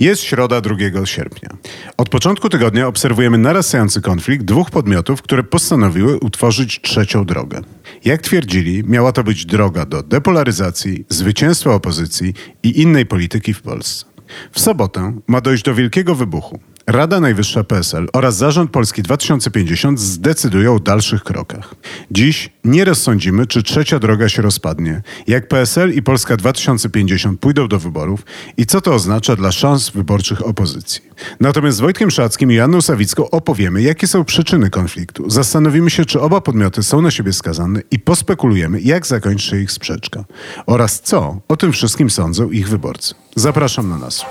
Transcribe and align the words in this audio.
Jest 0.00 0.22
środa 0.22 0.60
2 0.60 0.76
sierpnia. 1.04 1.48
Od 1.96 2.08
początku 2.08 2.48
tygodnia 2.48 2.86
obserwujemy 2.86 3.38
narastający 3.38 4.00
konflikt 4.00 4.44
dwóch 4.44 4.70
podmiotów, 4.70 5.22
które 5.22 5.42
postanowiły 5.42 6.18
utworzyć 6.18 6.80
trzecią 6.82 7.24
drogę. 7.24 7.60
Jak 8.04 8.22
twierdzili, 8.22 8.82
miała 8.86 9.12
to 9.12 9.24
być 9.24 9.46
droga 9.46 9.86
do 9.86 10.02
depolaryzacji, 10.02 11.04
zwycięstwa 11.08 11.74
opozycji 11.74 12.34
i 12.62 12.80
innej 12.82 13.06
polityki 13.06 13.54
w 13.54 13.62
Polsce. 13.62 14.06
W 14.52 14.60
sobotę 14.60 15.18
ma 15.26 15.40
dojść 15.40 15.64
do 15.64 15.74
wielkiego 15.74 16.14
wybuchu. 16.14 16.60
Rada 16.86 17.20
Najwyższa 17.20 17.64
PSL 17.64 18.08
oraz 18.12 18.36
Zarząd 18.36 18.70
Polski 18.70 19.02
2050 19.02 20.00
zdecydują 20.00 20.74
o 20.74 20.78
dalszych 20.78 21.24
krokach. 21.24 21.74
Dziś 22.10 22.50
nie 22.64 22.84
rozsądzimy, 22.84 23.46
czy 23.46 23.62
trzecia 23.62 23.98
droga 23.98 24.28
się 24.28 24.42
rozpadnie, 24.42 25.02
jak 25.26 25.48
PSL 25.48 25.94
i 25.94 26.02
Polska 26.02 26.36
2050 26.36 27.40
pójdą 27.40 27.68
do 27.68 27.78
wyborów 27.78 28.24
i 28.56 28.66
co 28.66 28.80
to 28.80 28.94
oznacza 28.94 29.36
dla 29.36 29.52
szans 29.52 29.90
wyborczych 29.90 30.46
opozycji. 30.46 31.00
Natomiast 31.40 31.76
z 31.76 31.80
Wojtkiem 31.80 32.10
Szackim 32.10 32.52
i 32.52 32.54
Janną 32.54 32.80
Sawicką 32.80 33.30
opowiemy, 33.30 33.82
jakie 33.82 34.06
są 34.06 34.24
przyczyny 34.24 34.70
konfliktu. 34.70 35.30
Zastanowimy 35.30 35.90
się, 35.90 36.04
czy 36.04 36.20
oba 36.20 36.40
podmioty 36.40 36.82
są 36.82 37.02
na 37.02 37.10
siebie 37.10 37.32
skazane 37.32 37.80
i 37.90 37.98
pospekulujemy, 37.98 38.80
jak 38.80 39.06
zakończy 39.06 39.46
się 39.46 39.60
ich 39.60 39.72
sprzeczka 39.72 40.24
oraz 40.66 41.00
co 41.00 41.40
o 41.48 41.56
tym 41.56 41.72
wszystkim 41.72 42.10
sądzą 42.10 42.50
ich 42.50 42.68
wyborcy. 42.68 43.14
Zapraszam 43.36 43.88
na 43.88 43.98
nas. 43.98 44.24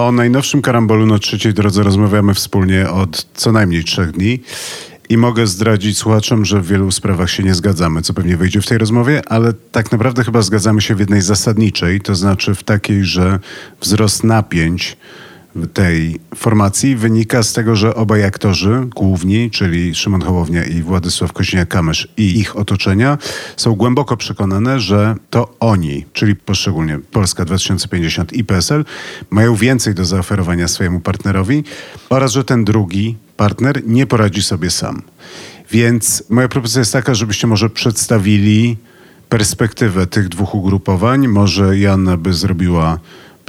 O 0.00 0.12
najnowszym 0.12 0.62
karambolu 0.62 1.06
na 1.06 1.18
trzeciej 1.18 1.54
drodze 1.54 1.82
rozmawiamy 1.82 2.34
wspólnie 2.34 2.90
od 2.90 3.26
co 3.34 3.52
najmniej 3.52 3.84
trzech 3.84 4.12
dni. 4.12 4.40
I 5.08 5.16
mogę 5.16 5.46
zdradzić 5.46 5.98
słuchaczom, 5.98 6.44
że 6.44 6.60
w 6.60 6.66
wielu 6.66 6.90
sprawach 6.90 7.30
się 7.30 7.42
nie 7.42 7.54
zgadzamy, 7.54 8.02
co 8.02 8.14
pewnie 8.14 8.36
wyjdzie 8.36 8.60
w 8.60 8.66
tej 8.66 8.78
rozmowie, 8.78 9.22
ale 9.26 9.52
tak 9.72 9.92
naprawdę 9.92 10.24
chyba 10.24 10.42
zgadzamy 10.42 10.80
się 10.80 10.94
w 10.94 11.00
jednej 11.00 11.22
zasadniczej, 11.22 12.00
to 12.00 12.14
znaczy 12.14 12.54
w 12.54 12.62
takiej, 12.62 13.04
że 13.04 13.38
wzrost 13.80 14.24
napięć 14.24 14.96
tej 15.74 16.20
formacji 16.34 16.96
wynika 16.96 17.42
z 17.42 17.52
tego, 17.52 17.76
że 17.76 17.94
obaj 17.94 18.24
aktorzy 18.24 18.86
główni, 18.96 19.50
czyli 19.50 19.94
Szymon 19.94 20.22
Hołownia 20.22 20.64
i 20.64 20.82
Władysław 20.82 21.32
Koźniak-Kamysz 21.32 22.08
i 22.16 22.38
ich 22.38 22.56
otoczenia 22.56 23.18
są 23.56 23.74
głęboko 23.74 24.16
przekonane, 24.16 24.80
że 24.80 25.14
to 25.30 25.54
oni, 25.60 26.04
czyli 26.12 26.36
poszczególnie 26.36 26.98
Polska 26.98 27.44
2050 27.44 28.32
i 28.32 28.44
PSL, 28.44 28.84
mają 29.30 29.54
więcej 29.54 29.94
do 29.94 30.04
zaoferowania 30.04 30.68
swojemu 30.68 31.00
partnerowi 31.00 31.64
oraz, 32.10 32.32
że 32.32 32.44
ten 32.44 32.64
drugi 32.64 33.16
partner 33.36 33.82
nie 33.86 34.06
poradzi 34.06 34.42
sobie 34.42 34.70
sam. 34.70 35.02
Więc 35.70 36.22
moja 36.30 36.48
propozycja 36.48 36.80
jest 36.80 36.92
taka, 36.92 37.14
żebyście 37.14 37.46
może 37.46 37.70
przedstawili 37.70 38.76
perspektywę 39.28 40.06
tych 40.06 40.28
dwóch 40.28 40.54
ugrupowań. 40.54 41.28
Może 41.28 41.78
Janna 41.78 42.16
by 42.16 42.34
zrobiła 42.34 42.98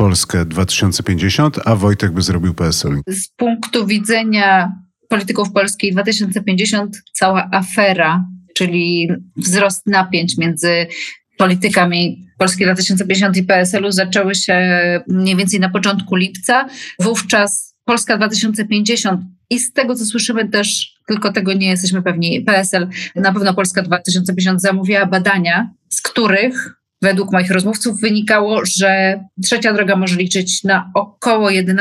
Polskę 0.01 0.45
2050, 0.45 1.59
a 1.65 1.75
Wojtek 1.75 2.11
by 2.11 2.21
zrobił 2.21 2.53
PSL? 2.53 3.01
Z 3.07 3.27
punktu 3.27 3.87
widzenia 3.87 4.75
polityków 5.09 5.51
Polski 5.51 5.91
2050 5.91 7.01
cała 7.13 7.49
afera, 7.51 8.25
czyli 8.55 9.09
wzrost 9.37 9.87
napięć 9.87 10.37
między 10.37 10.87
politykami 11.37 12.27
Polski 12.37 12.63
2050 12.63 13.37
i 13.37 13.43
PSL-u 13.43 13.91
zaczęły 13.91 14.35
się 14.35 14.55
mniej 15.07 15.35
więcej 15.35 15.59
na 15.59 15.69
początku 15.69 16.15
lipca. 16.15 16.67
Wówczas 16.99 17.75
Polska 17.85 18.17
2050 18.17 19.21
i 19.49 19.59
z 19.59 19.73
tego, 19.73 19.95
co 19.95 20.05
słyszymy 20.05 20.49
też, 20.49 20.93
tylko 21.07 21.33
tego 21.33 21.53
nie 21.53 21.67
jesteśmy 21.67 22.01
pewni, 22.01 22.41
PSL, 22.41 22.87
na 23.15 23.33
pewno 23.33 23.53
Polska 23.53 23.81
2050 23.81 24.61
zamówiła 24.61 25.05
badania, 25.05 25.69
z 25.89 26.01
których 26.01 26.80
według 27.01 27.31
moich 27.31 27.51
rozmówców 27.51 28.01
wynikało, 28.01 28.61
że 28.65 29.19
trzecia 29.43 29.73
droga 29.73 29.95
może 29.95 30.15
liczyć 30.15 30.63
na 30.63 30.91
około 30.93 31.49
11% 31.49 31.75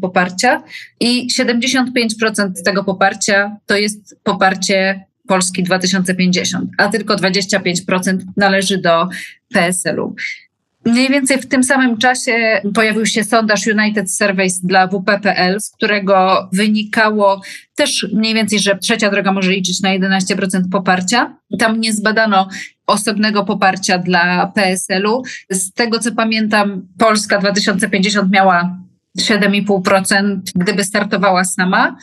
poparcia 0.00 0.62
i 1.00 1.28
75% 1.40 2.50
tego 2.64 2.84
poparcia 2.84 3.56
to 3.66 3.76
jest 3.76 4.16
poparcie 4.22 5.04
Polski 5.28 5.62
2050, 5.62 6.70
a 6.78 6.88
tylko 6.88 7.16
25% 7.16 8.18
należy 8.36 8.78
do 8.78 9.08
PSL-u. 9.54 10.14
Mniej 10.84 11.08
więcej 11.08 11.38
w 11.38 11.48
tym 11.48 11.64
samym 11.64 11.98
czasie 11.98 12.60
pojawił 12.74 13.06
się 13.06 13.24
sondaż 13.24 13.66
United 13.66 14.14
Surveys 14.14 14.60
dla 14.60 14.86
WPPL, 14.86 15.60
z 15.60 15.70
którego 15.70 16.48
wynikało 16.52 17.40
też 17.74 18.06
mniej 18.12 18.34
więcej, 18.34 18.58
że 18.58 18.78
trzecia 18.78 19.10
droga 19.10 19.32
może 19.32 19.50
liczyć 19.50 19.80
na 19.80 19.88
11% 19.88 20.62
poparcia. 20.72 21.36
Tam 21.58 21.80
nie 21.80 21.92
zbadano 21.92 22.48
osobnego 22.86 23.44
poparcia 23.44 23.98
dla 23.98 24.46
PSL-u. 24.46 25.22
Z 25.50 25.72
tego 25.72 25.98
co 25.98 26.12
pamiętam, 26.12 26.86
Polska 26.98 27.38
2050 27.38 28.32
miała 28.32 28.76
7,5%, 29.18 30.40
gdyby 30.54 30.84
startowała 30.84 31.44
sama. 31.44 31.96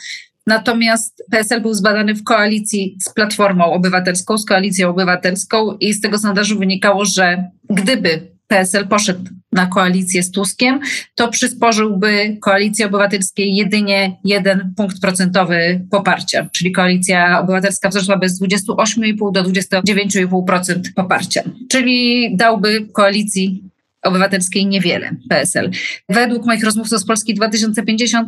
Natomiast 0.47 1.23
PSL 1.31 1.61
był 1.61 1.73
zbadany 1.73 2.15
w 2.15 2.23
koalicji 2.23 2.97
z 3.01 3.13
Platformą 3.13 3.65
Obywatelską, 3.65 4.37
z 4.37 4.45
Koalicją 4.45 4.89
Obywatelską 4.89 5.77
i 5.77 5.93
z 5.93 6.01
tego 6.01 6.17
sondażu 6.17 6.59
wynikało, 6.59 7.05
że 7.05 7.43
gdyby 7.69 8.38
PSL 8.49 8.87
poszedł 8.87 9.29
na 9.51 9.65
koalicję 9.65 10.23
z 10.23 10.31
Tuskiem, 10.31 10.79
to 11.15 11.27
przysporzyłby 11.27 12.37
koalicji 12.41 12.85
obywatelskiej 12.85 13.55
jedynie 13.55 14.17
jeden 14.25 14.73
punkt 14.77 15.01
procentowy 15.01 15.85
poparcia, 15.91 16.49
czyli 16.51 16.71
koalicja 16.71 17.39
obywatelska 17.39 17.89
wzrosłaby 17.89 18.29
z 18.29 18.41
28,5 18.41 19.31
do 19.31 19.43
29,5% 19.43 20.79
poparcia, 20.95 21.43
czyli 21.69 22.29
dałby 22.35 22.87
koalicji 22.93 23.63
obywatelskiej 24.01 24.65
niewiele 24.65 25.15
PSL. 25.29 25.71
Według 26.09 26.45
moich 26.45 26.63
rozmówców 26.63 26.99
z 26.99 27.05
Polski 27.05 27.33
2050 27.33 28.27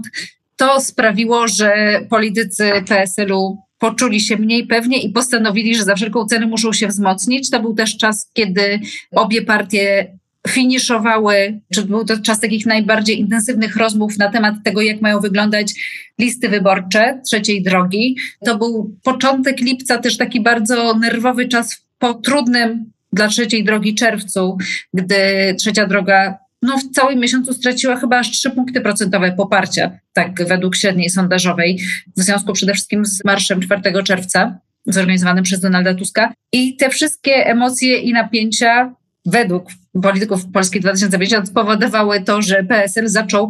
to 0.56 0.82
sprawiło, 0.82 1.48
że 1.48 2.00
politycy 2.10 2.72
PSL-u 2.88 3.58
poczuli 3.82 4.22
się 4.22 4.38
mniej 4.38 4.68
pewnie 4.68 5.02
i 5.02 5.10
postanowili, 5.10 5.76
że 5.76 5.84
za 5.84 5.96
wszelką 5.96 6.26
cenę 6.26 6.48
muszą 6.48 6.74
się 6.74 6.88
wzmocnić. 6.88 7.50
To 7.50 7.60
był 7.60 7.74
też 7.74 7.98
czas, 7.98 8.30
kiedy 8.34 8.80
obie 9.12 9.42
partie 9.42 10.12
finiszowały, 10.48 11.62
czy 11.74 11.86
był 11.86 12.06
to 12.06 12.20
czas 12.20 12.40
takich 12.40 12.66
najbardziej 12.66 13.20
intensywnych 13.20 13.76
rozmów 13.76 14.18
na 14.18 14.30
temat 14.30 14.56
tego, 14.64 14.82
jak 14.82 15.02
mają 15.02 15.20
wyglądać 15.20 15.74
listy 16.20 16.50
wyborcze 16.50 17.22
trzeciej 17.28 17.64
drogi. 17.64 18.18
To 18.46 18.58
był 18.58 18.96
początek 19.04 19.60
lipca, 19.60 19.98
też 19.98 20.18
taki 20.18 20.42
bardzo 20.42 20.98
nerwowy 20.98 21.48
czas 21.48 21.86
po 22.00 22.14
trudnym 22.14 22.92
dla 23.14 23.28
trzeciej 23.28 23.64
drogi 23.64 23.96
czerwcu, 23.96 24.58
gdy 24.94 25.16
trzecia 25.60 25.88
droga 25.88 26.38
no, 26.62 26.78
w 26.78 26.92
całym 26.92 27.20
miesiącu 27.20 27.54
straciła 27.54 27.96
chyba 27.96 28.20
aż 28.20 28.32
3 28.32 28.50
punkty 28.50 28.82
procentowe 28.82 29.32
poparcia, 29.32 30.00
tak 30.14 30.48
według 30.48 30.76
średniej 30.76 31.10
sondażowej, 31.10 31.80
w 32.18 32.22
związku 32.22 32.54
przede 32.54 32.74
wszystkim 32.74 33.06
z 33.06 33.26
marszem 33.26 33.62
4 33.62 34.04
czerwca 34.04 34.60
zorganizowanym 34.86 35.44
przez 35.44 35.60
Donalda 35.60 35.94
Tuska. 35.94 36.34
I 36.52 36.76
te 36.76 36.90
wszystkie 36.90 37.46
emocje 37.46 37.98
i 37.98 38.14
napięcia 38.14 38.96
według 39.26 39.70
polityków 40.02 40.52
Polski 40.54 40.80
2050 40.80 41.48
spowodowały 41.48 42.22
to, 42.22 42.42
że 42.42 42.64
PSL 42.64 43.08
zaczął 43.08 43.50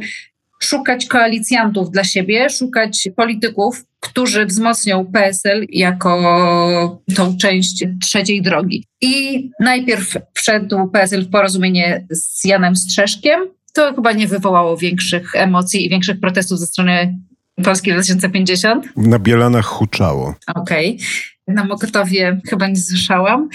szukać 0.64 1.06
koalicjantów 1.06 1.92
dla 1.92 2.04
siebie, 2.04 2.50
szukać 2.50 3.10
polityków, 3.16 3.86
którzy 4.00 4.46
wzmocnią 4.46 5.06
PSL 5.06 5.66
jako 5.70 7.00
tą 7.16 7.38
część 7.38 7.86
trzeciej 8.02 8.42
drogi. 8.42 8.86
I 9.02 9.50
najpierw 9.60 10.18
wszedł 10.34 10.88
PSL 10.88 11.26
w 11.26 11.30
porozumienie 11.30 12.06
z 12.10 12.46
Janem 12.46 12.76
Strzeszkiem. 12.76 13.40
To 13.74 13.96
chyba 13.96 14.12
nie 14.12 14.28
wywołało 14.28 14.78
większych 14.78 15.36
emocji 15.36 15.86
i 15.86 15.90
większych 15.90 16.20
protestów 16.20 16.60
ze 16.60 16.66
strony 16.66 17.20
Polski 17.64 17.92
2050. 17.92 18.98
Na 18.98 19.20
Bielanach 19.20 19.66
huczało. 19.66 20.36
Okej. 20.56 20.96
Okay. 20.96 21.56
Na 21.56 21.64
Mokotowie 21.64 22.42
chyba 22.50 22.68
nie 22.68 22.76
słyszałam. 22.76 23.50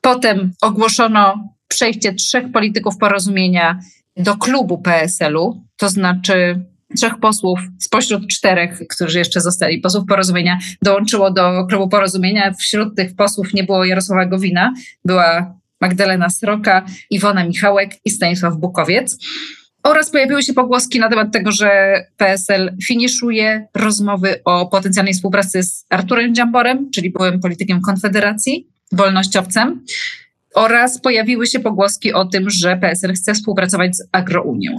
Potem 0.00 0.52
ogłoszono 0.60 1.48
przejście 1.68 2.12
trzech 2.12 2.52
polityków 2.52 2.96
porozumienia 2.96 3.78
do 4.16 4.36
klubu 4.36 4.78
PSL-u, 4.78 5.64
to 5.76 5.88
znaczy 5.88 6.64
trzech 6.96 7.18
posłów 7.18 7.60
spośród 7.78 8.28
czterech, 8.28 8.82
którzy 8.90 9.18
jeszcze 9.18 9.40
zostali 9.40 9.80
posłów 9.80 10.04
porozumienia, 10.08 10.58
dołączyło 10.82 11.30
do 11.30 11.66
klubu 11.66 11.88
porozumienia. 11.88 12.52
Wśród 12.52 12.96
tych 12.96 13.16
posłów 13.16 13.54
nie 13.54 13.64
było 13.64 13.84
Jarosława 13.84 14.26
Gowina, 14.26 14.72
była 15.04 15.54
Magdalena 15.80 16.30
Sroka, 16.30 16.86
Iwona 17.10 17.44
Michałek 17.44 17.90
i 18.04 18.10
Stanisław 18.10 18.56
Bukowiec. 18.56 19.18
Oraz 19.82 20.10
pojawiły 20.10 20.42
się 20.42 20.52
pogłoski 20.52 20.98
na 20.98 21.08
temat 21.08 21.32
tego, 21.32 21.52
że 21.52 21.94
PSL 22.16 22.76
finiszuje 22.86 23.66
rozmowy 23.74 24.40
o 24.44 24.66
potencjalnej 24.66 25.14
współpracy 25.14 25.62
z 25.62 25.86
Arturem 25.90 26.34
Dziamborem, 26.34 26.90
czyli 26.90 27.10
byłym 27.10 27.40
politykiem 27.40 27.80
Konfederacji, 27.80 28.68
wolnościowcem. 28.92 29.84
Oraz 30.54 31.00
pojawiły 31.00 31.46
się 31.46 31.60
pogłoski 31.60 32.12
o 32.12 32.24
tym, 32.24 32.50
że 32.50 32.76
PSL 32.76 33.14
chce 33.14 33.34
współpracować 33.34 33.96
z 33.96 34.08
Agrounią. 34.12 34.78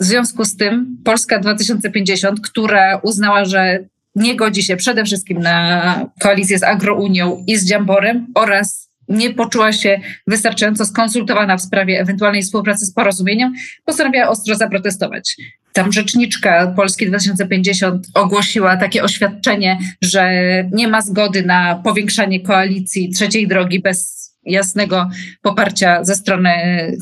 W 0.00 0.04
związku 0.04 0.44
z 0.44 0.56
tym 0.56 0.96
Polska 1.04 1.38
2050, 1.38 2.40
która 2.40 2.96
uznała, 2.96 3.44
że 3.44 3.78
nie 4.14 4.36
godzi 4.36 4.62
się 4.62 4.76
przede 4.76 5.04
wszystkim 5.04 5.40
na 5.40 6.10
koalicję 6.20 6.58
z 6.58 6.62
Agrounią 6.62 7.44
i 7.46 7.56
z 7.56 7.64
Dziamborem 7.68 8.26
oraz 8.34 8.90
nie 9.08 9.34
poczuła 9.34 9.72
się 9.72 10.00
wystarczająco 10.26 10.84
skonsultowana 10.86 11.56
w 11.56 11.62
sprawie 11.62 12.00
ewentualnej 12.00 12.42
współpracy 12.42 12.86
z 12.86 12.92
porozumieniem, 12.92 13.52
postanowiła 13.84 14.28
ostro 14.28 14.54
zaprotestować. 14.54 15.36
Tam 15.72 15.92
rzeczniczka 15.92 16.72
Polski 16.76 17.06
2050 17.06 18.06
ogłosiła 18.14 18.76
takie 18.76 19.02
oświadczenie, 19.02 19.78
że 20.02 20.32
nie 20.72 20.88
ma 20.88 21.02
zgody 21.02 21.42
na 21.42 21.80
powiększanie 21.84 22.40
koalicji 22.40 23.10
trzeciej 23.10 23.48
drogi 23.48 23.80
bez 23.80 24.23
jasnego 24.46 25.10
poparcia 25.42 26.04
ze 26.04 26.14
strony 26.14 26.50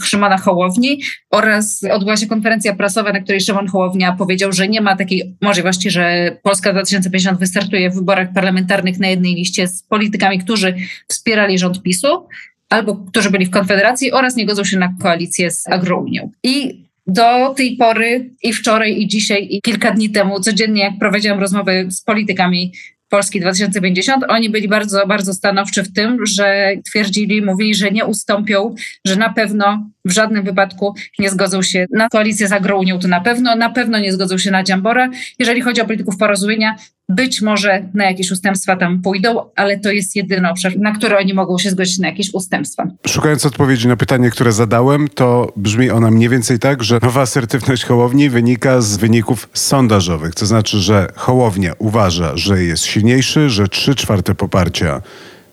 Szymona 0.05 0.39
Hołowni 0.39 1.01
oraz 1.31 1.85
odbyła 1.93 2.17
się 2.17 2.27
konferencja 2.27 2.75
prasowa, 2.75 3.13
na 3.13 3.21
której 3.21 3.41
Szymon 3.41 3.69
Hołownia 3.69 4.13
powiedział, 4.13 4.53
że 4.53 4.69
nie 4.69 4.81
ma 4.81 4.97
takiej 4.97 5.37
możliwości, 5.41 5.91
że 5.91 6.37
Polska 6.43 6.73
2050 6.73 7.39
wystartuje 7.39 7.91
w 7.91 7.95
wyborach 7.95 8.33
parlamentarnych 8.35 8.99
na 8.99 9.09
jednej 9.09 9.35
liście 9.35 9.69
z 9.69 9.83
politykami, 9.83 10.39
którzy 10.39 10.75
wspierali 11.09 11.59
rząd 11.59 11.83
PiSu 11.83 12.27
albo 12.69 12.97
którzy 12.97 13.31
byli 13.31 13.47
w 13.47 13.51
Konfederacji 13.51 14.13
oraz 14.13 14.37
nie 14.37 14.47
godzą 14.47 14.65
się 14.65 14.79
na 14.79 14.95
koalicję 15.03 15.51
z 15.51 15.69
Agrounią. 15.69 16.31
I 16.43 16.83
do 17.07 17.55
tej 17.55 17.77
pory 17.77 18.31
i 18.43 18.53
wczoraj, 18.53 19.01
i 19.01 19.09
dzisiaj, 19.09 19.49
i 19.51 19.63
kilka 19.63 19.91
dni 19.91 20.11
temu, 20.11 20.41
codziennie, 20.41 20.83
jak 20.83 20.99
prowadziłam 20.99 21.41
rozmowy 21.41 21.87
z 21.91 22.03
politykami 22.03 22.73
Polski 23.13 23.41
2050, 23.41 24.25
oni 24.29 24.51
byli 24.51 24.69
bardzo, 24.69 25.07
bardzo 25.07 25.35
stanowczy 25.35 25.83
w 25.83 25.93
tym, 25.93 26.27
że 26.27 26.73
twierdzili, 26.85 27.43
mówili, 27.43 27.75
że 27.75 27.91
nie 27.91 28.05
ustąpią, 28.05 28.75
że 29.07 29.17
na 29.17 29.33
pewno 29.33 29.91
w 30.05 30.11
żadnym 30.11 30.45
wypadku 30.45 30.95
nie 31.19 31.31
zgodzą 31.31 31.63
się 31.63 31.87
na 31.91 32.09
koalicję 32.09 32.49
z 32.49 32.53
Agrounią, 32.53 32.99
to 32.99 33.09
na 33.09 33.21
pewno, 33.21 33.57
na 33.57 33.71
pewno 33.71 33.99
nie 33.99 34.13
zgodzą 34.13 34.39
się 34.39 34.51
na 34.51 34.63
Dziambora. 34.63 35.11
Jeżeli 35.39 35.61
chodzi 35.61 35.81
o 35.81 35.85
polityków 35.85 36.17
porozumienia, 36.17 36.77
być 37.15 37.43
może 37.43 37.85
na 37.95 38.05
jakieś 38.05 38.31
ustępstwa 38.31 38.77
tam 38.77 39.03
pójdą, 39.03 39.41
ale 39.57 39.79
to 39.79 39.93
jest 39.93 40.17
jedyny 40.17 40.51
obszar, 40.51 40.79
na 40.79 40.93
który 40.93 41.19
oni 41.19 41.35
mogą 41.35 41.59
się 41.59 41.71
zgodzić 41.71 41.99
na 41.99 42.09
jakieś 42.09 42.35
ustępstwa. 42.35 42.87
Szukając 43.07 43.47
odpowiedzi 43.47 43.89
na 43.89 43.97
pytanie, 43.97 44.31
które 44.31 44.53
zadałem, 44.53 45.09
to 45.09 45.53
brzmi 45.57 45.91
ona 45.91 46.11
mniej 46.11 46.29
więcej 46.29 46.59
tak, 46.59 46.85
że 46.85 46.99
nowa 47.03 47.21
asertywność 47.21 47.85
Hołowni 47.85 48.31
wynika 48.31 48.81
z 48.81 48.97
wyników 48.97 49.49
sondażowych. 49.53 50.35
To 50.35 50.47
znaczy, 50.47 50.79
że 50.79 51.09
Hołownia 51.17 51.73
uważa, 51.79 52.37
że 52.37 52.63
jest 52.63 52.85
silniejszy, 52.85 53.51
że 53.51 53.69
trzy 53.69 53.95
czwarte 53.95 54.35
poparcia 54.35 55.03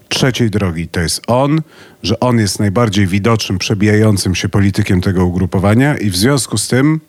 trzeciej 0.09 0.49
drogi 0.49 0.87
to 0.87 0.99
jest 0.99 1.21
on, 1.27 1.61
że 2.03 2.19
on 2.19 2.39
jest 2.39 2.59
najbardziej 2.59 3.07
widocznym, 3.07 3.59
przebijającym 3.59 4.35
się 4.35 4.49
politykiem 4.49 5.01
tego 5.01 5.25
ugrupowania 5.25 5.97
i 5.97 6.09
w 6.09 6.15
związku 6.17 6.57
z 6.57 6.67
tym 6.67 6.99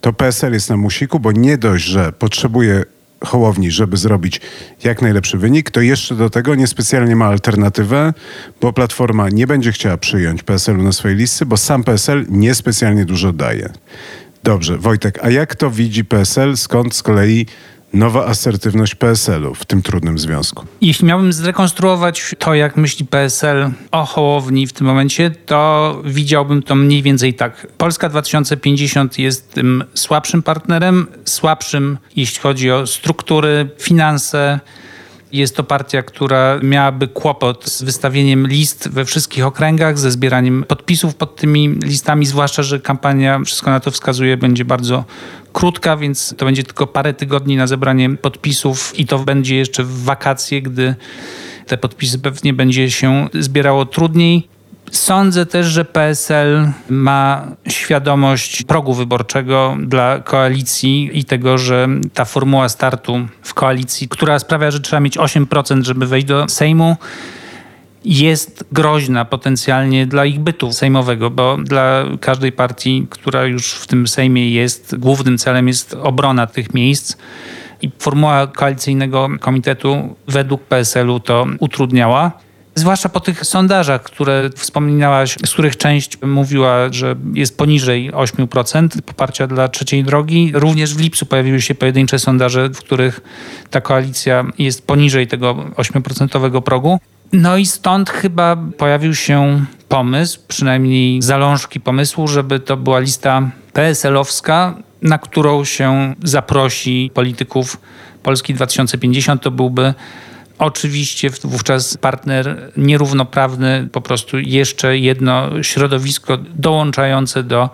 to 0.00 0.12
PSL 0.12 0.52
jest 0.52 0.70
na 0.70 0.76
musiku, 0.76 1.20
bo 1.20 1.32
nie 1.32 1.58
dość, 1.58 1.84
że 1.84 2.12
potrzebuje 2.12 2.84
Hołowni, 3.24 3.70
żeby 3.70 3.96
zrobić 3.96 4.40
jak 4.84 5.02
najlepszy 5.02 5.38
wynik, 5.38 5.70
to 5.70 5.80
jeszcze 5.80 6.14
do 6.14 6.30
tego 6.30 6.54
niespecjalnie 6.54 7.16
ma 7.16 7.26
alternatywę, 7.26 8.12
bo 8.60 8.72
Platforma 8.72 9.28
nie 9.28 9.46
będzie 9.46 9.72
chciała 9.72 9.96
przyjąć 9.96 10.42
PSL-u 10.42 10.82
na 10.82 10.92
swojej 10.92 11.16
listy, 11.16 11.46
bo 11.46 11.56
sam 11.56 11.84
PSL 11.84 12.26
niespecjalnie 12.28 13.04
dużo 13.04 13.32
daje. 13.32 13.72
Dobrze, 14.42 14.78
Wojtek, 14.78 15.18
a 15.22 15.30
jak 15.30 15.54
to 15.54 15.70
widzi 15.70 16.04
PSL? 16.04 16.56
Skąd 16.56 16.94
z 16.94 17.02
kolei 17.02 17.46
nowa 17.92 18.26
asertywność 18.26 18.94
PSL-u 18.94 19.54
w 19.54 19.64
tym 19.64 19.82
trudnym 19.82 20.18
związku? 20.18 20.64
Jeśli 20.80 21.06
miałbym 21.06 21.32
zrekonstruować 21.32 22.34
to, 22.38 22.54
jak 22.54 22.76
myśli 22.76 23.06
PSL 23.06 23.70
o 23.90 24.04
Hołowni 24.04 24.66
w 24.66 24.72
tym 24.72 24.86
momencie, 24.86 25.30
to 25.30 26.02
widziałbym 26.04 26.62
to 26.62 26.74
mniej 26.74 27.02
więcej 27.02 27.34
tak. 27.34 27.66
Polska 27.78 28.08
2050 28.08 29.18
jest 29.18 29.52
tym 29.52 29.84
słabszym 29.94 30.42
partnerem, 30.42 31.06
słabszym 31.24 31.98
jeśli 32.16 32.40
chodzi 32.40 32.70
o 32.70 32.86
struktury, 32.86 33.70
finanse, 33.78 34.60
jest 35.32 35.56
to 35.56 35.64
partia, 35.64 36.02
która 36.02 36.58
miałaby 36.62 37.08
kłopot 37.08 37.64
z 37.64 37.82
wystawieniem 37.82 38.46
list 38.46 38.88
we 38.88 39.04
wszystkich 39.04 39.46
okręgach, 39.46 39.98
ze 39.98 40.10
zbieraniem 40.10 40.64
podpisów 40.68 41.14
pod 41.14 41.36
tymi 41.36 41.68
listami, 41.68 42.26
zwłaszcza, 42.26 42.62
że 42.62 42.80
kampania, 42.80 43.40
wszystko 43.44 43.70
na 43.70 43.80
to 43.80 43.90
wskazuje, 43.90 44.36
będzie 44.36 44.64
bardzo 44.64 45.04
krótka, 45.52 45.96
więc 45.96 46.34
to 46.38 46.44
będzie 46.44 46.64
tylko 46.64 46.86
parę 46.86 47.14
tygodni 47.14 47.56
na 47.56 47.66
zebranie 47.66 48.10
podpisów 48.10 48.98
i 48.98 49.06
to 49.06 49.18
będzie 49.18 49.56
jeszcze 49.56 49.84
w 49.84 50.04
wakacje, 50.04 50.62
gdy 50.62 50.94
te 51.66 51.78
podpisy 51.78 52.18
pewnie 52.18 52.52
będzie 52.52 52.90
się 52.90 53.28
zbierało 53.34 53.86
trudniej. 53.86 54.48
Sądzę 54.92 55.46
też, 55.46 55.66
że 55.66 55.84
PSL 55.84 56.72
ma 56.88 57.46
świadomość 57.68 58.62
progu 58.62 58.94
wyborczego 58.94 59.76
dla 59.80 60.20
koalicji 60.20 61.10
i 61.12 61.24
tego, 61.24 61.58
że 61.58 61.88
ta 62.14 62.24
formuła 62.24 62.68
startu 62.68 63.28
w 63.42 63.54
koalicji, 63.54 64.08
która 64.08 64.38
sprawia, 64.38 64.70
że 64.70 64.80
trzeba 64.80 65.00
mieć 65.00 65.18
8%, 65.18 65.82
żeby 65.82 66.06
wejść 66.06 66.26
do 66.26 66.48
Sejmu, 66.48 66.96
jest 68.04 68.64
groźna 68.72 69.24
potencjalnie 69.24 70.06
dla 70.06 70.24
ich 70.24 70.40
bytu 70.40 70.72
sejmowego, 70.72 71.30
bo 71.30 71.56
dla 71.56 72.04
każdej 72.20 72.52
partii, 72.52 73.06
która 73.10 73.44
już 73.44 73.72
w 73.72 73.86
tym 73.86 74.08
Sejmie 74.08 74.50
jest, 74.50 74.96
głównym 74.98 75.38
celem 75.38 75.68
jest 75.68 75.94
obrona 76.02 76.46
tych 76.46 76.74
miejsc. 76.74 77.16
I 77.82 77.90
formuła 77.98 78.46
koalicyjnego 78.46 79.28
komitetu 79.40 80.16
według 80.28 80.62
PSL-u 80.62 81.20
to 81.20 81.46
utrudniała. 81.58 82.32
Zwłaszcza 82.78 83.08
po 83.08 83.20
tych 83.20 83.44
sondażach, 83.44 84.02
które 84.02 84.50
wspominałaś, 84.56 85.36
z 85.46 85.52
których 85.52 85.76
część 85.76 86.22
mówiła, 86.22 86.88
że 86.90 87.16
jest 87.34 87.58
poniżej 87.58 88.12
8% 88.12 89.02
poparcia 89.02 89.46
dla 89.46 89.68
trzeciej 89.68 90.04
drogi. 90.04 90.50
Również 90.54 90.94
w 90.94 91.00
lipcu 91.00 91.26
pojawiły 91.26 91.60
się 91.60 91.74
pojedyncze 91.74 92.18
sondaże, 92.18 92.68
w 92.68 92.78
których 92.78 93.20
ta 93.70 93.80
koalicja 93.80 94.44
jest 94.58 94.86
poniżej 94.86 95.26
tego 95.26 95.54
8% 95.54 96.62
progu. 96.62 96.98
No 97.32 97.56
i 97.56 97.66
stąd 97.66 98.10
chyba 98.10 98.56
pojawił 98.56 99.14
się 99.14 99.64
pomysł, 99.88 100.40
przynajmniej 100.48 101.22
zalążki 101.22 101.80
pomysłu, 101.80 102.28
żeby 102.28 102.60
to 102.60 102.76
była 102.76 102.98
lista 102.98 103.50
PSL-owska, 103.72 104.74
na 105.02 105.18
którą 105.18 105.64
się 105.64 106.14
zaprosi 106.24 107.10
polityków 107.14 107.80
Polski 108.22 108.54
2050. 108.54 109.42
To 109.42 109.50
byłby 109.50 109.94
oczywiście 110.58 111.30
wówczas 111.44 111.96
partner 111.96 112.72
nierównoprawny, 112.76 113.88
po 113.92 114.00
prostu 114.00 114.38
jeszcze 114.38 114.98
jedno 114.98 115.62
środowisko 115.62 116.38
dołączające 116.54 117.42
do 117.42 117.70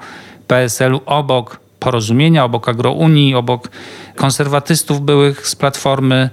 PSL-u 0.47 1.00
obok 1.07 1.61
porozumienia, 1.81 2.45
obok 2.45 2.69
agrounii, 2.69 3.35
obok 3.35 3.69
konserwatystów 4.17 5.00
byłych 5.00 5.49
z 5.49 5.57
Platformy 5.57 6.31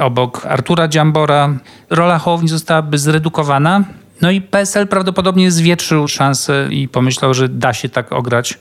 obok 0.00 0.46
Artura 0.46 0.88
Dziambora. 0.88 1.54
Rola 1.90 2.18
Hołowni 2.18 2.48
zostałaby 2.48 2.98
zredukowana. 2.98 3.84
No 4.20 4.30
i 4.30 4.40
PSL 4.40 4.88
prawdopodobnie 4.88 5.50
zwietrzył 5.50 6.08
szansę 6.08 6.68
i 6.70 6.88
pomyślał, 6.88 7.34
że 7.34 7.48
da 7.48 7.72
się 7.72 7.88
tak 7.88 8.12
ograć 8.12 8.58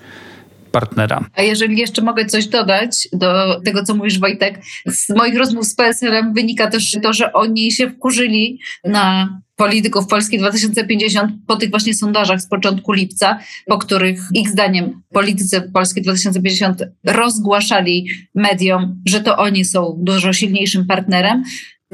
partnera. 0.72 1.26
A 1.36 1.42
jeżeli 1.42 1.78
jeszcze 1.78 2.02
mogę 2.02 2.26
coś 2.26 2.48
dodać 2.48 3.10
do 3.14 3.62
tego, 3.62 3.84
co 3.84 3.96
mówisz 3.96 4.20
Wojtek, 4.20 4.62
z 4.88 5.10
moich 5.10 5.38
rozmów 5.38 5.66
z 5.66 5.76
PSL-em 5.76 6.34
wynika 6.34 6.68
też 6.68 6.98
to, 7.04 7.14
że 7.14 7.34
oni 7.34 7.72
się 7.72 7.90
wkurzyli 7.90 8.60
na 8.84 9.30
polityków 9.56 10.08
Polski 10.08 10.38
2050 10.38 11.32
po 11.48 11.56
tych 11.56 11.70
właśnie 11.70 11.94
sondażach 11.94 12.42
z 12.42 12.48
początku 12.48 12.92
lipca, 12.92 13.40
po 13.66 13.78
których 13.78 14.22
ich 14.34 14.50
zdaniem 14.50 15.02
politycy 15.14 15.62
Polski 15.74 16.02
2050 16.02 16.84
rozgłaszali 17.06 18.08
mediom, 18.36 19.02
że 19.06 19.22
to 19.22 19.38
oni 19.38 19.66
są 19.66 19.96
dużo 19.98 20.34
silniejszym 20.34 20.88
partnerem 20.88 21.44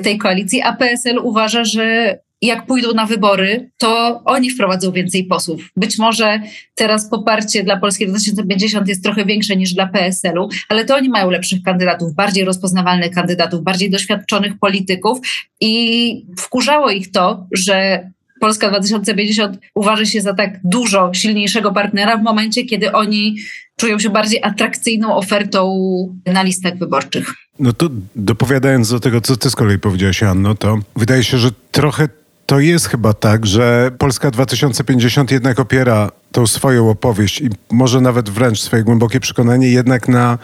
tej 0.04 0.18
koalicji, 0.18 0.62
a 0.62 0.74
PSL 0.74 1.18
uważa, 1.18 1.64
że 1.64 2.18
jak 2.42 2.66
pójdą 2.66 2.94
na 2.94 3.06
wybory, 3.06 3.70
to 3.78 4.22
oni 4.26 4.50
wprowadzą 4.50 4.92
więcej 4.92 5.26
posłów. 5.26 5.70
Być 5.76 5.98
może 5.98 6.42
teraz 6.76 7.10
poparcie 7.10 7.64
dla 7.64 7.78
Polski 7.78 8.08
2050 8.08 8.88
jest 8.88 9.04
trochę 9.04 9.26
większe 9.26 9.56
niż 9.56 9.74
dla 9.74 9.88
PSL-u, 9.88 10.50
ale 10.70 10.86
to 10.86 10.96
oni 10.96 11.10
mają 11.10 11.30
lepszych 11.30 11.64
kandydatów, 11.64 12.14
bardziej 12.14 12.46
rozpoznawalnych 12.46 13.12
kandydatów, 13.12 13.64
bardziej 13.64 13.90
doświadczonych 13.90 14.60
polityków 14.60 15.20
i 15.62 16.26
wkurzało 16.38 16.90
ich 16.90 17.12
to, 17.12 17.48
że 17.52 18.08
Polska 18.40 18.70
2050 18.70 19.58
uważa 19.76 20.06
się 20.06 20.22
za 20.22 20.34
tak 20.34 20.60
dużo 20.64 21.14
silniejszego 21.14 21.72
partnera 21.72 22.18
w 22.18 22.24
momencie, 22.24 22.64
kiedy 22.64 22.92
oni 22.92 23.38
czują 23.76 24.00
się 24.00 24.10
bardziej 24.10 24.40
atrakcyjną 24.44 25.16
ofertą 25.16 25.76
na 26.26 26.44
listach 26.44 26.78
wyborczych. 26.78 27.34
No 27.60 27.74
to 27.74 27.90
dopowiadając 28.16 28.90
do 28.90 29.00
tego, 29.00 29.22
co 29.22 29.38
ty 29.38 29.50
z 29.50 29.56
kolei 29.56 29.80
powiedziałaś, 29.80 30.24
Anno, 30.24 30.56
to 30.56 30.80
wydaje 30.96 31.24
się, 31.24 31.38
że 31.38 31.50
trochę 31.72 32.10
to 32.46 32.60
jest 32.60 32.88
chyba 32.88 33.14
tak, 33.14 33.46
że 33.46 33.92
Polska 33.98 34.32
2050 34.32 35.32
jednak 35.32 35.60
opiera 35.60 36.12
tą 36.32 36.48
swoją 36.48 36.90
opowieść 36.90 37.42
i 37.42 37.50
może 37.72 38.02
nawet 38.02 38.30
wręcz 38.30 38.62
swoje 38.62 38.84
głębokie 38.84 39.20
przekonanie 39.20 39.68
jednak 39.68 40.08
na 40.08 40.38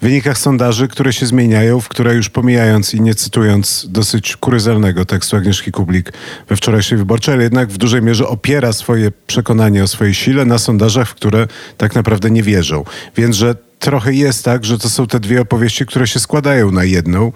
wynikach 0.00 0.38
sondaży, 0.38 0.88
które 0.88 1.12
się 1.12 1.26
zmieniają, 1.26 1.80
w 1.80 1.88
które 1.88 2.14
już 2.14 2.28
pomijając 2.28 2.94
i 2.94 3.00
nie 3.00 3.14
cytując 3.14 3.86
dosyć 3.90 4.36
kuryzelnego 4.36 5.04
tekstu 5.04 5.36
Agnieszki 5.36 5.72
Kublik 5.72 6.12
we 6.48 6.56
wczorajszej 6.56 6.98
wyborczej, 6.98 7.34
ale 7.34 7.42
jednak 7.42 7.68
w 7.68 7.78
dużej 7.78 8.02
mierze 8.02 8.28
opiera 8.28 8.72
swoje 8.72 9.12
przekonanie 9.26 9.82
o 9.82 9.88
swojej 9.88 10.14
sile 10.14 10.44
na 10.44 10.58
sondażach, 10.58 11.08
w 11.08 11.14
które 11.14 11.46
tak 11.76 11.94
naprawdę 11.94 12.30
nie 12.30 12.42
wierzą. 12.42 12.84
Więc, 13.16 13.36
że 13.36 13.54
trochę 13.78 14.12
jest 14.12 14.44
tak, 14.44 14.64
że 14.64 14.78
to 14.78 14.90
są 14.90 15.06
te 15.06 15.20
dwie 15.20 15.40
opowieści, 15.40 15.86
które 15.86 16.06
się 16.06 16.20
składają 16.20 16.70
na 16.70 16.84
jedną 16.84 17.32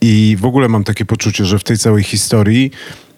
i 0.00 0.36
w 0.40 0.44
ogóle 0.44 0.68
mam 0.68 0.84
takie 0.84 1.04
poczucie, 1.04 1.44
że 1.44 1.58
w 1.58 1.64
tej 1.64 1.78
całej 1.78 2.02
historii 2.02 2.70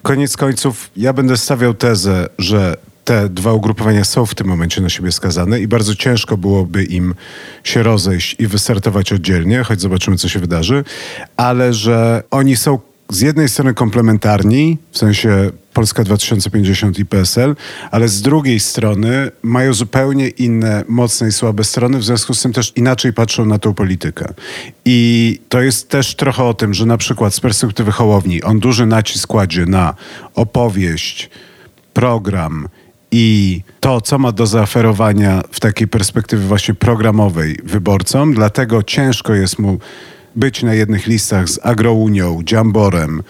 koniec 0.05 0.37
końców 0.37 0.91
ja 0.97 1.13
będę 1.13 1.37
stawiał 1.37 1.75
tezę, 1.75 2.29
że 2.39 2.77
te 3.05 3.29
dwa 3.29 3.53
ugrupowania 3.53 4.05
są 4.05 4.27
w 4.27 4.35
tym 4.35 4.47
momencie 4.47 4.81
na 4.81 4.89
siebie 4.89 5.13
skazane 5.13 5.61
i 5.61 5.69
bardzo 5.69 5.95
ciężko 5.95 6.37
byłoby 6.37 6.85
im 6.85 7.15
się 7.65 7.83
rozejść 7.83 8.37
i 8.39 8.47
wystartować 8.47 9.13
oddzielnie, 9.13 9.63
choć 9.63 9.81
zobaczymy, 9.81 10.17
co 10.17 10.29
się 10.29 10.39
wydarzy, 10.39 10.85
ale 11.37 11.75
że 11.75 12.23
oni 12.31 12.57
są 12.57 12.79
z 13.11 13.21
jednej 13.21 13.49
strony 13.49 13.75
komplementarni, 13.75 14.79
w 14.91 14.99
sensie 14.99 15.51
Polska 15.75 16.05
2050 16.05 16.99
i 16.99 17.07
PSL, 17.07 17.57
ale 17.91 18.09
z 18.09 18.23
drugiej 18.23 18.61
strony 18.61 19.31
mają 19.43 19.75
zupełnie 19.75 20.29
inne 20.29 20.85
mocne 20.89 21.29
i 21.29 21.33
słabe 21.33 21.65
strony, 21.65 21.99
w 21.99 22.05
związku 22.05 22.35
z 22.35 22.43
tym 22.43 22.53
też 22.53 22.73
inaczej 22.77 23.13
patrzą 23.13 23.47
na 23.47 23.59
tą 23.59 23.75
politykę. 23.75 24.35
I 24.85 25.41
to 25.49 25.63
jest 25.63 25.89
też 25.89 26.15
trochę 26.15 26.45
o 26.45 26.55
tym, 26.55 26.75
że 26.75 26.87
na 26.87 26.97
przykład 26.97 27.35
z 27.35 27.41
perspektywy 27.41 27.93
Hołowni 27.93 28.43
on 28.43 28.61
duży 28.61 28.87
nacisk 28.87 29.27
kładzie 29.27 29.67
na 29.67 29.95
opowieść, 30.35 31.31
program 31.95 32.69
i 33.11 33.61
to, 33.81 34.01
co 34.01 34.19
ma 34.19 34.33
do 34.33 34.47
zaoferowania 34.47 35.43
w 35.53 35.61
takiej 35.61 35.89
perspektywie 35.89 36.47
właśnie 36.47 36.75
programowej 36.75 37.59
wyborcom, 37.65 38.35
dlatego 38.35 38.83
ciężko 38.83 39.35
jest 39.35 39.59
mu 39.59 39.79
być 40.37 40.63
na 40.63 40.75
jednych 40.75 41.07
listach 41.07 41.49
z 41.49 41.59
Agrounią, 41.63 42.43
Dziamborem 42.45 43.23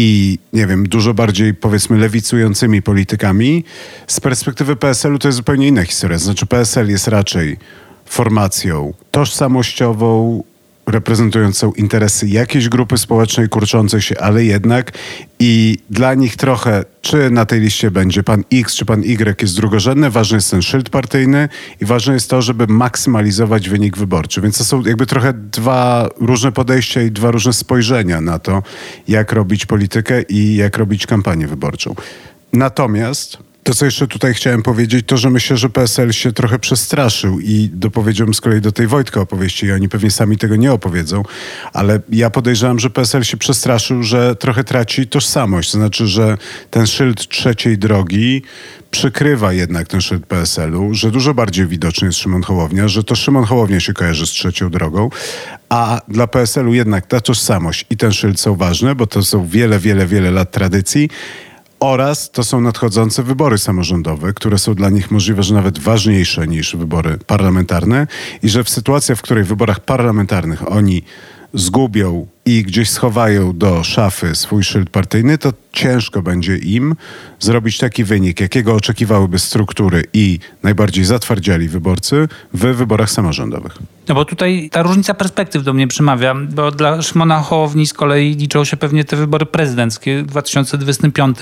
i 0.00 0.38
nie 0.52 0.66
wiem, 0.66 0.88
dużo 0.88 1.14
bardziej 1.14 1.54
powiedzmy 1.54 1.98
lewicującymi 1.98 2.82
politykami. 2.82 3.64
Z 4.06 4.20
perspektywy 4.20 4.76
PSL-u 4.76 5.18
to 5.18 5.28
jest 5.28 5.36
zupełnie 5.36 5.68
inna 5.68 5.84
historia. 5.84 6.18
Znaczy 6.18 6.46
PSL 6.46 6.88
jest 6.88 7.08
raczej 7.08 7.56
formacją 8.06 8.94
tożsamościową, 9.10 10.42
reprezentującą 10.90 11.72
interesy 11.72 12.28
jakiejś 12.28 12.68
grupy 12.68 12.98
społecznej 12.98 13.48
kurczącej 13.48 14.00
się, 14.00 14.18
ale 14.20 14.44
jednak 14.44 14.92
i 15.38 15.78
dla 15.90 16.14
nich 16.14 16.36
trochę, 16.36 16.84
czy 17.00 17.30
na 17.30 17.46
tej 17.46 17.60
liście 17.60 17.90
będzie 17.90 18.22
pan 18.22 18.44
X, 18.52 18.74
czy 18.74 18.84
pan 18.84 19.02
Y 19.02 19.42
jest 19.42 19.56
drugorzędny, 19.56 20.10
ważny 20.10 20.36
jest 20.36 20.50
ten 20.50 20.62
szyld 20.62 20.90
partyjny 20.90 21.48
i 21.80 21.84
ważne 21.84 22.14
jest 22.14 22.30
to, 22.30 22.42
żeby 22.42 22.66
maksymalizować 22.66 23.68
wynik 23.68 23.96
wyborczy. 23.96 24.40
Więc 24.40 24.58
to 24.58 24.64
są 24.64 24.82
jakby 24.82 25.06
trochę 25.06 25.32
dwa 25.32 26.08
różne 26.20 26.52
podejścia 26.52 27.02
i 27.02 27.10
dwa 27.10 27.30
różne 27.30 27.52
spojrzenia 27.52 28.20
na 28.20 28.38
to, 28.38 28.62
jak 29.08 29.32
robić 29.32 29.66
politykę 29.66 30.22
i 30.22 30.56
jak 30.56 30.78
robić 30.78 31.06
kampanię 31.06 31.46
wyborczą. 31.46 31.94
Natomiast 32.52 33.47
to, 33.68 33.74
co 33.74 33.84
jeszcze 33.84 34.06
tutaj 34.06 34.34
chciałem 34.34 34.62
powiedzieć, 34.62 35.06
to, 35.06 35.16
że 35.16 35.30
myślę, 35.30 35.56
że 35.56 35.68
PSL 35.68 36.12
się 36.12 36.32
trochę 36.32 36.58
przestraszył 36.58 37.40
i 37.40 37.70
dopowiedziałbym 37.72 38.34
z 38.34 38.40
kolei 38.40 38.60
do 38.60 38.72
tej 38.72 38.86
Wojtka 38.86 39.20
opowieści 39.20 39.66
i 39.66 39.72
oni 39.72 39.88
pewnie 39.88 40.10
sami 40.10 40.38
tego 40.38 40.56
nie 40.56 40.72
opowiedzą, 40.72 41.22
ale 41.72 42.00
ja 42.08 42.30
podejrzewam, 42.30 42.78
że 42.78 42.90
PSL 42.90 43.24
się 43.24 43.36
przestraszył, 43.36 44.02
że 44.02 44.36
trochę 44.36 44.64
traci 44.64 45.06
tożsamość. 45.06 45.72
To 45.72 45.78
znaczy, 45.78 46.06
że 46.06 46.38
ten 46.70 46.86
szyld 46.86 47.28
trzeciej 47.28 47.78
drogi 47.78 48.42
przykrywa 48.90 49.52
jednak 49.52 49.88
ten 49.88 50.00
szyld 50.00 50.26
PSL-u, 50.26 50.94
że 50.94 51.10
dużo 51.10 51.34
bardziej 51.34 51.66
widoczny 51.66 52.06
jest 52.06 52.18
Szymon 52.18 52.42
Hołownia, 52.42 52.88
że 52.88 53.04
to 53.04 53.14
Szymon 53.14 53.44
Hołownia 53.44 53.80
się 53.80 53.92
kojarzy 53.92 54.26
z 54.26 54.30
trzecią 54.30 54.70
drogą, 54.70 55.10
a 55.68 56.00
dla 56.08 56.26
PSL-u 56.26 56.74
jednak 56.74 57.06
ta 57.06 57.20
tożsamość 57.20 57.86
i 57.90 57.96
ten 57.96 58.12
szyld 58.12 58.40
są 58.40 58.54
ważne, 58.54 58.94
bo 58.94 59.06
to 59.06 59.22
są 59.22 59.46
wiele, 59.46 59.78
wiele, 59.78 60.06
wiele 60.06 60.30
lat 60.30 60.50
tradycji 60.50 61.08
oraz 61.80 62.30
to 62.30 62.44
są 62.44 62.60
nadchodzące 62.60 63.22
wybory 63.22 63.58
samorządowe, 63.58 64.32
które 64.32 64.58
są 64.58 64.74
dla 64.74 64.90
nich 64.90 65.10
możliwe, 65.10 65.42
że 65.42 65.54
nawet 65.54 65.78
ważniejsze 65.78 66.48
niż 66.48 66.76
wybory 66.76 67.18
parlamentarne 67.26 68.06
i 68.42 68.48
że 68.48 68.64
w 68.64 68.70
sytuacji, 68.70 69.16
w 69.16 69.22
której 69.22 69.44
w 69.44 69.48
wyborach 69.48 69.80
parlamentarnych 69.80 70.72
oni 70.72 71.02
zgubią 71.54 72.26
i 72.44 72.62
gdzieś 72.62 72.90
schowają 72.90 73.58
do 73.58 73.84
szafy 73.84 74.34
swój 74.34 74.64
szyld 74.64 74.90
partyjny, 74.90 75.38
to 75.38 75.52
ciężko 75.72 76.22
będzie 76.22 76.56
im 76.56 76.94
zrobić 77.40 77.78
taki 77.78 78.04
wynik, 78.04 78.40
jakiego 78.40 78.74
oczekiwałyby 78.74 79.38
struktury 79.38 80.04
i 80.12 80.38
najbardziej 80.62 81.04
zatwardziali 81.04 81.68
wyborcy 81.68 82.28
w 82.54 82.60
wyborach 82.60 83.10
samorządowych. 83.10 83.78
No 84.08 84.14
bo 84.14 84.24
tutaj 84.24 84.68
ta 84.72 84.82
różnica 84.82 85.14
perspektyw 85.14 85.62
do 85.62 85.72
mnie 85.72 85.88
przemawia, 85.88 86.34
bo 86.34 86.70
dla 86.70 87.02
Szymona 87.02 87.40
Hołowni 87.40 87.86
z 87.86 87.92
kolei 87.92 88.34
liczą 88.34 88.64
się 88.64 88.76
pewnie 88.76 89.04
te 89.04 89.16
wybory 89.16 89.46
prezydenckie 89.46 90.22
w 90.22 90.26
2025 90.26 91.38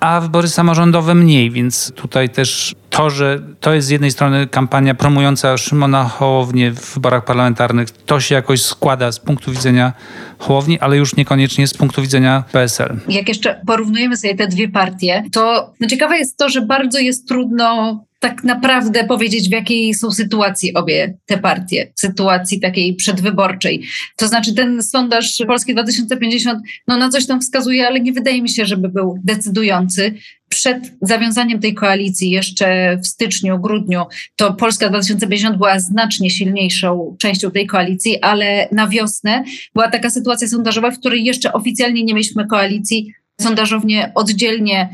a 0.00 0.20
wybory 0.20 0.48
samorządowe 0.48 1.14
mniej, 1.14 1.50
więc 1.50 1.92
tutaj 1.94 2.28
też 2.28 2.74
to, 2.90 3.10
że 3.10 3.42
to 3.60 3.74
jest 3.74 3.88
z 3.88 3.90
jednej 3.90 4.10
strony 4.10 4.46
kampania 4.46 4.94
promująca 4.94 5.56
Szymona 5.56 6.04
Hołownię 6.04 6.70
w 6.70 6.94
wyborach 6.94 7.24
parlamentarnych, 7.24 7.90
to 7.90 8.20
się 8.20 8.34
jakoś 8.34 8.62
składa 8.62 9.12
z 9.12 9.20
punktu 9.20 9.52
widzenia 9.52 9.92
Hołowni, 10.38 10.80
ale 10.80 10.96
już 10.96 11.16
niekoniecznie 11.16 11.66
z 11.66 11.74
punktu 11.74 12.02
widzenia 12.02 12.44
PSL. 12.52 12.96
Jak 13.08 13.28
jeszcze 13.28 13.60
porównujemy 13.66 14.16
sobie 14.16 14.34
te 14.34 14.48
dwie 14.48 14.68
partie, 14.68 15.24
to 15.32 15.72
no 15.80 15.88
ciekawe 15.88 16.18
jest 16.18 16.36
to, 16.36 16.48
że 16.48 16.60
bardzo 16.60 16.98
jest 16.98 17.28
trudno 17.28 17.98
tak 18.20 18.44
naprawdę 18.44 19.04
powiedzieć, 19.04 19.48
w 19.48 19.52
jakiej 19.52 19.94
są 19.94 20.10
sytuacji 20.10 20.74
obie 20.74 21.18
te 21.26 21.38
partie, 21.38 21.92
sytuacji 21.94 22.60
takiej 22.60 22.94
przedwyborczej. 22.94 23.82
To 24.16 24.28
znaczy 24.28 24.54
ten 24.54 24.82
sondaż 24.82 25.42
Polski 25.46 25.72
2050 25.72 26.58
no, 26.88 26.96
na 26.96 27.08
coś 27.08 27.26
tam 27.26 27.40
wskazuje, 27.40 27.86
ale 27.86 28.00
nie 28.00 28.12
wydaje 28.12 28.42
mi 28.42 28.48
się, 28.48 28.66
żeby 28.66 28.88
był 28.88 29.18
decydujący. 29.24 30.14
Przed 30.48 30.92
zawiązaniem 31.02 31.60
tej 31.60 31.74
koalicji, 31.74 32.30
jeszcze 32.30 32.98
w 33.02 33.06
styczniu, 33.06 33.58
grudniu, 33.58 34.04
to 34.36 34.54
Polska 34.54 34.88
2050 34.88 35.56
była 35.56 35.80
znacznie 35.80 36.30
silniejszą 36.30 37.16
częścią 37.18 37.50
tej 37.50 37.66
koalicji, 37.66 38.20
ale 38.22 38.68
na 38.72 38.88
wiosnę 38.88 39.44
była 39.74 39.90
taka 39.90 40.10
sytuacja 40.10 40.48
sondażowa, 40.48 40.90
w 40.90 40.98
której 40.98 41.24
jeszcze 41.24 41.52
oficjalnie 41.52 42.04
nie 42.04 42.14
mieliśmy 42.14 42.46
koalicji. 42.46 43.12
Sondażownie 43.40 44.12
oddzielnie 44.14 44.88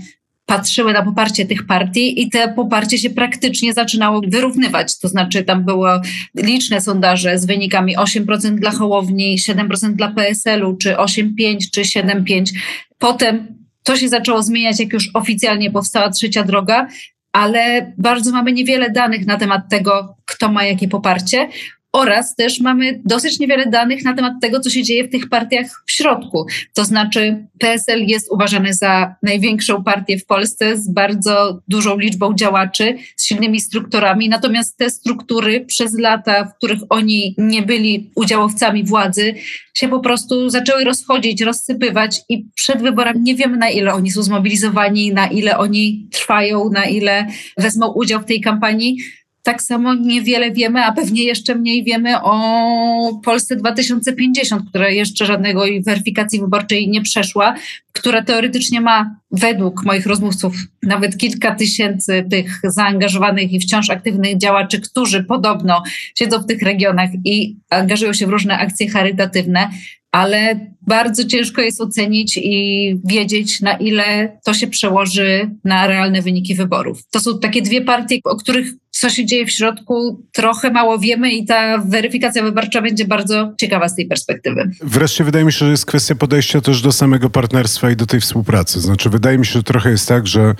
patrzyły 0.46 0.92
na 0.92 1.02
poparcie 1.02 1.46
tych 1.46 1.66
partii 1.66 2.22
i 2.22 2.30
te 2.30 2.48
poparcie 2.48 2.98
się 2.98 3.10
praktycznie 3.10 3.74
zaczynało 3.74 4.20
wyrównywać. 4.28 4.98
To 4.98 5.08
znaczy 5.08 5.44
tam 5.44 5.64
było 5.64 5.88
liczne 6.36 6.80
sondaże 6.80 7.38
z 7.38 7.46
wynikami 7.46 7.96
8% 7.96 8.54
dla 8.54 8.70
Hołowni, 8.70 9.38
7% 9.38 9.92
dla 9.92 10.08
PSL-u, 10.08 10.76
czy 10.76 10.94
8,5, 10.94 11.70
czy 11.72 11.80
7,5. 11.80 12.52
Potem 12.98 13.64
to 13.82 13.96
się 13.96 14.08
zaczęło 14.08 14.42
zmieniać, 14.42 14.80
jak 14.80 14.92
już 14.92 15.10
oficjalnie 15.14 15.70
powstała 15.70 16.10
trzecia 16.10 16.44
droga, 16.44 16.88
ale 17.32 17.92
bardzo 17.98 18.32
mamy 18.32 18.52
niewiele 18.52 18.90
danych 18.90 19.26
na 19.26 19.36
temat 19.36 19.62
tego, 19.70 20.16
kto 20.24 20.52
ma 20.52 20.64
jakie 20.64 20.88
poparcie 20.88 21.48
oraz 21.94 22.36
też 22.36 22.60
mamy 22.60 23.00
dosyć 23.04 23.38
niewiele 23.38 23.66
danych 23.66 24.04
na 24.04 24.14
temat 24.14 24.32
tego, 24.40 24.60
co 24.60 24.70
się 24.70 24.82
dzieje 24.82 25.04
w 25.04 25.10
tych 25.10 25.28
partiach 25.28 25.66
w 25.86 25.92
środku. 25.92 26.46
To 26.74 26.84
znaczy, 26.84 27.46
PSL 27.58 28.04
jest 28.06 28.32
uważany 28.32 28.74
za 28.74 29.14
największą 29.22 29.84
partię 29.84 30.18
w 30.18 30.26
Polsce 30.26 30.76
z 30.76 30.88
bardzo 30.88 31.60
dużą 31.68 31.98
liczbą 31.98 32.34
działaczy, 32.34 32.96
z 33.16 33.26
silnymi 33.26 33.60
strukturami, 33.60 34.28
natomiast 34.28 34.76
te 34.76 34.90
struktury 34.90 35.64
przez 35.66 35.98
lata, 35.98 36.44
w 36.44 36.54
których 36.56 36.80
oni 36.90 37.34
nie 37.38 37.62
byli 37.62 38.10
udziałowcami 38.14 38.84
władzy, 38.84 39.34
się 39.74 39.88
po 39.88 40.00
prostu 40.00 40.50
zaczęły 40.50 40.84
rozchodzić, 40.84 41.42
rozsypywać 41.42 42.20
i 42.28 42.46
przed 42.54 42.82
wyborami 42.82 43.20
nie 43.20 43.34
wiemy, 43.34 43.56
na 43.56 43.70
ile 43.70 43.94
oni 43.94 44.10
są 44.10 44.22
zmobilizowani, 44.22 45.12
na 45.12 45.26
ile 45.26 45.58
oni 45.58 46.08
trwają, 46.12 46.70
na 46.70 46.84
ile 46.84 47.26
wezmą 47.58 47.92
udział 47.92 48.20
w 48.20 48.24
tej 48.24 48.40
kampanii. 48.40 48.96
Tak 49.44 49.62
samo 49.62 49.94
niewiele 49.94 50.50
wiemy, 50.50 50.84
a 50.84 50.92
pewnie 50.92 51.24
jeszcze 51.24 51.54
mniej 51.54 51.84
wiemy 51.84 52.22
o 52.22 53.20
Polsce 53.24 53.56
2050, 53.56 54.68
która 54.68 54.88
jeszcze 54.88 55.26
żadnego 55.26 55.64
weryfikacji 55.86 56.40
wyborczej 56.40 56.88
nie 56.88 57.02
przeszła, 57.02 57.54
która 57.92 58.22
teoretycznie 58.22 58.80
ma 58.80 59.16
według 59.30 59.84
moich 59.84 60.06
rozmówców 60.06 60.56
nawet 60.82 61.16
kilka 61.16 61.54
tysięcy 61.54 62.26
tych 62.30 62.60
zaangażowanych 62.64 63.52
i 63.52 63.60
wciąż 63.60 63.90
aktywnych 63.90 64.38
działaczy, 64.38 64.80
którzy 64.80 65.24
podobno 65.24 65.82
siedzą 66.14 66.38
w 66.38 66.46
tych 66.46 66.62
regionach 66.62 67.10
i 67.24 67.56
angażują 67.70 68.12
się 68.12 68.26
w 68.26 68.30
różne 68.30 68.58
akcje 68.58 68.90
charytatywne, 68.90 69.70
ale 70.12 70.60
bardzo 70.86 71.24
ciężko 71.24 71.62
jest 71.62 71.80
ocenić 71.80 72.36
i 72.36 72.96
wiedzieć, 73.04 73.60
na 73.60 73.76
ile 73.76 74.38
to 74.44 74.54
się 74.54 74.66
przełoży 74.66 75.50
na 75.64 75.86
realne 75.86 76.22
wyniki 76.22 76.54
wyborów. 76.54 76.98
To 77.10 77.20
są 77.20 77.38
takie 77.38 77.62
dwie 77.62 77.80
partie, 77.80 78.18
o 78.24 78.36
których 78.36 78.66
co 78.90 79.10
się 79.10 79.26
dzieje 79.26 79.46
w 79.46 79.50
środku, 79.50 80.22
trochę 80.32 80.70
mało 80.70 80.98
wiemy 80.98 81.32
i 81.32 81.46
ta 81.46 81.78
weryfikacja 81.78 82.42
wyborcza 82.42 82.82
będzie 82.82 83.04
bardzo 83.04 83.52
ciekawa 83.60 83.88
z 83.88 83.96
tej 83.96 84.06
perspektywy. 84.06 84.70
Wreszcie 84.82 85.24
wydaje 85.24 85.44
mi 85.44 85.52
się, 85.52 85.58
że 85.58 85.70
jest 85.70 85.86
kwestia 85.86 86.14
podejścia 86.14 86.60
też 86.60 86.82
do 86.82 86.92
samego 86.92 87.30
partnerstwa 87.30 87.90
i 87.90 87.96
do 87.96 88.06
tej 88.06 88.20
współpracy. 88.20 88.80
Znaczy, 88.80 89.10
wydaje 89.10 89.38
mi 89.38 89.46
się, 89.46 89.52
że 89.52 89.62
trochę 89.62 89.90
jest 89.90 90.08
tak, 90.08 90.26
że 90.26 90.54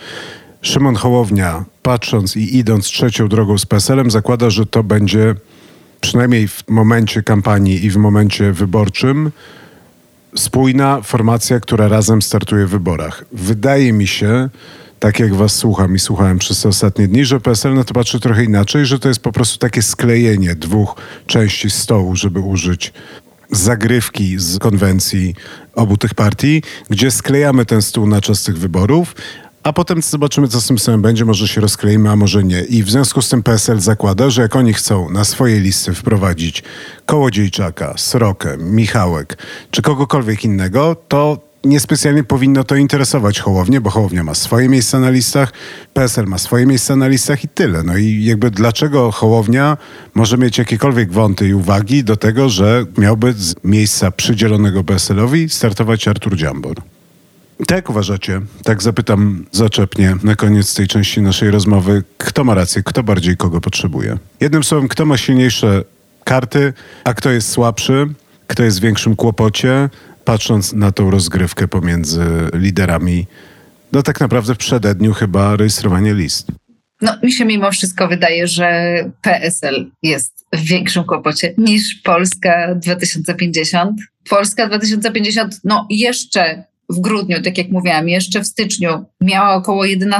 Szymon 0.62 0.94
Hołownia, 0.94 1.64
patrząc 1.82 2.36
i 2.36 2.56
idąc 2.56 2.86
trzecią 2.86 3.28
drogą 3.28 3.58
z 3.58 3.66
PSL-em, 3.66 4.10
zakłada, 4.10 4.50
że 4.50 4.66
to 4.66 4.82
będzie 4.82 5.34
przynajmniej 6.00 6.48
w 6.48 6.64
momencie 6.68 7.22
kampanii 7.22 7.84
i 7.84 7.90
w 7.90 7.96
momencie 7.96 8.52
wyborczym 8.52 9.30
spójna 10.36 11.02
formacja, 11.02 11.60
która 11.60 11.88
razem 11.88 12.22
startuje 12.22 12.66
w 12.66 12.70
wyborach. 12.70 13.24
Wydaje 13.32 13.92
mi 13.92 14.06
się, 14.06 14.48
tak 14.98 15.20
jak 15.20 15.34
was 15.34 15.52
słucham 15.52 15.94
i 15.94 15.98
słuchałem 15.98 16.38
przez 16.38 16.60
te 16.60 16.68
ostatnie 16.68 17.08
dni, 17.08 17.24
że 17.24 17.40
PSL 17.40 17.74
na 17.74 17.84
to 17.84 17.94
patrzy 17.94 18.20
trochę 18.20 18.44
inaczej, 18.44 18.86
że 18.86 18.98
to 18.98 19.08
jest 19.08 19.20
po 19.20 19.32
prostu 19.32 19.58
takie 19.58 19.82
sklejenie 19.82 20.54
dwóch 20.54 20.96
części 21.26 21.70
stołu, 21.70 22.16
żeby 22.16 22.40
użyć 22.40 22.92
zagrywki 23.50 24.38
z 24.38 24.58
konwencji 24.58 25.34
obu 25.74 25.96
tych 25.96 26.14
partii, 26.14 26.62
gdzie 26.90 27.10
sklejamy 27.10 27.66
ten 27.66 27.82
stół 27.82 28.06
na 28.06 28.20
czas 28.20 28.42
tych 28.42 28.58
wyborów, 28.58 29.14
a 29.64 29.72
potem 29.72 30.02
zobaczymy, 30.02 30.48
co 30.48 30.60
z 30.60 30.66
tym 30.66 30.78
samym 30.78 31.02
będzie. 31.02 31.24
Może 31.24 31.48
się 31.48 31.60
rozkleimy, 31.60 32.10
a 32.10 32.16
może 32.16 32.44
nie. 32.44 32.60
I 32.60 32.82
w 32.82 32.90
związku 32.90 33.22
z 33.22 33.28
tym 33.28 33.42
PSL 33.42 33.80
zakłada, 33.80 34.30
że 34.30 34.42
jak 34.42 34.56
oni 34.56 34.72
chcą 34.72 35.10
na 35.10 35.24
swoje 35.24 35.60
listy 35.60 35.94
wprowadzić 35.94 36.62
Kołodziejczaka, 37.06 37.94
Srokę, 37.96 38.56
Michałek 38.58 39.38
czy 39.70 39.82
kogokolwiek 39.82 40.44
innego, 40.44 40.96
to 41.08 41.38
niespecjalnie 41.64 42.24
powinno 42.24 42.64
to 42.64 42.76
interesować 42.76 43.40
Hołownię, 43.40 43.80
bo 43.80 43.90
Hołownia 43.90 44.24
ma 44.24 44.34
swoje 44.34 44.68
miejsca 44.68 45.00
na 45.00 45.10
listach, 45.10 45.52
PSL 45.94 46.26
ma 46.26 46.38
swoje 46.38 46.66
miejsca 46.66 46.96
na 46.96 47.08
listach 47.08 47.44
i 47.44 47.48
tyle. 47.48 47.82
No 47.82 47.96
i 47.96 48.24
jakby 48.24 48.50
dlaczego 48.50 49.10
Hołownia 49.10 49.76
może 50.14 50.38
mieć 50.38 50.58
jakiekolwiek 50.58 51.12
wąty 51.12 51.48
i 51.48 51.54
uwagi 51.54 52.04
do 52.04 52.16
tego, 52.16 52.48
że 52.48 52.84
miałby 52.98 53.32
z 53.32 53.54
miejsca 53.64 54.10
przydzielonego 54.10 54.84
PSL-owi 54.84 55.48
startować 55.48 56.08
Artur 56.08 56.36
Dziambor? 56.36 56.93
Tak 57.66 57.90
uważacie, 57.90 58.40
tak 58.64 58.82
zapytam 58.82 59.46
zaczepnie 59.52 60.16
na 60.22 60.36
koniec 60.36 60.74
tej 60.74 60.86
części 60.86 61.22
naszej 61.22 61.50
rozmowy, 61.50 62.02
kto 62.18 62.44
ma 62.44 62.54
rację, 62.54 62.82
kto 62.82 63.02
bardziej 63.02 63.36
kogo 63.36 63.60
potrzebuje? 63.60 64.18
Jednym 64.40 64.64
słowem, 64.64 64.88
kto 64.88 65.06
ma 65.06 65.16
silniejsze 65.16 65.84
karty, 66.24 66.72
a 67.04 67.14
kto 67.14 67.30
jest 67.30 67.50
słabszy, 67.50 68.06
kto 68.46 68.62
jest 68.62 68.78
w 68.78 68.82
większym 68.82 69.16
kłopocie, 69.16 69.90
patrząc 70.24 70.72
na 70.72 70.92
tą 70.92 71.10
rozgrywkę 71.10 71.68
pomiędzy 71.68 72.24
liderami, 72.52 73.26
no 73.92 74.02
tak 74.02 74.20
naprawdę 74.20 74.54
w 74.54 74.58
przededniu 74.58 75.12
chyba 75.12 75.56
rejestrowanie 75.56 76.14
list. 76.14 76.46
No, 77.00 77.12
mi 77.22 77.32
się 77.32 77.44
mimo 77.44 77.70
wszystko 77.70 78.08
wydaje, 78.08 78.46
że 78.46 78.94
PSL 79.22 79.90
jest 80.02 80.46
w 80.52 80.60
większym 80.60 81.04
kłopocie 81.04 81.54
niż 81.58 81.94
Polska 81.94 82.74
2050. 82.74 84.00
Polska 84.28 84.66
2050, 84.66 85.60
no 85.64 85.86
jeszcze 85.90 86.64
w 86.90 87.00
grudniu, 87.00 87.42
tak 87.42 87.58
jak 87.58 87.70
mówiłam, 87.70 88.08
jeszcze 88.08 88.40
w 88.40 88.46
styczniu 88.46 89.04
miała 89.20 89.54
około 89.54 89.84
11% 89.84 90.12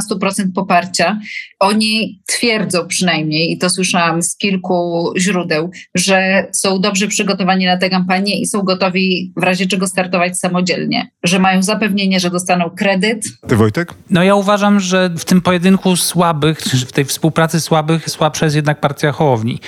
poparcia. 0.54 1.18
Oni 1.61 2.21
twierdzą 2.26 2.87
przynajmniej, 2.87 3.52
i 3.52 3.59
to 3.59 3.71
słyszałam 3.71 4.23
z 4.23 4.37
kilku 4.37 5.12
źródeł, 5.18 5.71
że 5.94 6.47
są 6.52 6.80
dobrze 6.80 7.09
przygotowani 7.09 7.66
na 7.66 7.76
tę 7.76 7.90
kampanię 7.90 8.40
i 8.40 8.47
są 8.47 8.62
gotowi 8.62 9.33
w 9.37 9.42
razie 9.42 9.66
czego 9.66 9.87
startować 9.87 10.38
samodzielnie, 10.38 11.11
że 11.23 11.38
mają 11.38 11.62
zapewnienie, 11.62 12.21
że 12.21 12.30
dostaną 12.30 12.71
kredyt. 12.71 13.25
Ty 13.49 13.56
Wojtek? 13.56 13.94
No 14.11 14.23
ja 14.23 14.35
uważam, 14.35 14.80
że 14.80 15.11
w 15.18 15.25
tym 15.25 15.40
pojedynku 15.40 15.97
słabych, 15.97 16.61
w 16.61 16.92
tej 16.92 17.04
współpracy 17.04 17.61
słabych, 17.61 18.11
słabsza 18.11 18.47
jest 18.47 18.56
jednak 18.56 18.80
partia 18.80 19.12
Hołowni, 19.12 19.61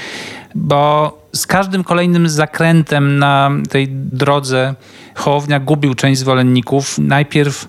bo 0.54 1.25
z 1.36 1.46
każdym 1.46 1.84
kolejnym 1.84 2.28
zakrętem 2.28 3.18
na 3.18 3.50
tej 3.70 3.88
drodze 3.90 4.74
Hołownia 5.14 5.60
gubił 5.60 5.94
część 5.94 6.20
zwolenników. 6.20 6.98
Najpierw 6.98 7.68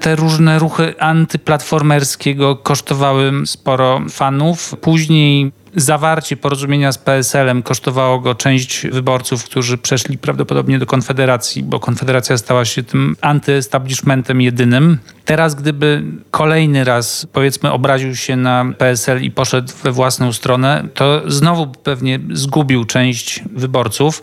te 0.00 0.16
różne 0.16 0.58
ruchy 0.58 0.94
antyplatformerskiego 1.00 2.56
kosztowały 2.56 3.32
sporo 3.46 4.00
fanów. 4.10 4.74
Później 4.80 5.52
zawarcie 5.76 6.36
porozumienia 6.36 6.92
z 6.92 6.98
PSL-em 6.98 7.62
kosztowało 7.62 8.20
go 8.20 8.34
część 8.34 8.86
wyborców, 8.86 9.44
którzy 9.44 9.78
przeszli 9.78 10.18
prawdopodobnie 10.18 10.78
do 10.78 10.86
Konfederacji, 10.86 11.62
bo 11.62 11.80
Konfederacja 11.80 12.38
stała 12.38 12.64
się 12.64 12.82
tym 12.82 13.16
antyestablishmentem 13.20 14.40
jedynym. 14.40 14.98
Teraz, 15.24 15.54
gdyby 15.54 16.02
kolejny 16.30 16.84
raz, 16.84 17.26
powiedzmy, 17.32 17.72
obraził 17.72 18.16
się 18.16 18.36
na 18.36 18.64
PSL 18.78 19.22
i 19.22 19.30
poszedł 19.30 19.72
we 19.82 19.92
własną 19.92 20.32
stronę, 20.32 20.88
to 20.94 21.22
znowu 21.26 21.66
pewnie 21.66 22.20
zgubił 22.32 22.84
część 22.84 23.44
wyborców. 23.52 24.22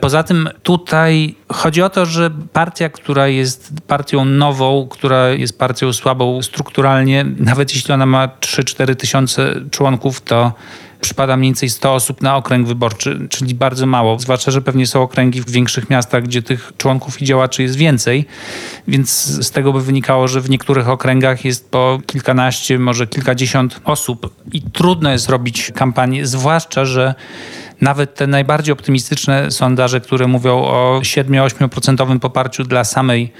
Poza 0.00 0.22
tym 0.22 0.48
tutaj 0.62 1.34
chodzi 1.52 1.82
o 1.82 1.90
to, 1.90 2.06
że 2.06 2.30
partia, 2.52 2.88
która 2.88 3.28
jest 3.28 3.72
partią 3.86 4.24
nową, 4.24 4.88
która 4.90 5.28
jest 5.28 5.58
partią 5.58 5.92
słabą 5.92 6.42
strukturalnie, 6.42 7.24
nawet 7.38 7.74
jeśli 7.74 7.94
ona 7.94 8.06
ma 8.06 8.28
3-4 8.28 8.96
tysiące 8.96 9.54
członków, 9.70 10.20
to 10.20 10.52
przypada 11.02 11.36
mniej 11.36 11.48
więcej 11.48 11.70
100 11.70 11.94
osób 11.94 12.22
na 12.22 12.36
okręg 12.36 12.66
wyborczy, 12.66 13.26
czyli 13.30 13.54
bardzo 13.54 13.86
mało. 13.86 14.18
Zwłaszcza, 14.18 14.50
że 14.50 14.62
pewnie 14.62 14.86
są 14.86 15.02
okręgi 15.02 15.40
w 15.40 15.50
większych 15.50 15.90
miastach, 15.90 16.22
gdzie 16.22 16.42
tych 16.42 16.72
członków 16.76 17.22
i 17.22 17.24
działaczy 17.24 17.62
jest 17.62 17.76
więcej, 17.76 18.26
więc 18.88 19.10
z 19.24 19.50
tego 19.50 19.72
by 19.72 19.80
wynikało, 19.80 20.28
że 20.28 20.40
w 20.40 20.50
niektórych 20.50 20.88
okręgach 20.88 21.44
jest 21.44 21.70
po 21.70 22.00
kilkanaście, 22.06 22.78
może 22.78 23.06
kilkadziesiąt 23.06 23.80
osób 23.84 24.34
i 24.52 24.62
trudno 24.62 25.12
jest 25.12 25.28
robić 25.28 25.72
kampanię, 25.74 26.26
zwłaszcza, 26.26 26.84
że 26.84 27.14
nawet 27.80 28.14
te 28.14 28.26
najbardziej 28.26 28.72
optymistyczne 28.72 29.50
sondaże, 29.50 30.00
które 30.00 30.26
mówią 30.26 30.52
o 30.52 31.00
7-8% 31.02 32.18
poparciu 32.18 32.64
dla 32.64 32.84
samej 32.84 33.32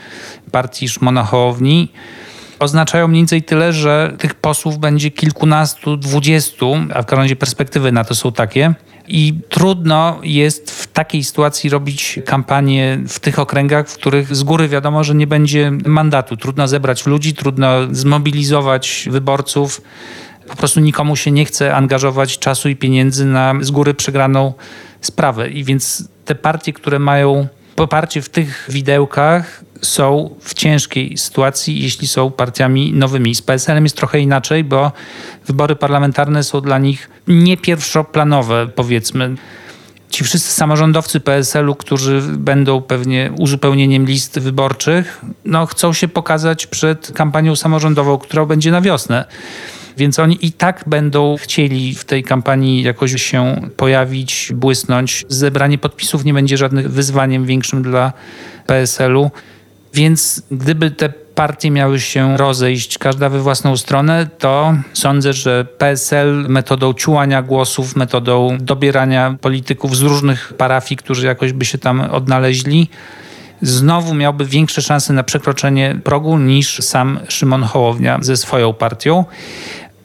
partii 0.51 0.89
Szmona 0.89 1.25
Hołowni, 1.25 1.89
oznaczają 2.63 3.09
mniej 3.09 3.21
więcej 3.21 3.43
tyle, 3.43 3.73
że 3.73 4.15
tych 4.19 4.35
posłów 4.35 4.79
będzie 4.79 5.11
kilkunastu, 5.11 5.97
dwudziestu, 5.97 6.75
a 6.95 7.03
w 7.03 7.07
każdym 7.07 7.19
razie 7.19 7.37
perspektywy 7.37 7.93
na 7.93 8.05
to 8.05 8.15
są 8.15 8.33
takie. 8.33 8.75
I 9.09 9.35
trudno 9.49 10.19
jest 10.23 10.71
w 10.71 10.87
takiej 10.87 11.25
sytuacji 11.25 11.71
robić 11.71 12.19
kampanię 12.27 12.99
w 13.09 13.21
tych 13.21 13.39
okręgach, 13.39 13.89
w 13.89 13.95
których 13.95 14.37
z 14.37 14.43
góry 14.43 14.69
wiadomo, 14.69 15.05
że 15.05 15.15
nie 15.15 15.27
będzie 15.27 15.71
mandatu. 15.87 16.37
Trudno 16.37 16.69
zebrać 16.69 17.07
ludzi, 17.07 17.35
trudno 17.35 17.69
zmobilizować 17.91 19.09
wyborców. 19.11 19.83
Po 20.49 20.57
prostu 20.57 20.81
nikomu 20.81 21.17
się 21.17 21.31
nie 21.31 21.45
chce 21.45 21.77
angażować 21.77 22.39
czasu 22.39 22.69
i 22.69 22.77
pieniędzy 22.77 23.25
na 23.25 23.55
z 23.61 23.71
góry 23.71 23.95
przegraną 23.95 24.53
sprawę. 25.01 25.49
I 25.49 25.65
więc 25.65 26.09
te 26.25 26.35
partie, 26.35 26.73
które 26.73 26.99
mają 26.99 27.49
poparcie 27.77 28.23
w 28.23 28.29
tych 28.29 28.67
widełkach, 28.69 29.65
są 29.83 30.35
w 30.41 30.55
ciężkiej 30.55 31.19
sytuacji, 31.19 31.83
jeśli 31.83 32.09
są 32.09 32.31
partiami 32.31 32.93
nowymi. 32.93 33.35
Z 33.35 33.43
PSL-em 33.43 33.85
jest 33.85 33.97
trochę 33.97 34.21
inaczej, 34.21 34.65
bo 34.65 34.93
wybory 35.47 35.77
parlamentarne 35.77 36.43
są 36.43 36.61
dla 36.61 36.79
nich 36.79 37.11
nie 37.29 37.57
pierwszoplanowe, 37.57 38.69
powiedzmy. 38.75 39.35
Ci 40.11 40.25
wszyscy 40.25 40.53
samorządowcy 40.53 41.21
PSL-u, 41.21 41.75
którzy 41.75 42.23
będą 42.23 42.83
pewnie 42.83 43.33
uzupełnieniem 43.39 44.07
list 44.07 44.39
wyborczych, 44.39 45.21
no, 45.45 45.67
chcą 45.67 45.93
się 45.93 46.09
pokazać 46.09 46.67
przed 46.67 47.13
kampanią 47.13 47.57
samorządową, 47.57 48.19
która 48.19 48.47
będzie 48.47 48.71
na 48.71 48.81
wiosnę. 48.81 49.25
Więc 49.97 50.19
oni 50.19 50.47
i 50.47 50.53
tak 50.53 50.85
będą 50.87 51.37
chcieli 51.37 51.95
w 51.95 52.05
tej 52.05 52.25
kampanii 52.25 52.83
jakoś 52.83 53.23
się 53.23 53.71
pojawić, 53.77 54.53
błysnąć. 54.55 55.25
Zebranie 55.29 55.79
podpisów 55.79 56.25
nie 56.25 56.35
będzie 56.35 56.57
żadnym 56.57 56.89
wyzwaniem 56.89 57.45
większym 57.45 57.83
dla 57.83 58.13
PSL-u. 58.67 59.31
Więc 59.95 60.43
gdyby 60.51 60.91
te 60.91 61.09
partie 61.35 61.71
miały 61.71 62.01
się 62.01 62.37
rozejść, 62.37 62.99
każda 62.99 63.29
we 63.29 63.41
własną 63.41 63.77
stronę, 63.77 64.29
to 64.39 64.75
sądzę, 64.93 65.33
że 65.33 65.65
PSL 65.65 66.47
metodą 66.49 66.95
ciłania 66.95 67.43
głosów, 67.43 67.97
metodą 67.97 68.59
dobierania 68.61 69.37
polityków 69.41 69.97
z 69.97 70.01
różnych 70.01 70.53
parafii, 70.55 70.97
którzy 70.97 71.27
jakoś 71.27 71.53
by 71.53 71.65
się 71.65 71.79
tam 71.79 72.01
odnaleźli, 72.01 72.89
znowu 73.63 74.15
miałby 74.15 74.45
większe 74.45 74.83
szanse 74.83 75.13
na 75.13 75.23
przekroczenie 75.23 75.99
progu 76.05 76.39
niż 76.39 76.79
sam 76.83 77.21
Szymon 77.29 77.63
Hołownia 77.63 78.19
ze 78.23 78.37
swoją 78.37 78.73
partią 78.73 79.25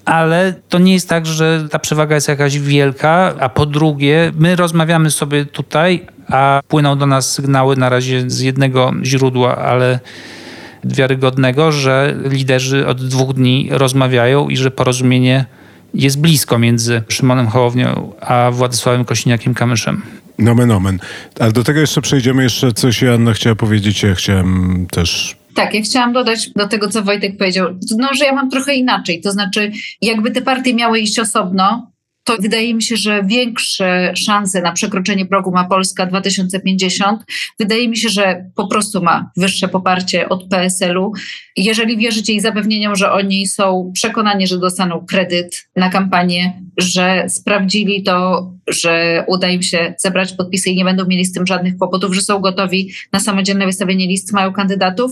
ale 0.08 0.54
to 0.70 0.80
nie 0.80 0.94
jest 0.94 1.10
tak, 1.10 1.26
że 1.26 1.68
ta 1.72 1.80
przewaga 1.80 2.16
jest 2.16 2.28
jakaś 2.28 2.60
wielka, 2.60 3.34
a 3.40 3.50
po 3.50 3.66
drugie, 3.66 4.32
my 4.40 4.56
rozmawiamy 4.56 5.12
sobie 5.12 5.46
tutaj, 5.46 6.06
a 6.30 6.62
płyną 6.68 6.98
do 6.98 7.06
nas 7.06 7.32
sygnały 7.32 7.78
na 7.78 7.90
razie 7.90 8.30
z 8.30 8.40
jednego 8.40 8.94
źródła, 9.04 9.58
ale 9.58 10.00
wiarygodnego, 10.84 11.72
że 11.72 12.16
liderzy 12.30 12.88
od 12.88 13.08
dwóch 13.08 13.34
dni 13.34 13.70
rozmawiają 13.72 14.50
i 14.50 14.58
że 14.58 14.72
porozumienie 14.72 15.46
jest 15.94 16.22
blisko 16.22 16.60
między 16.60 17.04
Szymonem 17.10 17.48
Hołownią 17.48 18.14
a 18.22 18.52
Władysławem 18.52 19.06
Kośniakiem-Kamyszem. 19.06 19.98
Nomen 20.40 20.72
omen. 20.72 21.00
Ale 21.40 21.52
do 21.52 21.64
tego 21.64 21.80
jeszcze 21.80 22.02
przejdziemy. 22.02 22.44
Jeszcze 22.44 22.72
coś 22.72 23.02
Joanna 23.02 23.34
chciała 23.34 23.56
powiedzieć. 23.56 24.04
Ja 24.04 24.16
chciałem 24.16 24.88
też 24.92 25.38
tak, 25.58 25.74
ja 25.74 25.82
chciałam 25.82 26.14
dodać 26.14 26.50
do 26.50 26.68
tego, 26.68 26.90
co 26.90 27.04
Wojtek 27.04 27.38
powiedział, 27.38 27.68
no, 27.98 28.10
że 28.14 28.26
ja 28.26 28.34
mam 28.34 28.50
trochę 28.50 28.76
inaczej. 28.76 29.22
To 29.22 29.32
znaczy, 29.32 29.72
jakby 30.02 30.32
te 30.32 30.42
partie 30.42 30.74
miały 30.74 31.00
iść 31.00 31.20
osobno, 31.20 31.92
to 32.28 32.38
wydaje 32.40 32.74
mi 32.74 32.84
się, 32.84 32.98
że 32.98 33.24
większe 33.24 34.14
szanse 34.16 34.62
na 34.62 34.72
przekroczenie 34.72 35.26
progu 35.26 35.52
ma 35.52 35.64
Polska 35.64 36.06
2050. 36.06 37.24
Wydaje 37.60 37.90
mi 37.90 37.98
się, 37.98 38.10
że 38.10 38.46
po 38.56 38.68
prostu 38.68 39.04
ma 39.04 39.32
wyższe 39.38 39.68
poparcie 39.68 40.30
od 40.30 40.50
PSL-u. 40.50 41.12
Jeżeli 41.58 41.98
wierzycie 41.98 42.34
jej 42.34 42.42
zapewnieniom, 42.42 42.96
że 42.96 43.12
oni 43.12 43.48
są 43.48 43.92
przekonani, 43.94 44.48
że 44.48 44.60
dostaną 44.60 45.06
kredyt 45.06 45.70
na 45.76 45.90
kampanię, 45.90 46.62
że 46.78 47.26
sprawdzili 47.30 48.04
to, 48.04 48.50
że 48.68 49.24
uda 49.28 49.50
im 49.50 49.62
się 49.64 49.94
zebrać 49.98 50.34
podpisy 50.34 50.70
i 50.70 50.76
nie 50.76 50.86
będą 50.86 51.06
mieli 51.06 51.26
z 51.26 51.34
tym 51.34 51.48
żadnych 51.48 51.78
kłopotów, 51.78 52.16
że 52.16 52.22
są 52.22 52.40
gotowi 52.40 52.92
na 53.14 53.20
samodzielne 53.20 53.66
wystawienie 53.66 54.08
list, 54.08 54.34
mają 54.34 54.54
kandydatów, 54.54 55.12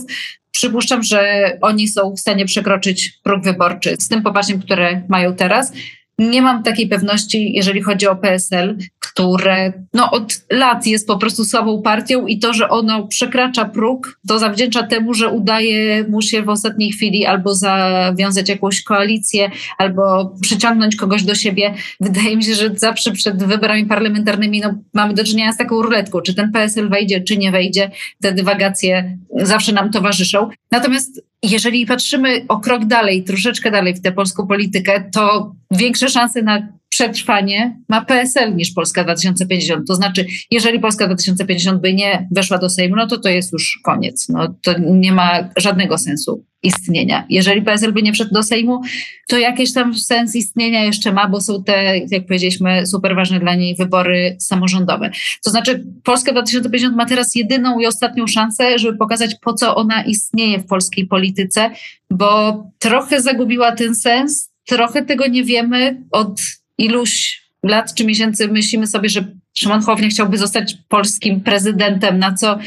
przypuszczam, 0.50 1.02
że 1.02 1.52
oni 1.60 1.88
są 1.88 2.14
w 2.14 2.20
stanie 2.20 2.44
przekroczyć 2.44 3.20
próg 3.22 3.44
wyborczy 3.44 3.96
z 3.98 4.08
tym 4.08 4.22
poparciem, 4.22 4.62
które 4.62 5.02
mają 5.08 5.34
teraz. 5.34 5.72
Nie 6.18 6.42
mam 6.42 6.62
takiej 6.62 6.88
pewności, 6.88 7.52
jeżeli 7.52 7.82
chodzi 7.82 8.06
o 8.06 8.16
PSL, 8.16 8.76
które 8.98 9.72
no, 9.94 10.10
od 10.10 10.44
lat 10.50 10.86
jest 10.86 11.06
po 11.06 11.18
prostu 11.18 11.44
słabą 11.44 11.82
partią 11.82 12.26
i 12.26 12.38
to, 12.38 12.54
że 12.54 12.68
ono 12.68 13.06
przekracza 13.06 13.64
próg, 13.64 14.20
to 14.28 14.38
zawdzięcza 14.38 14.82
temu, 14.82 15.14
że 15.14 15.28
udaje 15.28 16.04
mu 16.08 16.22
się 16.22 16.42
w 16.42 16.48
ostatniej 16.48 16.92
chwili 16.92 17.26
albo 17.26 17.54
zawiązać 17.54 18.48
jakąś 18.48 18.82
koalicję, 18.82 19.50
albo 19.78 20.34
przyciągnąć 20.40 20.96
kogoś 20.96 21.22
do 21.22 21.34
siebie. 21.34 21.74
Wydaje 22.00 22.36
mi 22.36 22.44
się, 22.44 22.54
że 22.54 22.70
zawsze 22.74 23.12
przed 23.12 23.44
wyborami 23.44 23.86
parlamentarnymi 23.86 24.60
no, 24.60 24.74
mamy 24.94 25.14
do 25.14 25.24
czynienia 25.24 25.52
z 25.52 25.56
taką 25.56 25.82
ruletką, 25.82 26.20
czy 26.20 26.34
ten 26.34 26.52
PSL 26.52 26.88
wejdzie, 26.88 27.20
czy 27.20 27.36
nie 27.36 27.50
wejdzie. 27.52 27.90
Te 28.20 28.32
dywagacje 28.32 29.18
zawsze 29.36 29.72
nam 29.72 29.90
towarzyszą. 29.90 30.48
Natomiast 30.70 31.22
jeżeli 31.42 31.86
patrzymy 31.86 32.44
o 32.48 32.60
krok 32.60 32.84
dalej, 32.84 33.24
troszeczkę 33.24 33.70
dalej 33.70 33.94
w 33.94 34.00
tę 34.00 34.12
polską 34.12 34.46
politykę, 34.46 35.10
to 35.12 35.54
większe 35.70 36.08
szanse 36.08 36.42
na 36.42 36.68
przetrwanie 36.96 37.76
ma 37.88 38.04
PSL 38.04 38.56
niż 38.56 38.70
Polska 38.70 39.04
2050. 39.04 39.86
To 39.86 39.94
znaczy, 39.94 40.26
jeżeli 40.50 40.80
Polska 40.80 41.06
2050 41.06 41.80
by 41.80 41.94
nie 41.94 42.28
weszła 42.30 42.58
do 42.58 42.70
Sejmu, 42.70 42.96
no 42.96 43.06
to 43.06 43.18
to 43.18 43.28
jest 43.28 43.52
już 43.52 43.80
koniec. 43.84 44.28
No, 44.28 44.54
to 44.62 44.78
nie 44.78 45.12
ma 45.12 45.48
żadnego 45.56 45.98
sensu 45.98 46.44
istnienia. 46.62 47.26
Jeżeli 47.30 47.62
PSL 47.62 47.92
by 47.92 48.02
nie 48.02 48.12
wszedł 48.12 48.34
do 48.34 48.42
Sejmu, 48.42 48.80
to 49.28 49.38
jakiś 49.38 49.72
tam 49.72 49.94
sens 49.94 50.36
istnienia 50.36 50.84
jeszcze 50.84 51.12
ma, 51.12 51.28
bo 51.28 51.40
są 51.40 51.64
te, 51.64 51.98
jak 51.98 52.26
powiedzieliśmy, 52.26 52.86
super 52.86 53.16
ważne 53.16 53.40
dla 53.40 53.54
niej 53.54 53.76
wybory 53.76 54.36
samorządowe. 54.40 55.10
To 55.44 55.50
znaczy, 55.50 55.84
Polska 56.04 56.32
2050 56.32 56.96
ma 56.96 57.06
teraz 57.06 57.34
jedyną 57.34 57.78
i 57.78 57.86
ostatnią 57.86 58.26
szansę, 58.26 58.78
żeby 58.78 58.98
pokazać, 58.98 59.36
po 59.40 59.54
co 59.54 59.74
ona 59.74 60.04
istnieje 60.04 60.58
w 60.58 60.66
polskiej 60.66 61.06
polityce, 61.06 61.70
bo 62.10 62.62
trochę 62.78 63.22
zagubiła 63.22 63.72
ten 63.72 63.94
sens, 63.94 64.50
trochę 64.66 65.04
tego 65.04 65.26
nie 65.26 65.44
wiemy 65.44 66.04
od 66.10 66.40
iluś 66.78 67.42
lat 67.62 67.94
czy 67.94 68.04
miesięcy 68.04 68.48
myślimy 68.48 68.86
sobie, 68.86 69.08
że 69.08 69.24
Szymon 69.54 69.82
Hołownia 69.82 70.08
chciałby 70.08 70.38
zostać 70.38 70.76
polskim 70.88 71.40
prezydentem, 71.40 72.18
na 72.18 72.34
co 72.34 72.58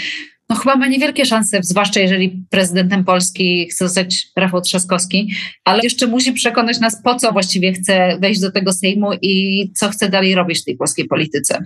no 0.49 0.55
chyba 0.55 0.75
ma 0.75 0.87
niewielkie 0.87 1.25
szanse, 1.25 1.59
zwłaszcza 1.63 1.99
jeżeli 1.99 2.43
prezydentem 2.49 3.05
Polski 3.05 3.67
chce 3.69 3.85
zostać 3.85 4.27
Rafał 4.35 4.61
Trzaskowski, 4.61 5.33
ale 5.65 5.83
jeszcze 5.83 6.07
musi 6.07 6.33
przekonać 6.33 6.79
nas, 6.79 7.03
po 7.03 7.15
co 7.15 7.31
właściwie 7.31 7.73
chce 7.73 8.17
wejść 8.21 8.41
do 8.41 8.51
tego 8.51 8.73
Sejmu 8.73 9.09
i 9.21 9.71
co 9.75 9.89
chce 9.89 10.09
dalej 10.09 10.35
robić 10.35 10.61
w 10.61 10.65
tej 10.65 10.77
polskiej 10.77 11.05
polityce. 11.05 11.63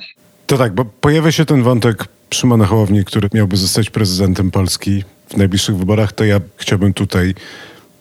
To 0.48 0.58
tak, 0.58 0.76
bo 0.76 0.86
pojawia 0.86 1.32
się 1.32 1.46
ten 1.46 1.64
wątek 1.64 2.06
Szymona 2.34 2.66
Hołowni, 2.66 3.06
który 3.06 3.30
miałby 3.34 3.58
zostać 3.58 3.90
prezydentem 3.90 4.52
Polski 4.52 5.04
w 5.30 5.38
najbliższych 5.38 5.78
wyborach, 5.78 6.14
to 6.14 6.26
ja 6.26 6.40
chciałbym 6.58 6.94
tutaj 6.94 7.34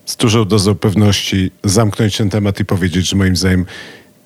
z 0.06 0.16
dużą 0.16 0.44
dozą 0.44 0.74
pewności 0.74 1.50
zamknąć 1.64 2.16
ten 2.16 2.30
temat 2.30 2.60
i 2.60 2.64
powiedzieć, 2.64 3.08
że 3.08 3.16
moim 3.16 3.36
zdaniem 3.36 3.66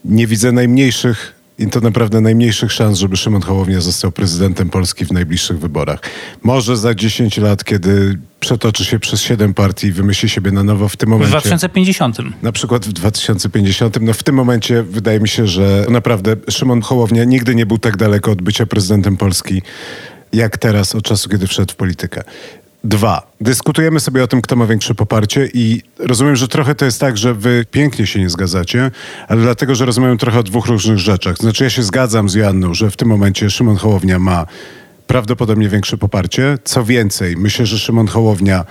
nie 0.08 0.26
widzę 0.26 0.52
najmniejszych 0.52 1.36
i 1.58 1.66
to 1.66 1.80
naprawdę 1.80 2.20
najmniejszych 2.20 2.72
szans, 2.72 2.98
żeby 2.98 3.16
Szymon 3.16 3.42
Hołownia 3.42 3.80
został 3.80 4.12
prezydentem 4.12 4.70
Polski 4.70 5.04
w 5.04 5.12
najbliższych 5.12 5.58
wyborach. 5.58 6.00
Może 6.42 6.76
za 6.76 6.94
10 6.94 7.38
lat, 7.38 7.64
kiedy 7.64 8.18
przetoczy 8.40 8.84
się 8.84 8.98
przez 8.98 9.20
7 9.20 9.54
partii 9.54 9.86
i 9.86 9.92
wymyśli 9.92 10.28
siebie 10.28 10.50
na 10.50 10.62
nowo 10.62 10.88
w 10.88 10.96
tym 10.96 11.08
momencie. 11.08 11.28
W 11.28 11.30
2050. 11.30 12.18
Na 12.42 12.52
przykład 12.52 12.86
w 12.86 12.92
2050. 12.92 14.00
No 14.00 14.12
w 14.12 14.22
tym 14.22 14.34
momencie 14.34 14.82
wydaje 14.82 15.20
mi 15.20 15.28
się, 15.28 15.46
że 15.46 15.86
naprawdę 15.88 16.36
Szymon 16.50 16.80
Hołownia 16.80 17.24
nigdy 17.24 17.54
nie 17.54 17.66
był 17.66 17.78
tak 17.78 17.96
daleko 17.96 18.30
od 18.30 18.42
bycia 18.42 18.66
prezydentem 18.66 19.16
Polski 19.16 19.62
jak 20.32 20.58
teraz, 20.58 20.94
od 20.94 21.04
czasu, 21.04 21.28
kiedy 21.28 21.46
wszedł 21.46 21.72
w 21.72 21.76
politykę. 21.76 22.24
Dwa. 22.84 23.22
Dyskutujemy 23.40 24.00
sobie 24.00 24.24
o 24.24 24.26
tym, 24.26 24.42
kto 24.42 24.56
ma 24.56 24.66
większe 24.66 24.94
poparcie 24.94 25.48
i 25.54 25.82
rozumiem, 25.98 26.36
że 26.36 26.48
trochę 26.48 26.74
to 26.74 26.84
jest 26.84 27.00
tak, 27.00 27.16
że 27.16 27.34
wy 27.34 27.66
pięknie 27.70 28.06
się 28.06 28.20
nie 28.20 28.30
zgadzacie, 28.30 28.90
ale 29.28 29.42
dlatego, 29.42 29.74
że 29.74 29.86
rozmawiamy 29.86 30.18
trochę 30.18 30.38
o 30.38 30.42
dwóch 30.42 30.66
różnych 30.66 30.98
rzeczach. 30.98 31.36
Znaczy 31.36 31.64
ja 31.64 31.70
się 31.70 31.82
zgadzam 31.82 32.28
z 32.28 32.34
Joanną, 32.34 32.74
że 32.74 32.90
w 32.90 32.96
tym 32.96 33.08
momencie 33.08 33.50
Szymon 33.50 33.76
Hołownia 33.76 34.18
ma 34.18 34.46
prawdopodobnie 35.06 35.68
większe 35.68 35.96
poparcie. 35.96 36.58
Co 36.64 36.84
więcej, 36.84 37.36
myślę, 37.36 37.66
że 37.66 37.78
Szymon 37.78 38.06
Hołownia 38.06 38.64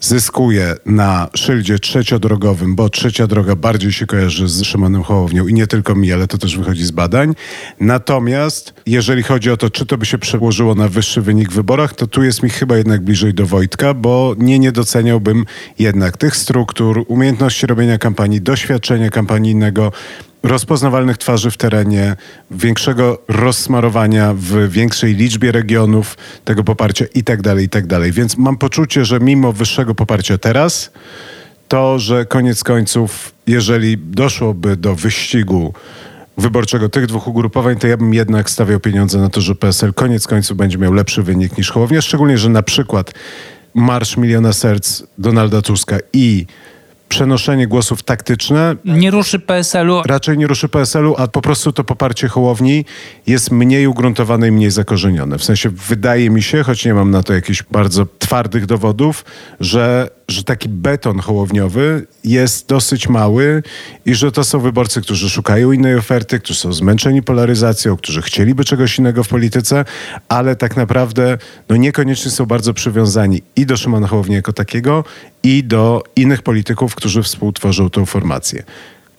zyskuje 0.00 0.74
na 0.86 1.28
szyldzie 1.34 1.78
trzeciodrogowym, 1.78 2.74
bo 2.74 2.88
trzecia 2.88 3.26
droga 3.26 3.56
bardziej 3.56 3.92
się 3.92 4.06
kojarzy 4.06 4.48
z 4.48 4.62
Szymonem 4.62 5.02
Hołownią 5.02 5.46
i 5.46 5.54
nie 5.54 5.66
tylko 5.66 5.94
mi, 5.94 6.12
ale 6.12 6.26
to 6.26 6.38
też 6.38 6.58
wychodzi 6.58 6.84
z 6.84 6.90
badań. 6.90 7.34
Natomiast 7.80 8.74
jeżeli 8.86 9.22
chodzi 9.22 9.50
o 9.50 9.56
to, 9.56 9.70
czy 9.70 9.86
to 9.86 9.98
by 9.98 10.06
się 10.06 10.18
przełożyło 10.18 10.74
na 10.74 10.88
wyższy 10.88 11.22
wynik 11.22 11.50
w 11.50 11.54
wyborach, 11.54 11.94
to 11.94 12.06
tu 12.06 12.22
jest 12.22 12.42
mi 12.42 12.50
chyba 12.50 12.76
jednak 12.76 13.00
bliżej 13.00 13.34
do 13.34 13.46
Wojtka, 13.46 13.94
bo 13.94 14.34
nie, 14.38 14.58
nie 14.58 14.72
doceniałbym 14.72 15.44
jednak 15.78 16.16
tych 16.16 16.36
struktur, 16.36 17.04
umiejętności 17.08 17.66
robienia 17.66 17.98
kampanii, 17.98 18.40
doświadczenia 18.40 19.10
kampanijnego, 19.10 19.92
rozpoznawalnych 20.42 21.18
twarzy 21.18 21.50
w 21.50 21.56
terenie, 21.56 22.16
większego 22.50 23.22
rozsmarowania 23.28 24.34
w 24.34 24.68
większej 24.68 25.14
liczbie 25.14 25.52
regionów 25.52 26.16
tego 26.44 26.64
poparcia 26.64 27.04
i 27.14 27.24
tak 27.24 27.42
dalej, 27.42 27.64
i 27.64 27.68
tak 27.68 27.86
dalej. 27.86 28.12
Więc 28.12 28.36
mam 28.36 28.56
poczucie, 28.58 29.04
że 29.04 29.20
mimo 29.20 29.52
wyższego 29.52 29.94
poparcia 29.94 30.38
teraz, 30.38 30.90
to, 31.68 31.98
że 31.98 32.24
koniec 32.26 32.64
końców, 32.64 33.32
jeżeli 33.46 33.98
doszłoby 33.98 34.76
do 34.76 34.94
wyścigu 34.94 35.74
wyborczego 36.38 36.88
tych 36.88 37.06
dwóch 37.06 37.28
ugrupowań, 37.28 37.76
to 37.76 37.86
ja 37.86 37.96
bym 37.96 38.14
jednak 38.14 38.50
stawiał 38.50 38.80
pieniądze 38.80 39.18
na 39.18 39.28
to, 39.28 39.40
że 39.40 39.54
PSL 39.54 39.94
koniec 39.94 40.26
końców 40.26 40.56
będzie 40.56 40.78
miał 40.78 40.92
lepszy 40.92 41.22
wynik 41.22 41.58
niż 41.58 41.70
Hołownia, 41.70 42.00
szczególnie, 42.00 42.38
że 42.38 42.48
na 42.48 42.62
przykład 42.62 43.12
Marsz 43.74 44.16
Miliona 44.16 44.52
Serc 44.52 45.02
Donalda 45.18 45.62
Tuska 45.62 45.98
i 46.12 46.46
przenoszenie 47.10 47.66
głosów 47.66 48.02
taktyczne. 48.02 48.76
Nie 48.84 49.10
ruszy 49.10 49.38
PSL-u. 49.38 50.02
Raczej 50.06 50.38
nie 50.38 50.46
ruszy 50.46 50.68
PSL-u, 50.68 51.14
a 51.18 51.28
po 51.28 51.42
prostu 51.42 51.72
to 51.72 51.84
poparcie 51.84 52.28
Hołowni 52.28 52.84
jest 53.26 53.50
mniej 53.50 53.86
ugruntowane 53.86 54.48
i 54.48 54.52
mniej 54.52 54.70
zakorzenione. 54.70 55.38
W 55.38 55.44
sensie 55.44 55.70
wydaje 55.70 56.30
mi 56.30 56.42
się, 56.42 56.62
choć 56.62 56.84
nie 56.84 56.94
mam 56.94 57.10
na 57.10 57.22
to 57.22 57.32
jakichś 57.32 57.62
bardzo 57.70 58.06
twardych 58.18 58.66
dowodów, 58.66 59.24
że 59.60 60.10
że 60.30 60.44
taki 60.44 60.68
beton 60.68 61.18
hołowniowy 61.18 62.06
jest 62.24 62.68
dosyć 62.68 63.08
mały 63.08 63.62
i 64.06 64.14
że 64.14 64.32
to 64.32 64.44
są 64.44 64.60
wyborcy, 64.60 65.00
którzy 65.00 65.30
szukają 65.30 65.72
innej 65.72 65.96
oferty, 65.96 66.40
którzy 66.40 66.60
są 66.60 66.72
zmęczeni 66.72 67.22
polaryzacją, 67.22 67.96
którzy 67.96 68.22
chcieliby 68.22 68.64
czegoś 68.64 68.98
innego 68.98 69.24
w 69.24 69.28
polityce, 69.28 69.84
ale 70.28 70.56
tak 70.56 70.76
naprawdę 70.76 71.38
no 71.68 71.76
niekoniecznie 71.76 72.30
są 72.30 72.46
bardzo 72.46 72.74
przywiązani 72.74 73.42
i 73.56 73.66
do 73.66 73.76
Szymona 73.76 74.06
Hołowni 74.06 74.34
jako 74.34 74.52
takiego, 74.52 75.04
i 75.42 75.64
do 75.64 76.02
innych 76.16 76.42
polityków, 76.42 76.94
którzy 76.94 77.22
współtworzą 77.22 77.90
tą 77.90 78.06
formację. 78.06 78.62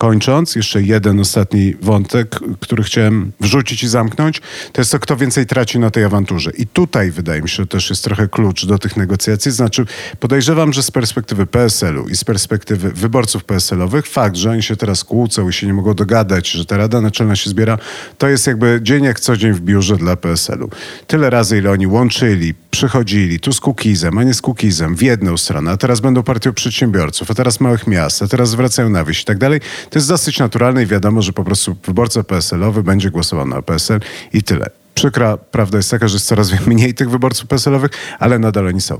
Kończąc, 0.02 0.56
jeszcze 0.56 0.82
jeden 0.82 1.20
ostatni 1.20 1.74
wątek, 1.82 2.40
który 2.60 2.82
chciałem 2.82 3.32
wrzucić 3.40 3.82
i 3.82 3.88
zamknąć, 3.88 4.40
to 4.72 4.80
jest 4.80 4.92
to, 4.92 4.98
kto 4.98 5.16
więcej 5.16 5.46
traci 5.46 5.78
na 5.78 5.90
tej 5.90 6.04
awanturze. 6.04 6.50
I 6.58 6.66
tutaj 6.66 7.10
wydaje 7.10 7.42
mi 7.42 7.48
się, 7.48 7.56
że 7.56 7.66
też 7.66 7.90
jest 7.90 8.04
trochę 8.04 8.28
klucz 8.28 8.66
do 8.66 8.78
tych 8.78 8.96
negocjacji. 8.96 9.52
Znaczy, 9.52 9.86
podejrzewam, 10.20 10.72
że 10.72 10.82
z 10.82 10.90
perspektywy 10.90 11.46
PSL-u 11.46 12.08
i 12.08 12.16
z 12.16 12.24
perspektywy 12.24 12.90
wyborców 12.90 13.44
PSL-owych, 13.44 14.06
fakt, 14.06 14.36
że 14.36 14.50
oni 14.50 14.62
się 14.62 14.76
teraz 14.76 15.04
kłócą 15.04 15.48
i 15.48 15.52
się 15.52 15.66
nie 15.66 15.74
mogą 15.74 15.94
dogadać, 15.94 16.50
że 16.50 16.64
ta 16.64 16.76
Rada 16.76 17.00
Naczelna 17.00 17.36
się 17.36 17.50
zbiera, 17.50 17.78
to 18.18 18.28
jest 18.28 18.46
jakby 18.46 18.80
dzień 18.82 19.04
jak 19.04 19.20
co 19.20 19.36
dzień 19.36 19.52
w 19.52 19.60
biurze 19.60 19.96
dla 19.96 20.16
PSL-u. 20.16 20.70
Tyle 21.06 21.30
razy, 21.30 21.58
ile 21.58 21.70
oni 21.70 21.86
łączyli, 21.86 22.54
przychodzili 22.70 23.40
tu 23.40 23.52
z 23.52 23.60
Kukizem, 23.60 24.18
a 24.18 24.22
nie 24.22 24.34
z 24.34 24.42
Kukizem, 24.42 24.96
w 24.96 25.02
jedną 25.02 25.36
stronę, 25.36 25.70
a 25.70 25.76
teraz 25.76 26.00
będą 26.00 26.22
partią 26.22 26.52
przedsiębiorców, 26.52 27.30
a 27.30 27.34
teraz 27.34 27.60
małych 27.60 27.86
miast, 27.86 28.22
a 28.22 28.28
teraz 28.28 28.50
zwracają 28.50 28.88
na 28.88 29.04
wieś 29.04 29.22
i 29.22 29.24
tak 29.24 29.38
dalej 29.38 29.60
to 29.92 29.98
jest 29.98 30.08
dosyć 30.08 30.38
naturalne 30.38 30.82
i 30.82 30.86
wiadomo, 30.86 31.22
że 31.22 31.32
po 31.32 31.44
prostu 31.44 31.76
wyborca 31.84 32.24
PSL-owy 32.24 32.82
będzie 32.82 33.10
głosował 33.10 33.46
na 33.46 33.62
PSL 33.62 34.00
i 34.32 34.42
tyle. 34.42 34.66
Przykra 34.94 35.36
prawda 35.36 35.76
jest 35.76 35.90
taka, 35.90 36.08
że 36.08 36.14
jest 36.14 36.26
coraz 36.26 36.50
mniej 36.66 36.94
tych 36.94 37.10
wyborców 37.10 37.48
PSL-owych, 37.48 37.90
ale 38.18 38.38
nadal 38.38 38.66
oni 38.66 38.80
są. 38.80 38.98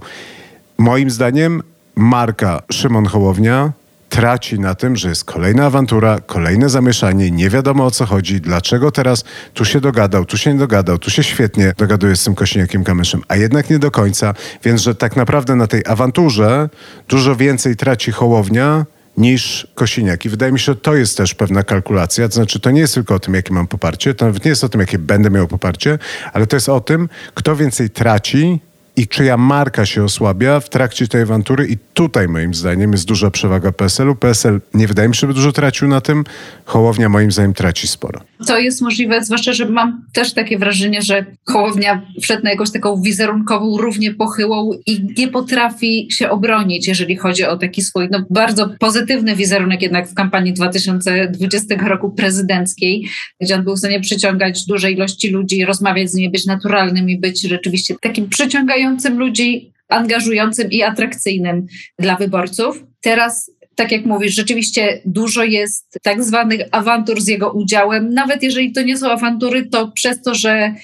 Moim 0.78 1.10
zdaniem 1.10 1.62
marka 1.96 2.62
Szymon 2.72 3.06
Hołownia 3.06 3.72
traci 4.08 4.60
na 4.60 4.74
tym, 4.74 4.96
że 4.96 5.08
jest 5.08 5.24
kolejna 5.24 5.66
awantura, 5.66 6.20
kolejne 6.20 6.68
zamieszanie, 6.68 7.30
nie 7.30 7.50
wiadomo 7.50 7.86
o 7.86 7.90
co 7.90 8.06
chodzi, 8.06 8.40
dlaczego 8.40 8.90
teraz 8.90 9.24
tu 9.54 9.64
się 9.64 9.80
dogadał, 9.80 10.24
tu 10.24 10.38
się 10.38 10.52
nie 10.52 10.58
dogadał, 10.58 10.98
tu 10.98 11.10
się 11.10 11.22
świetnie 11.22 11.72
dogaduje 11.78 12.16
z 12.16 12.24
tym 12.24 12.34
Kośniakiem 12.34 12.84
Kamyszem, 12.84 13.22
a 13.28 13.36
jednak 13.36 13.70
nie 13.70 13.78
do 13.78 13.90
końca, 13.90 14.34
więc 14.64 14.80
że 14.80 14.94
tak 14.94 15.16
naprawdę 15.16 15.56
na 15.56 15.66
tej 15.66 15.82
awanturze 15.86 16.68
dużo 17.08 17.36
więcej 17.36 17.76
traci 17.76 18.12
Hołownia 18.12 18.86
niż 19.16 19.66
Kosiniak. 19.74 20.24
I 20.24 20.28
wydaje 20.28 20.52
mi 20.52 20.58
się, 20.58 20.64
że 20.64 20.76
to 20.76 20.94
jest 20.94 21.16
też 21.16 21.34
pewna 21.34 21.62
kalkulacja. 21.62 22.28
To 22.28 22.34
znaczy, 22.34 22.60
to 22.60 22.70
nie 22.70 22.80
jest 22.80 22.94
tylko 22.94 23.14
o 23.14 23.18
tym, 23.18 23.34
jakie 23.34 23.54
mam 23.54 23.66
poparcie, 23.66 24.14
to 24.14 24.26
nawet 24.26 24.44
nie 24.44 24.48
jest 24.48 24.64
o 24.64 24.68
tym, 24.68 24.80
jakie 24.80 24.98
będę 24.98 25.30
miał 25.30 25.48
poparcie, 25.48 25.98
ale 26.32 26.46
to 26.46 26.56
jest 26.56 26.68
o 26.68 26.80
tym, 26.80 27.08
kto 27.34 27.56
więcej 27.56 27.90
traci 27.90 28.60
i 28.96 29.08
czyja 29.08 29.36
marka 29.36 29.86
się 29.86 30.04
osłabia 30.04 30.60
w 30.60 30.68
trakcie 30.68 31.08
tej 31.08 31.22
awantury 31.22 31.66
i 31.66 31.76
tutaj 31.94 32.28
moim 32.28 32.54
zdaniem 32.54 32.92
jest 32.92 33.04
duża 33.04 33.30
przewaga 33.30 33.72
PSL-u. 33.72 34.14
PSL 34.14 34.60
nie 34.74 34.86
wydaje 34.86 35.08
mi 35.08 35.14
się, 35.14 35.20
żeby 35.20 35.34
dużo 35.34 35.52
tracił 35.52 35.88
na 35.88 36.00
tym, 36.00 36.24
Hołownia 36.64 37.08
moim 37.08 37.32
zdaniem 37.32 37.54
traci 37.54 37.88
sporo. 37.88 38.20
To 38.46 38.58
jest 38.58 38.82
możliwe, 38.82 39.24
zwłaszcza, 39.24 39.52
że 39.52 39.68
mam 39.68 40.04
też 40.12 40.34
takie 40.34 40.58
wrażenie, 40.58 41.02
że 41.02 41.26
Hołownia 41.44 42.02
wszedł 42.22 42.44
na 42.44 42.50
jakąś 42.50 42.70
taką 42.70 43.02
wizerunkową, 43.02 43.78
równie 43.78 44.14
pochyłą 44.14 44.70
i 44.86 45.06
nie 45.18 45.28
potrafi 45.28 46.08
się 46.10 46.30
obronić, 46.30 46.88
jeżeli 46.88 47.16
chodzi 47.16 47.44
o 47.44 47.56
taki 47.56 47.82
swój 47.82 48.08
no, 48.10 48.24
bardzo 48.30 48.68
pozytywny 48.78 49.36
wizerunek 49.36 49.82
jednak 49.82 50.08
w 50.08 50.14
kampanii 50.14 50.52
2020 50.52 51.74
roku 51.88 52.10
prezydenckiej, 52.10 53.08
gdzie 53.40 53.54
on 53.54 53.64
był 53.64 53.76
w 53.76 53.78
stanie 53.78 54.00
przyciągać 54.00 54.66
duże 54.66 54.90
ilości 54.90 55.30
ludzi, 55.30 55.64
rozmawiać 55.64 56.10
z 56.10 56.14
nimi, 56.14 56.30
być 56.30 56.46
naturalnym 56.46 57.10
i 57.10 57.18
być 57.18 57.42
rzeczywiście 57.42 57.94
takim 58.00 58.28
przyciągającym 58.28 58.81
ludzi, 59.18 59.72
angażującym 59.88 60.70
i 60.70 60.82
atrakcyjnym 60.82 61.66
dla 61.98 62.16
wyborców. 62.16 62.84
Teraz 63.00 63.50
tak 63.74 63.92
jak 63.92 64.04
mówisz, 64.04 64.34
rzeczywiście 64.34 65.00
dużo 65.04 65.44
jest 65.44 65.98
tak 66.02 66.24
zwanych 66.24 66.60
awantur 66.72 67.20
z 67.20 67.28
jego 67.28 67.52
udziałem. 67.52 68.14
Nawet 68.14 68.42
jeżeli 68.42 68.72
to 68.72 68.82
nie 68.82 68.98
są 68.98 69.10
awantury, 69.10 69.66
to 69.66 69.88
przez 69.88 70.22
to, 70.22 70.34
że 70.34 70.74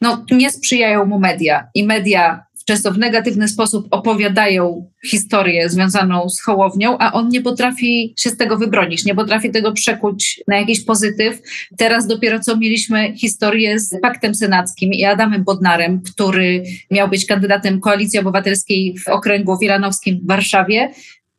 no, 0.00 0.24
nie 0.30 0.50
sprzyjają 0.50 1.06
mu 1.06 1.18
media 1.18 1.68
i 1.74 1.86
media 1.86 2.45
często 2.66 2.92
w 2.92 2.98
negatywny 2.98 3.48
sposób 3.48 3.88
opowiadają 3.90 4.90
historię 5.06 5.70
związaną 5.70 6.28
z 6.28 6.42
Hołownią, 6.42 6.98
a 6.98 7.12
on 7.12 7.28
nie 7.28 7.42
potrafi 7.42 8.14
się 8.18 8.30
z 8.30 8.36
tego 8.36 8.58
wybronić, 8.58 9.04
nie 9.04 9.14
potrafi 9.14 9.50
tego 9.50 9.72
przekuć 9.72 10.40
na 10.48 10.56
jakiś 10.56 10.84
pozytyw. 10.84 11.40
Teraz 11.78 12.06
dopiero 12.06 12.40
co 12.40 12.56
mieliśmy 12.56 13.14
historię 13.16 13.80
z 13.80 14.00
Paktem 14.02 14.34
Senackim 14.34 14.92
i 14.92 15.04
Adamem 15.04 15.44
Bodnarem, 15.44 16.02
który 16.02 16.62
miał 16.90 17.08
być 17.08 17.26
kandydatem 17.26 17.80
Koalicji 17.80 18.18
Obywatelskiej 18.18 18.94
w 18.98 19.08
okręgu 19.08 19.58
wilanowskim 19.58 20.20
w 20.24 20.26
Warszawie 20.26 20.90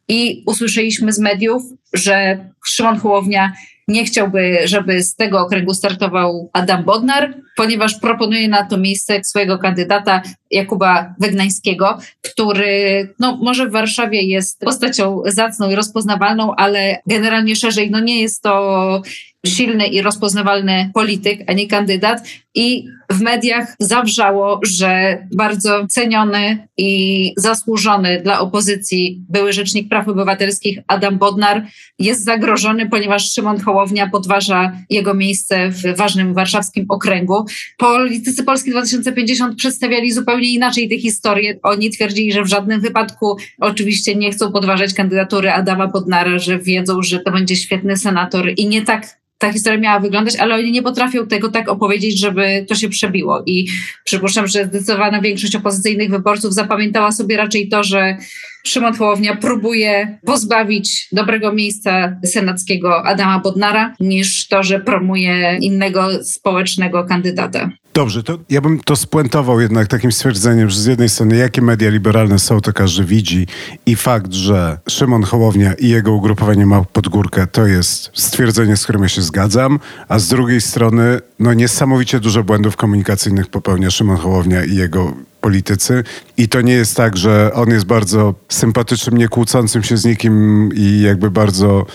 i 0.08 0.44
usłyszeliśmy 0.46 1.14
z 1.14 1.20
mediów, 1.20 1.64
że 1.94 2.46
Szymon 2.66 2.98
Hołownia 2.98 3.54
nie 3.88 4.06
chciałby, 4.06 4.58
żeby 4.66 5.04
z 5.04 5.16
tego 5.16 5.40
okręgu 5.40 5.74
startował 5.74 6.50
Adam 6.54 6.84
Bodnar, 6.84 7.34
ponieważ 7.56 8.00
proponuje 8.00 8.48
na 8.48 8.66
to 8.66 8.78
miejsce 8.78 9.24
swojego 9.24 9.58
kandydata 9.58 10.22
Jakuba 10.52 11.16
Wegnańskiego, 11.20 11.98
który 12.22 13.08
no, 13.20 13.38
może 13.42 13.68
w 13.68 13.72
Warszawie 13.72 14.22
jest 14.22 14.60
postacią 14.60 15.22
zacną 15.26 15.70
i 15.70 15.76
rozpoznawalną, 15.76 16.56
ale 16.56 17.02
generalnie 17.08 17.56
szerzej 17.56 17.92
no, 17.92 18.00
nie 18.00 18.22
jest 18.22 18.44
to 18.44 19.02
silny 19.46 19.88
i 19.88 20.02
rozpoznawalny 20.02 20.92
polityk, 20.94 21.40
a 21.48 21.54
nie 21.54 21.68
kandydat. 21.68 22.28
I 22.56 22.88
w 23.12 23.22
mediach 23.22 23.76
zawrzało, 23.80 24.60
że 24.64 25.18
bardzo 25.36 25.88
ceniony 25.88 26.68
i 26.78 27.34
zasłużony 27.38 28.22
dla 28.24 28.40
opozycji 28.40 29.26
były 29.30 29.54
rzecznik 29.54 29.90
praw 29.90 30.08
obywatelskich 30.08 30.80
Adam 30.88 31.18
Bodnar 31.18 31.66
jest 32.00 32.24
zagrożony, 32.24 32.90
ponieważ 32.90 33.34
Szymon 33.34 33.60
Hołownia 33.60 34.10
podważa 34.10 34.72
jego 34.90 35.14
miejsce 35.14 35.70
w 35.70 35.98
ważnym 35.98 36.34
warszawskim 36.34 36.86
okręgu. 36.90 37.46
Politycy 37.78 38.44
Polski 38.44 38.72
2050 38.72 39.56
przedstawiali 39.56 40.12
zupełnie 40.12 40.54
inaczej 40.54 40.90
tę 40.90 41.00
historię. 41.00 41.60
Oni 41.64 41.90
twierdzili, 41.90 42.34
że 42.34 42.44
w 42.44 42.48
żadnym 42.48 42.82
wypadku 42.82 43.38
oczywiście 43.60 44.16
nie 44.16 44.32
chcą 44.32 44.52
podważać 44.52 44.94
kandydatury 44.94 45.52
Adama 45.52 45.88
Bodnara, 45.88 46.40
że 46.40 46.60
wiedzą, 46.60 47.02
że 47.02 47.20
to 47.20 47.32
będzie 47.32 47.56
świetny 47.56 47.98
senator 47.98 48.52
i 48.58 48.68
nie 48.68 48.82
tak 48.82 49.18
ta 49.38 49.54
historia 49.54 49.80
miała 49.80 50.00
wyglądać, 50.00 50.36
ale 50.36 50.56
oni 50.56 50.72
nie 50.72 50.82
potrafią 50.82 51.28
tego 51.28 51.50
tak 51.50 51.70
opowiedzieć, 51.70 52.20
żeby 52.20 52.66
to 52.70 52.76
się 52.76 52.90
przebiło. 52.90 53.44
I 53.46 53.68
przypuszczam, 54.04 54.48
że 54.48 54.66
zdecydowana 54.66 55.22
większość 55.22 55.56
opozycyjnych 55.56 56.10
wyborców 56.10 56.54
zapamiętała 56.54 57.12
sobie 57.12 57.38
raczej 57.38 57.70
to, 57.70 57.84
że 57.84 58.18
Szymon 58.66 58.94
Hołownia 58.94 59.36
próbuje 59.36 60.20
pozbawić 60.26 61.08
dobrego 61.12 61.54
miejsca 61.54 62.20
senackiego 62.26 63.06
Adama 63.06 63.40
Bodnara, 63.40 63.94
niż 64.00 64.48
to, 64.48 64.64
że 64.64 64.80
promuje 64.80 65.58
innego 65.62 66.24
społecznego 66.24 67.06
kandydata. 67.06 67.70
Dobrze, 67.98 68.24
to 68.24 68.38
ja 68.50 68.62
bym 68.62 68.80
to 68.80 68.96
spuentował 68.96 69.62
jednak 69.62 69.88
takim 69.88 70.12
stwierdzeniem, 70.12 70.70
że 70.70 70.80
z 70.80 70.86
jednej 70.86 71.10
strony 71.10 71.36
jakie 71.36 71.62
media 71.62 71.90
liberalne 71.90 72.40
są, 72.40 72.62
to 72.62 72.74
każdy 72.74 73.04
widzi 73.04 73.48
i 73.86 73.96
fakt, 73.96 74.34
że 74.34 74.78
Szymon 74.90 75.24
Hołownia 75.24 75.74
i 75.74 75.90
jego 75.90 76.14
ugrupowanie 76.14 76.66
ma 76.66 76.84
podgórkę, 76.84 77.48
to 77.48 77.66
jest 77.66 78.12
stwierdzenie, 78.14 78.78
z 78.78 78.84
którym 78.84 79.04
ja 79.04 79.10
się 79.10 79.22
zgadzam, 79.22 79.80
a 80.08 80.20
z 80.20 80.28
drugiej 80.28 80.62
strony 80.62 81.20
no 81.40 81.54
niesamowicie 81.54 82.20
dużo 82.20 82.44
błędów 82.44 82.76
komunikacyjnych 82.76 83.48
popełnia 83.48 83.92
Szymon 83.92 84.18
Hołownia 84.18 84.66
i 84.66 84.76
jego 84.76 85.14
politycy. 85.42 86.04
I 86.38 86.50
to 86.50 86.62
nie 86.62 86.74
jest 86.74 86.96
tak, 86.96 87.18
że 87.18 87.52
on 87.54 87.70
jest 87.70 87.86
bardzo 87.86 88.34
sympatycznym, 88.50 89.18
nie 89.18 89.28
kłócącym 89.28 89.84
się 89.84 89.98
z 89.98 90.06
nikim 90.06 90.70
i 90.76 91.02
jakby 91.02 91.32
bardzo 91.32 91.86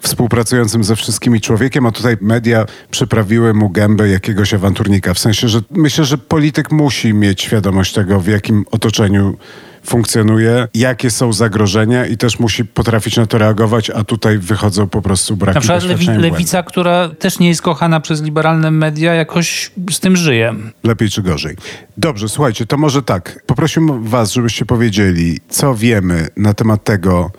współpracującym 0.00 0.84
ze 0.84 0.96
wszystkimi 0.96 1.40
człowiekiem, 1.40 1.86
a 1.86 1.92
tutaj 1.92 2.16
media 2.20 2.66
przyprawiły 2.90 3.54
mu 3.54 3.70
gębę 3.70 4.08
jakiegoś 4.08 4.54
awanturnika. 4.54 5.14
W 5.14 5.18
sensie, 5.18 5.48
że 5.48 5.60
myślę, 5.70 6.04
że 6.04 6.18
polityk 6.18 6.72
musi 6.72 7.14
mieć 7.14 7.42
świadomość 7.42 7.92
tego, 7.92 8.20
w 8.20 8.26
jakim 8.26 8.64
otoczeniu 8.70 9.36
funkcjonuje, 9.84 10.68
jakie 10.74 11.10
są 11.10 11.32
zagrożenia 11.32 12.06
i 12.06 12.16
też 12.16 12.38
musi 12.38 12.64
potrafić 12.64 13.16
na 13.16 13.26
to 13.26 13.38
reagować, 13.38 13.90
a 13.90 14.04
tutaj 14.04 14.38
wychodzą 14.38 14.88
po 14.88 15.02
prostu 15.02 15.36
braki 15.36 15.54
Na 15.54 15.60
przykład 15.60 15.84
lewi, 15.84 16.06
lewica, 16.06 16.62
która 16.62 17.08
też 17.08 17.38
nie 17.38 17.48
jest 17.48 17.62
kochana 17.62 18.00
przez 18.00 18.22
liberalne 18.22 18.70
media, 18.70 19.14
jakoś 19.14 19.70
z 19.90 20.00
tym 20.00 20.16
żyje. 20.16 20.54
Lepiej 20.84 21.10
czy 21.10 21.22
gorzej. 21.22 21.56
Dobrze, 21.96 22.28
słuchajcie, 22.28 22.66
to 22.66 22.76
może 22.76 23.02
tak. 23.02 23.42
Poprosimy 23.46 23.92
was, 24.00 24.32
żebyście 24.32 24.64
powiedzieli, 24.64 25.38
co 25.48 25.74
wiemy 25.74 26.28
na 26.36 26.54
temat 26.54 26.84
tego, 26.84 27.30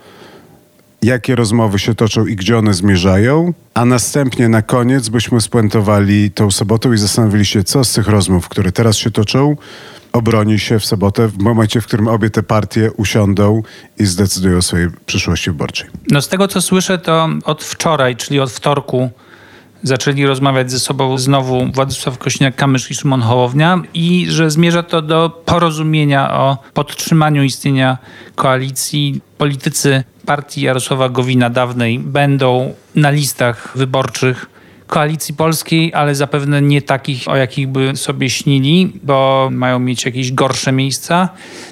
jakie 1.02 1.36
rozmowy 1.36 1.78
się 1.78 1.94
toczą 1.94 2.26
i 2.26 2.36
gdzie 2.36 2.58
one 2.58 2.74
zmierzają, 2.74 3.52
a 3.74 3.84
następnie 3.84 4.48
na 4.48 4.62
koniec 4.62 5.08
byśmy 5.08 5.40
spuentowali 5.40 6.30
tą 6.30 6.50
sobotą 6.50 6.92
i 6.92 6.98
zastanowili 6.98 7.44
się, 7.44 7.64
co 7.64 7.84
z 7.84 7.92
tych 7.92 8.08
rozmów, 8.08 8.48
które 8.48 8.72
teraz 8.72 8.96
się 8.96 9.10
toczą, 9.10 9.56
obroni 10.12 10.58
się 10.58 10.78
w 10.78 10.84
sobotę, 10.84 11.28
w 11.28 11.38
momencie, 11.38 11.80
w 11.80 11.86
którym 11.86 12.08
obie 12.08 12.30
te 12.30 12.42
partie 12.42 12.92
usiądą 12.92 13.62
i 13.98 14.06
zdecydują 14.06 14.58
o 14.58 14.62
swojej 14.62 14.88
przyszłości 15.06 15.50
wyborczej. 15.50 15.88
No 16.10 16.22
z 16.22 16.28
tego, 16.28 16.48
co 16.48 16.60
słyszę, 16.60 16.98
to 16.98 17.28
od 17.44 17.64
wczoraj, 17.64 18.16
czyli 18.16 18.40
od 18.40 18.50
wtorku, 18.50 19.10
zaczęli 19.82 20.26
rozmawiać 20.26 20.70
ze 20.70 20.78
sobą 20.78 21.18
znowu 21.18 21.66
Władysław 21.72 22.18
Kośniak-Kamysz 22.18 22.90
i 22.90 22.94
Szymon 22.94 23.22
Hołownia 23.22 23.82
i 23.94 24.26
że 24.28 24.50
zmierza 24.50 24.82
to 24.82 25.02
do 25.02 25.42
porozumienia 25.44 26.34
o 26.34 26.58
podtrzymaniu 26.74 27.42
istnienia 27.42 27.98
koalicji. 28.34 29.20
Politycy 29.38 30.04
partii 30.26 30.62
Jarosława 30.62 31.08
Gowina 31.08 31.50
dawnej 31.50 31.98
będą 31.98 32.74
na 32.94 33.10
listach 33.10 33.72
wyborczych 33.74 34.46
koalicji 34.86 35.34
polskiej, 35.34 35.94
ale 35.94 36.14
zapewne 36.14 36.62
nie 36.62 36.82
takich, 36.82 37.28
o 37.28 37.36
jakich 37.36 37.68
by 37.68 37.96
sobie 37.96 38.30
śnili, 38.30 38.92
bo 39.02 39.48
mają 39.52 39.78
mieć 39.78 40.04
jakieś 40.04 40.32
gorsze 40.32 40.72
miejsca. 40.72 41.28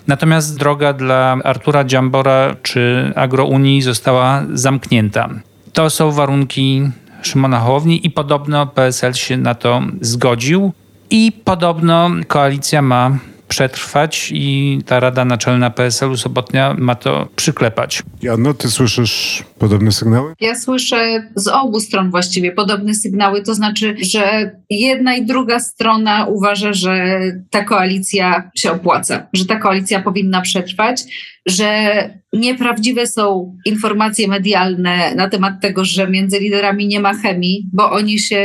Natomiast 0.07 0.59
droga 0.59 0.92
dla 0.92 1.38
Artura 1.44 1.85
Dziambora 1.85 2.57
czy 2.62 3.12
Agrounii 3.16 3.83
została 3.83 4.44
zamknięta. 4.53 5.29
To 5.73 5.90
są 5.90 6.11
warunki 6.12 6.83
Szymona 7.23 7.61
Hołowni 7.61 8.07
i 8.07 8.11
podobno 8.11 8.67
PSL 8.67 9.15
się 9.15 9.37
na 9.37 9.55
to 9.55 9.83
zgodził. 10.01 10.73
I 11.11 11.33
podobno 11.45 12.11
koalicja 12.29 12.83
ma 12.83 13.19
przetrwać 13.49 14.31
i 14.35 14.79
ta 14.87 15.01
Rada 15.01 15.25
Naczelna 15.25 15.71
PSL-u 15.71 16.17
Sobotnia 16.17 16.75
ma 16.79 16.95
to 16.95 17.29
przyklepać. 17.37 18.03
Janno, 18.23 18.55
ty 18.55 18.71
słyszysz 18.71 19.45
podobne 19.61 19.92
sygnały? 19.92 20.35
Ja 20.40 20.55
słyszę 20.55 21.31
z 21.35 21.49
obu 21.49 21.81
stron 21.81 22.11
właściwie 22.11 22.53
podobne 22.53 22.94
sygnały, 22.94 23.42
to 23.42 23.55
znaczy, 23.55 23.96
że 24.12 24.51
jedna 24.70 25.16
i 25.16 25.27
druga 25.27 25.61
strona 25.61 26.27
uważa, 26.27 26.73
że 26.73 27.20
ta 27.51 27.64
koalicja 27.64 28.51
się 28.57 28.73
opłaca, 28.73 29.27
że 29.33 29.46
ta 29.46 29.57
koalicja 29.57 30.03
powinna 30.03 30.40
przetrwać, 30.40 31.03
że 31.46 32.11
nieprawdziwe 32.33 33.07
są 33.07 33.57
informacje 33.66 34.29
medialne 34.29 35.14
na 35.14 35.29
temat 35.29 35.61
tego, 35.61 35.85
że 35.85 36.11
między 36.11 36.38
liderami 36.38 36.87
nie 36.87 37.01
ma 37.01 37.14
chemii, 37.14 37.68
bo 37.73 37.90
oni 37.90 38.18
się 38.18 38.42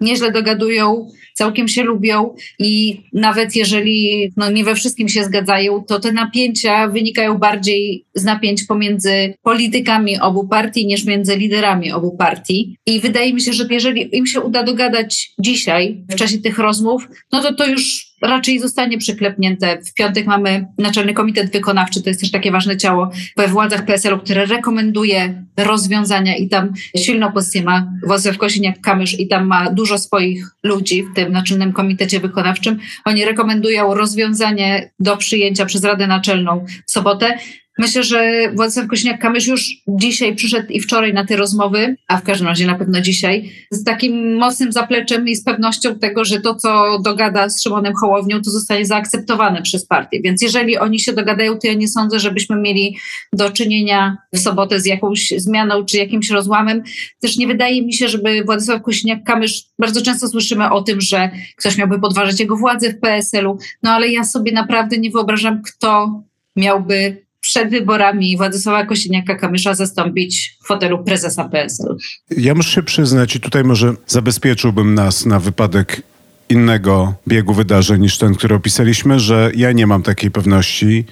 nieźle 0.00 0.32
dogadują, 0.32 1.08
całkiem 1.34 1.68
się 1.68 1.82
lubią 1.82 2.34
i 2.58 3.02
nawet 3.12 3.56
jeżeli 3.56 4.32
no, 4.36 4.50
nie 4.50 4.64
we 4.64 4.74
wszystkim 4.74 5.08
się 5.08 5.24
zgadzają, 5.24 5.84
to 5.84 6.00
te 6.00 6.12
napięcia 6.12 6.88
wynikają 6.88 7.38
bardziej 7.38 8.06
z 8.14 8.24
napięć 8.24 8.64
pomiędzy 8.64 9.34
politykami 9.42 10.20
obu 10.20 10.43
partii 10.48 10.86
niż 10.86 11.04
między 11.04 11.36
liderami 11.36 11.92
obu 11.92 12.16
partii. 12.16 12.76
I 12.86 13.00
wydaje 13.00 13.34
mi 13.34 13.40
się, 13.40 13.52
że 13.52 13.66
jeżeli 13.70 14.16
im 14.16 14.26
się 14.26 14.40
uda 14.40 14.62
dogadać 14.62 15.32
dzisiaj, 15.38 16.04
w 16.10 16.14
czasie 16.14 16.38
tych 16.38 16.58
rozmów, 16.58 17.08
no 17.32 17.42
to 17.42 17.54
to 17.54 17.66
już 17.66 18.14
raczej 18.22 18.60
zostanie 18.60 18.98
przyklepnięte. 18.98 19.78
W 19.82 19.94
piątek 19.94 20.26
mamy 20.26 20.66
Naczelny 20.78 21.14
Komitet 21.14 21.52
Wykonawczy, 21.52 22.02
to 22.02 22.10
jest 22.10 22.20
też 22.20 22.30
takie 22.30 22.52
ważne 22.52 22.76
ciało 22.76 23.10
we 23.36 23.48
władzach 23.48 23.84
PSL-u, 23.84 24.18
które 24.18 24.46
rekomenduje 24.46 25.44
rozwiązania 25.56 26.36
i 26.36 26.48
tam 26.48 26.72
silną 26.96 27.32
pozycję 27.32 27.62
ma 27.62 27.92
Władysław 28.06 28.36
Kosiniak-Kamysz 28.36 29.20
i 29.20 29.28
tam 29.28 29.46
ma 29.46 29.70
dużo 29.70 29.98
swoich 29.98 30.46
ludzi 30.62 31.02
w 31.02 31.14
tym 31.14 31.32
Naczelnym 31.32 31.72
Komitecie 31.72 32.20
Wykonawczym. 32.20 32.78
Oni 33.04 33.24
rekomendują 33.24 33.94
rozwiązanie 33.94 34.90
do 35.00 35.16
przyjęcia 35.16 35.66
przez 35.66 35.84
Radę 35.84 36.06
Naczelną 36.06 36.64
w 36.86 36.90
sobotę. 36.90 37.38
Myślę, 37.78 38.02
że 38.02 38.50
Władysław 38.54 38.86
Kośniak-Kamysz 38.86 39.48
już 39.48 39.70
dzisiaj 39.88 40.34
przyszedł 40.34 40.66
i 40.68 40.80
wczoraj 40.80 41.14
na 41.14 41.26
te 41.26 41.36
rozmowy, 41.36 41.96
a 42.08 42.16
w 42.16 42.22
każdym 42.22 42.48
razie 42.48 42.66
na 42.66 42.74
pewno 42.74 43.00
dzisiaj, 43.00 43.52
z 43.70 43.84
takim 43.84 44.36
mocnym 44.36 44.72
zapleczem 44.72 45.28
i 45.28 45.36
z 45.36 45.44
pewnością 45.44 45.98
tego, 45.98 46.24
że 46.24 46.40
to, 46.40 46.54
co 46.54 46.98
dogada 46.98 47.48
z 47.48 47.62
Szymonem 47.62 47.94
Hołownią, 47.94 48.42
to 48.42 48.50
zostanie 48.50 48.86
zaakceptowane 48.86 49.62
przez 49.62 49.86
partię. 49.86 50.20
Więc 50.24 50.42
jeżeli 50.42 50.78
oni 50.78 51.00
się 51.00 51.12
dogadają, 51.12 51.58
to 51.58 51.66
ja 51.66 51.74
nie 51.74 51.88
sądzę, 51.88 52.20
żebyśmy 52.20 52.56
mieli 52.56 52.96
do 53.32 53.50
czynienia 53.50 54.16
w 54.32 54.38
sobotę 54.38 54.80
z 54.80 54.86
jakąś 54.86 55.34
zmianą 55.36 55.84
czy 55.84 55.96
jakimś 55.96 56.30
rozłamem. 56.30 56.82
Też 57.20 57.36
nie 57.36 57.46
wydaje 57.46 57.82
mi 57.82 57.94
się, 57.94 58.08
żeby 58.08 58.44
Władysław 58.44 58.82
Kośniak-Kamysz, 58.82 59.62
bardzo 59.78 60.02
często 60.02 60.28
słyszymy 60.28 60.70
o 60.70 60.82
tym, 60.82 61.00
że 61.00 61.30
ktoś 61.56 61.76
miałby 61.78 62.00
podważać 62.00 62.40
jego 62.40 62.56
władzę 62.56 62.90
w 62.90 63.00
PSL-u, 63.00 63.58
no 63.82 63.90
ale 63.90 64.08
ja 64.08 64.24
sobie 64.24 64.52
naprawdę 64.52 64.98
nie 64.98 65.10
wyobrażam, 65.10 65.62
kto 65.62 66.22
miałby 66.56 67.23
przed 67.44 67.70
wyborami 67.70 68.36
Władysława 68.36 68.86
Kosiniaka-Kamysza 68.86 69.74
zastąpić 69.74 70.56
w 70.64 70.66
fotelu 70.66 71.04
prezesa 71.04 71.48
PSL. 71.48 71.96
Ja 72.36 72.54
muszę 72.54 72.70
się 72.70 72.82
przyznać 72.82 73.36
i 73.36 73.40
tutaj 73.40 73.64
może 73.64 73.94
zabezpieczyłbym 74.06 74.94
nas 74.94 75.26
na 75.26 75.40
wypadek 75.40 76.02
innego 76.48 77.14
biegu 77.28 77.54
wydarzeń 77.54 78.00
niż 78.00 78.18
ten, 78.18 78.34
który 78.34 78.54
opisaliśmy, 78.54 79.20
że 79.20 79.50
ja 79.56 79.72
nie 79.72 79.86
mam 79.86 80.02
takiej 80.02 80.30
pewności, 80.30 81.04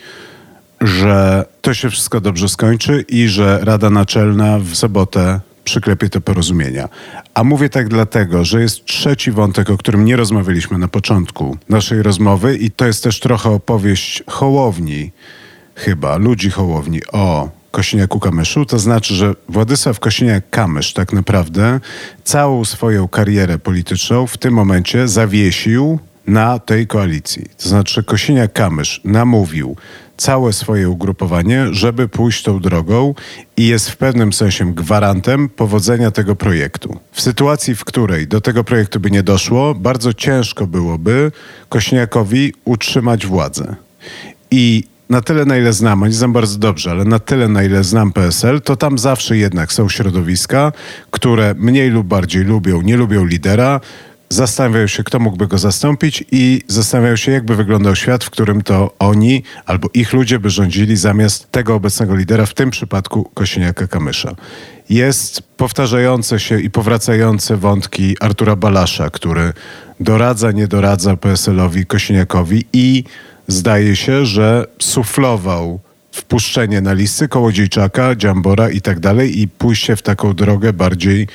że 0.81 1.45
to 1.61 1.75
się 1.75 1.91
wszystko 1.91 2.21
dobrze 2.21 2.49
skończy 2.49 3.05
i 3.09 3.29
że 3.29 3.59
Rada 3.63 3.91
Naczelna 3.91 4.59
w 4.59 4.75
sobotę 4.75 5.41
przyklepie 5.65 6.09
te 6.09 6.21
porozumienia. 6.21 6.89
A 7.35 7.45
mówię 7.45 7.69
tak 7.69 7.89
dlatego, 7.89 8.45
że 8.45 8.61
jest 8.63 8.85
trzeci 8.85 9.31
wątek, 9.31 9.71
o 9.71 9.79
którym 9.79 10.05
nie 10.05 10.17
rozmawialiśmy 10.17 10.79
na 10.79 10.89
początku 10.89 11.57
naszej 11.69 12.03
rozmowy 12.03 12.57
i 12.57 12.71
to 12.71 12.87
jest 12.87 13.05
też 13.05 13.21
trochę 13.21 13.51
opowieść 13.51 14.23
Hołowni, 14.27 15.13
chyba 15.85 16.17
ludzi 16.17 16.51
Hołowni 16.51 17.01
o 17.13 17.49
Kosiniaku-Kamyszu, 17.73 18.67
to 18.67 18.79
znaczy, 18.79 19.15
że 19.15 19.35
Władysław 19.49 20.01
Kosiniak-Kamysz 20.01 20.93
tak 20.93 21.13
naprawdę 21.13 21.81
całą 22.25 22.65
swoją 22.65 23.09
karierę 23.09 23.59
polityczną 23.59 24.27
w 24.27 24.39
tym 24.39 24.55
momencie 24.55 25.09
zawiesił 25.09 25.99
na 26.27 26.59
tej 26.59 26.87
koalicji. 26.87 27.47
To 27.63 27.69
znaczy 27.69 28.03
Kosiniak-Kamysz 28.03 29.01
namówił 29.05 29.77
całe 30.17 30.53
swoje 30.53 30.91
ugrupowanie, 30.91 31.67
żeby 31.71 32.09
pójść 32.09 32.43
tą 32.43 32.61
drogą 32.61 33.15
i 33.57 33.67
jest 33.67 33.91
w 33.91 33.97
pewnym 33.97 34.33
sensie 34.33 34.75
gwarantem 34.75 35.49
powodzenia 35.49 36.11
tego 36.11 36.37
projektu. 36.37 36.99
W 37.13 37.21
sytuacji, 37.21 37.75
w 37.75 37.85
której 37.85 38.29
do 38.29 38.41
tego 38.41 38.65
projektu 38.65 39.01
by 39.01 39.11
nie 39.11 39.23
doszło, 39.23 39.75
bardzo 39.75 40.15
ciężko 40.15 40.67
byłoby 40.67 41.33
Kośniakowi 41.69 42.53
utrzymać 42.65 43.27
władzę. 43.27 43.77
I 44.51 44.92
na 45.13 45.21
tyle, 45.21 45.45
na 45.45 45.57
ile 45.57 45.73
znam, 45.73 46.03
a 46.03 46.07
nie 46.07 46.13
znam 46.13 46.33
bardzo 46.33 46.59
dobrze, 46.59 46.91
ale 46.91 47.05
na 47.05 47.19
tyle, 47.19 47.49
na 47.49 47.63
ile 47.63 47.85
znam 47.85 48.13
PSL, 48.13 48.61
to 48.61 48.77
tam 48.77 48.99
zawsze 48.99 49.37
jednak 49.37 49.73
są 49.73 49.89
środowiska, 49.89 50.73
które 51.11 51.55
mniej 51.59 51.91
lub 51.91 52.07
bardziej 52.07 52.45
lubią, 52.45 52.83
nie 52.83 52.97
lubią 52.97 53.25
lidera, 53.25 53.81
zastanawiają 54.29 54.87
się, 54.87 55.05
kto 55.05 55.19
mógłby 55.19 55.47
go 55.47 55.59
zastąpić 55.59 56.25
i 56.31 56.63
zastanawiają 56.69 57.17
się, 57.17 57.33
jakby 57.33 57.57
wyglądał 57.57 57.97
świat, 57.97 58.25
w 58.25 58.31
którym 58.31 58.63
to 58.63 58.95
oni 58.99 59.43
albo 59.67 59.89
ich 59.95 60.13
ludzie 60.13 60.39
by 60.39 60.51
rządzili 60.51 60.97
zamiast 60.97 61.51
tego 61.51 61.75
obecnego 61.75 62.17
lidera, 62.17 62.47
w 62.47 62.55
tym 62.55 62.71
przypadku 62.71 63.31
Kosiniaka-Kamysza. 63.35 64.35
Jest 64.89 65.43
powtarzające 65.57 66.41
się 66.41 66.61
i 66.61 66.71
powracające 66.71 67.57
wątki 67.57 68.17
Artura 68.21 68.57
Balasza, 68.57 69.11
który 69.11 69.53
doradza, 70.01 70.53
nie 70.53 70.67
doradza 70.67 71.17
PSL-owi, 71.17 71.87
Kosiniakowi 71.87 72.65
i 72.73 73.05
zdaje 73.49 73.97
się, 73.97 74.27
że 74.27 74.67
suflował 74.79 75.81
wpuszczenie 76.13 76.81
na 76.81 76.93
listy 76.93 77.29
Kołodziejczaka, 77.29 78.17
Dziambora 78.17 78.71
i 78.71 78.81
tak 78.81 79.01
dalej 79.01 79.41
i 79.41 79.49
pójście 79.49 79.97
w 79.97 80.03
taką 80.03 80.35
drogę 80.35 80.73
bardziej 80.73 81.29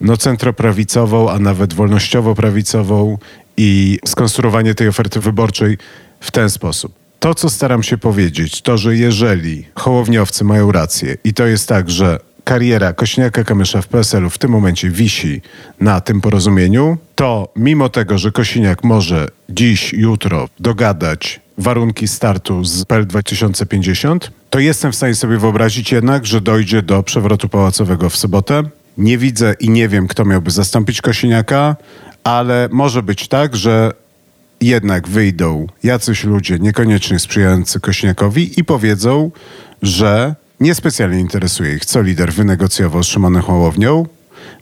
no, 0.00 0.16
centroprawicową, 0.16 1.30
a 1.30 1.38
nawet 1.38 1.74
wolnościowo-prawicową 1.74 3.16
i 3.56 3.98
skonstruowanie 4.06 4.74
tej 4.74 4.88
oferty 4.88 5.20
wyborczej 5.20 5.78
w 6.20 6.30
ten 6.30 6.50
sposób. 6.50 6.92
To, 7.20 7.34
co 7.34 7.50
staram 7.50 7.82
się 7.82 7.98
powiedzieć, 7.98 8.62
to, 8.62 8.78
że 8.78 8.96
jeżeli 8.96 9.66
hołowniowcy 9.74 10.44
mają 10.44 10.72
rację 10.72 11.16
i 11.24 11.34
to 11.34 11.46
jest 11.46 11.68
tak, 11.68 11.90
że 11.90 12.18
kariera 12.48 12.92
Kośniaka-Kamysza 12.92 13.82
w 13.82 13.88
PSL-u 13.88 14.30
w 14.30 14.38
tym 14.38 14.50
momencie 14.50 14.90
wisi 14.90 15.42
na 15.80 16.00
tym 16.00 16.20
porozumieniu, 16.20 16.98
to 17.14 17.52
mimo 17.56 17.88
tego, 17.88 18.18
że 18.18 18.32
Kosiniak 18.32 18.84
może 18.84 19.28
dziś, 19.48 19.92
jutro 19.92 20.48
dogadać 20.60 21.40
warunki 21.58 22.08
startu 22.08 22.64
z 22.64 22.84
PL 22.84 23.06
2050, 23.06 24.30
to 24.50 24.58
jestem 24.58 24.92
w 24.92 24.96
stanie 24.96 25.14
sobie 25.14 25.38
wyobrazić 25.38 25.92
jednak, 25.92 26.26
że 26.26 26.40
dojdzie 26.40 26.82
do 26.82 27.02
przewrotu 27.02 27.48
pałacowego 27.48 28.10
w 28.10 28.16
sobotę. 28.16 28.62
Nie 28.98 29.18
widzę 29.18 29.54
i 29.60 29.70
nie 29.70 29.88
wiem, 29.88 30.08
kto 30.08 30.24
miałby 30.24 30.50
zastąpić 30.50 31.00
Kosiniaka, 31.00 31.76
ale 32.24 32.68
może 32.72 33.02
być 33.02 33.28
tak, 33.28 33.56
że 33.56 33.92
jednak 34.60 35.08
wyjdą 35.08 35.66
jacyś 35.82 36.24
ludzie 36.24 36.58
niekoniecznie 36.58 37.18
sprzyjający 37.18 37.80
Kośniakowi 37.80 38.60
i 38.60 38.64
powiedzą, 38.64 39.30
że 39.82 40.34
niespecjalnie 40.60 41.20
interesuje 41.20 41.74
ich, 41.74 41.84
co 41.84 42.02
lider 42.02 42.32
wynegocjował 42.32 43.02
z 43.02 43.06
Szymonem 43.06 43.42
Hołownią, 43.42 44.06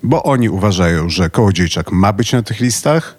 bo 0.02 0.22
oni 0.22 0.48
uważają, 0.48 1.08
że 1.08 1.30
Kołodziejczak 1.30 1.92
ma 1.92 2.12
być 2.12 2.32
na 2.32 2.42
tych 2.42 2.60
listach, 2.60 3.18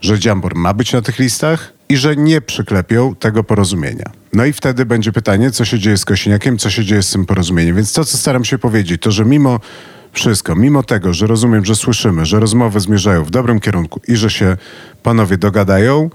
że 0.00 0.18
Dziambor 0.18 0.54
ma 0.54 0.74
być 0.74 0.92
na 0.92 1.02
tych 1.02 1.18
listach 1.18 1.72
i 1.88 1.96
że 1.96 2.16
nie 2.16 2.40
przyklepią 2.40 3.14
tego 3.14 3.44
porozumienia. 3.44 4.04
No 4.32 4.44
i 4.44 4.52
wtedy 4.52 4.86
będzie 4.86 5.12
pytanie, 5.12 5.50
co 5.50 5.64
się 5.64 5.78
dzieje 5.78 5.96
z 5.96 6.04
Kosiniakiem, 6.04 6.58
co 6.58 6.70
się 6.70 6.84
dzieje 6.84 7.02
z 7.02 7.10
tym 7.10 7.26
porozumieniem. 7.26 7.76
Więc 7.76 7.92
to, 7.92 8.04
co 8.04 8.18
staram 8.18 8.44
się 8.44 8.58
powiedzieć, 8.58 9.02
to, 9.02 9.10
że 9.10 9.24
mimo 9.24 9.60
wszystko, 10.12 10.56
mimo 10.56 10.82
tego, 10.82 11.14
że 11.14 11.26
rozumiem, 11.26 11.64
że 11.64 11.76
słyszymy, 11.76 12.26
że 12.26 12.40
rozmowy 12.40 12.80
zmierzają 12.80 13.24
w 13.24 13.30
dobrym 13.30 13.60
kierunku 13.60 14.00
i 14.08 14.16
że 14.16 14.30
się 14.30 14.56
panowie 15.02 15.36
dogadają, 15.36 16.10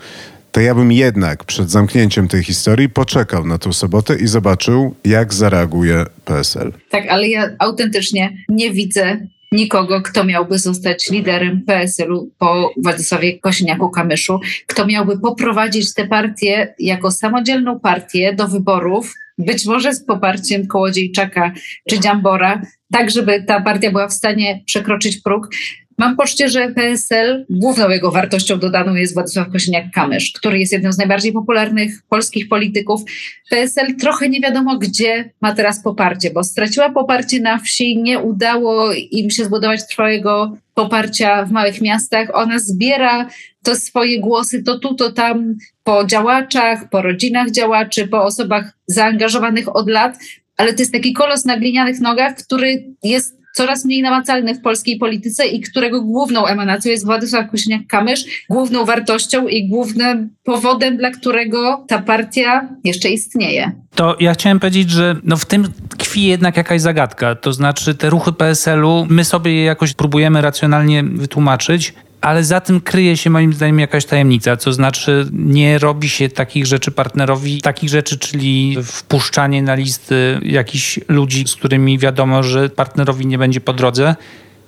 to 0.53 0.61
ja 0.61 0.75
bym 0.75 0.91
jednak 0.91 1.43
przed 1.43 1.71
zamknięciem 1.71 2.27
tej 2.27 2.43
historii 2.43 2.89
poczekał 2.89 3.45
na 3.45 3.57
tą 3.57 3.73
sobotę 3.73 4.15
i 4.15 4.27
zobaczył, 4.27 4.95
jak 5.05 5.33
zareaguje 5.33 6.05
PSL. 6.25 6.73
Tak, 6.89 7.07
ale 7.09 7.27
ja 7.27 7.49
autentycznie 7.59 8.37
nie 8.49 8.71
widzę 8.71 9.27
nikogo, 9.51 10.01
kto 10.01 10.23
miałby 10.23 10.59
zostać 10.59 11.09
liderem 11.09 11.61
PSL-u 11.67 12.31
po 12.37 12.73
Władysławie 12.77 13.39
Kosiniaku-Kamyszu, 13.39 14.39
kto 14.67 14.85
miałby 14.85 15.19
poprowadzić 15.19 15.93
tę 15.93 16.07
partię 16.07 16.75
jako 16.79 17.11
samodzielną 17.11 17.79
partię 17.79 18.33
do 18.33 18.47
wyborów, 18.47 19.13
być 19.37 19.65
może 19.65 19.93
z 19.93 20.05
poparciem 20.05 20.67
Kołodziejczaka 20.67 21.51
czy 21.89 21.99
Dziambora, 21.99 22.61
tak 22.91 23.11
żeby 23.11 23.43
ta 23.43 23.61
partia 23.61 23.91
była 23.91 24.07
w 24.07 24.13
stanie 24.13 24.63
przekroczyć 24.65 25.17
próg. 25.17 25.49
Mam 25.97 26.15
poczucie, 26.15 26.49
że 26.49 26.71
PSL 26.71 27.45
główną 27.49 27.89
jego 27.89 28.11
wartością 28.11 28.59
dodaną 28.59 28.95
jest 28.95 29.13
Władysław 29.13 29.47
Kosiniak-Kamysz, 29.47 30.31
który 30.35 30.59
jest 30.59 30.73
jednym 30.73 30.93
z 30.93 30.97
najbardziej 30.97 31.33
popularnych 31.33 32.01
polskich 32.09 32.49
polityków. 32.49 33.01
PSL 33.49 33.95
trochę 33.95 34.29
nie 34.29 34.41
wiadomo, 34.41 34.77
gdzie 34.77 35.29
ma 35.41 35.55
teraz 35.55 35.83
poparcie, 35.83 36.31
bo 36.31 36.43
straciła 36.43 36.89
poparcie 36.89 37.39
na 37.39 37.57
wsi, 37.57 37.97
nie 37.97 38.19
udało 38.19 38.93
im 38.93 39.29
się 39.29 39.45
zbudować 39.45 39.87
trwałego 39.87 40.57
poparcia 40.73 41.45
w 41.45 41.51
małych 41.51 41.81
miastach. 41.81 42.29
Ona 42.33 42.59
zbiera 42.59 43.29
to 43.63 43.75
swoje 43.75 44.19
głosy 44.19 44.63
to 44.63 44.79
tu, 44.79 44.95
to 44.95 45.11
tam 45.11 45.55
po 45.83 46.05
działaczach, 46.05 46.89
po 46.89 47.01
rodzinach 47.01 47.51
działaczy, 47.51 48.07
po 48.07 48.23
osobach 48.23 48.73
zaangażowanych 48.87 49.75
od 49.75 49.89
lat, 49.89 50.17
ale 50.57 50.73
to 50.73 50.81
jest 50.81 50.93
taki 50.93 51.13
kolos 51.13 51.45
na 51.45 51.57
glinianych 51.57 51.99
nogach, 51.99 52.35
który 52.35 52.83
jest 53.03 53.42
coraz 53.53 53.85
mniej 53.85 54.01
namacalny 54.01 54.55
w 54.55 54.61
polskiej 54.61 54.97
polityce 54.97 55.45
i 55.45 55.61
którego 55.61 56.01
główną 56.01 56.45
emanacją 56.45 56.91
jest 56.91 57.05
Władysław 57.05 57.45
Kosiniak-Kamysz, 57.51 58.25
główną 58.49 58.85
wartością 58.85 59.47
i 59.47 59.67
głównym 59.67 60.29
powodem, 60.43 60.97
dla 60.97 61.11
którego 61.11 61.85
ta 61.87 62.01
partia 62.01 62.69
jeszcze 62.83 63.09
istnieje. 63.09 63.71
To 63.95 64.15
ja 64.19 64.33
chciałem 64.33 64.59
powiedzieć, 64.59 64.89
że 64.89 65.15
no 65.23 65.37
w 65.37 65.45
tym 65.45 65.67
tkwi 65.89 66.23
jednak 66.23 66.57
jakaś 66.57 66.81
zagadka. 66.81 67.35
To 67.35 67.53
znaczy 67.53 67.95
te 67.95 68.09
ruchy 68.09 68.33
PSL-u, 68.33 69.05
my 69.09 69.23
sobie 69.23 69.53
je 69.53 69.63
jakoś 69.63 69.93
próbujemy 69.93 70.41
racjonalnie 70.41 71.03
wytłumaczyć, 71.03 71.93
ale 72.23 72.43
za 72.43 72.61
tym 72.61 72.81
kryje 72.81 73.17
się 73.17 73.29
moim 73.29 73.53
zdaniem 73.53 73.79
jakaś 73.79 74.05
tajemnica, 74.05 74.57
to 74.57 74.73
znaczy 74.73 75.27
nie 75.31 75.79
robi 75.79 76.09
się 76.09 76.29
takich 76.29 76.65
rzeczy 76.65 76.91
partnerowi, 76.91 77.61
takich 77.61 77.89
rzeczy, 77.89 78.17
czyli 78.17 78.77
wpuszczanie 78.83 79.63
na 79.63 79.75
listy 79.75 80.39
jakichś 80.41 80.99
ludzi, 81.07 81.43
z 81.47 81.55
którymi 81.55 81.99
wiadomo, 81.99 82.43
że 82.43 82.69
partnerowi 82.69 83.27
nie 83.27 83.37
będzie 83.37 83.61
po 83.61 83.73
drodze. 83.73 84.15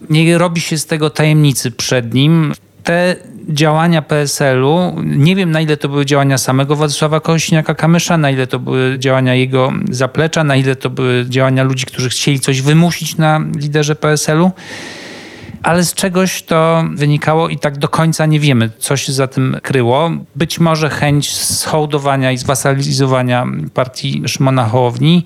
Nie 0.10 0.38
robi 0.38 0.62
się 0.62 0.78
z 0.78 0.86
tego 0.86 1.10
tajemnicy 1.10 1.72
przed 1.72 2.14
nim. 2.14 2.54
Te 2.84 3.16
działania 3.50 4.02
PSL-u, 4.02 5.02
nie 5.04 5.36
wiem 5.36 5.52
na 5.52 5.62
ile 5.62 5.78
to 5.78 5.90
były 5.90 6.06
działania 6.06 6.38
samego 6.38 6.76
Władysława 6.76 7.18
Kośniaka-Kamysza, 7.18 8.20
na 8.20 8.32
ile 8.32 8.48
to 8.48 8.60
były 8.60 9.00
działania 9.00 9.36
jego 9.36 9.74
zaplecza, 9.90 10.44
na 10.44 10.56
ile 10.56 10.76
to 10.76 10.90
były 10.90 11.26
działania 11.30 11.64
ludzi, 11.64 11.86
którzy 11.86 12.10
chcieli 12.10 12.40
coś 12.40 12.62
wymusić 12.62 13.18
na 13.18 13.42
liderze 13.56 13.96
PSL-u 13.96 14.52
ale 15.66 15.84
z 15.84 15.94
czegoś 15.94 16.44
to 16.44 16.84
wynikało 16.94 17.50
i 17.50 17.60
tak 17.60 17.78
do 17.78 17.88
końca 17.88 18.26
nie 18.26 18.40
wiemy, 18.40 18.70
co 18.78 18.98
się 18.98 19.14
za 19.14 19.28
tym 19.28 19.58
kryło. 19.64 20.12
Być 20.36 20.60
może 20.60 20.90
chęć 20.90 21.36
schołdowania 21.36 22.32
i 22.32 22.38
zwasalizowania 22.38 23.46
partii 23.74 24.24
Szymona 24.28 24.66
Hołowni 24.66 25.26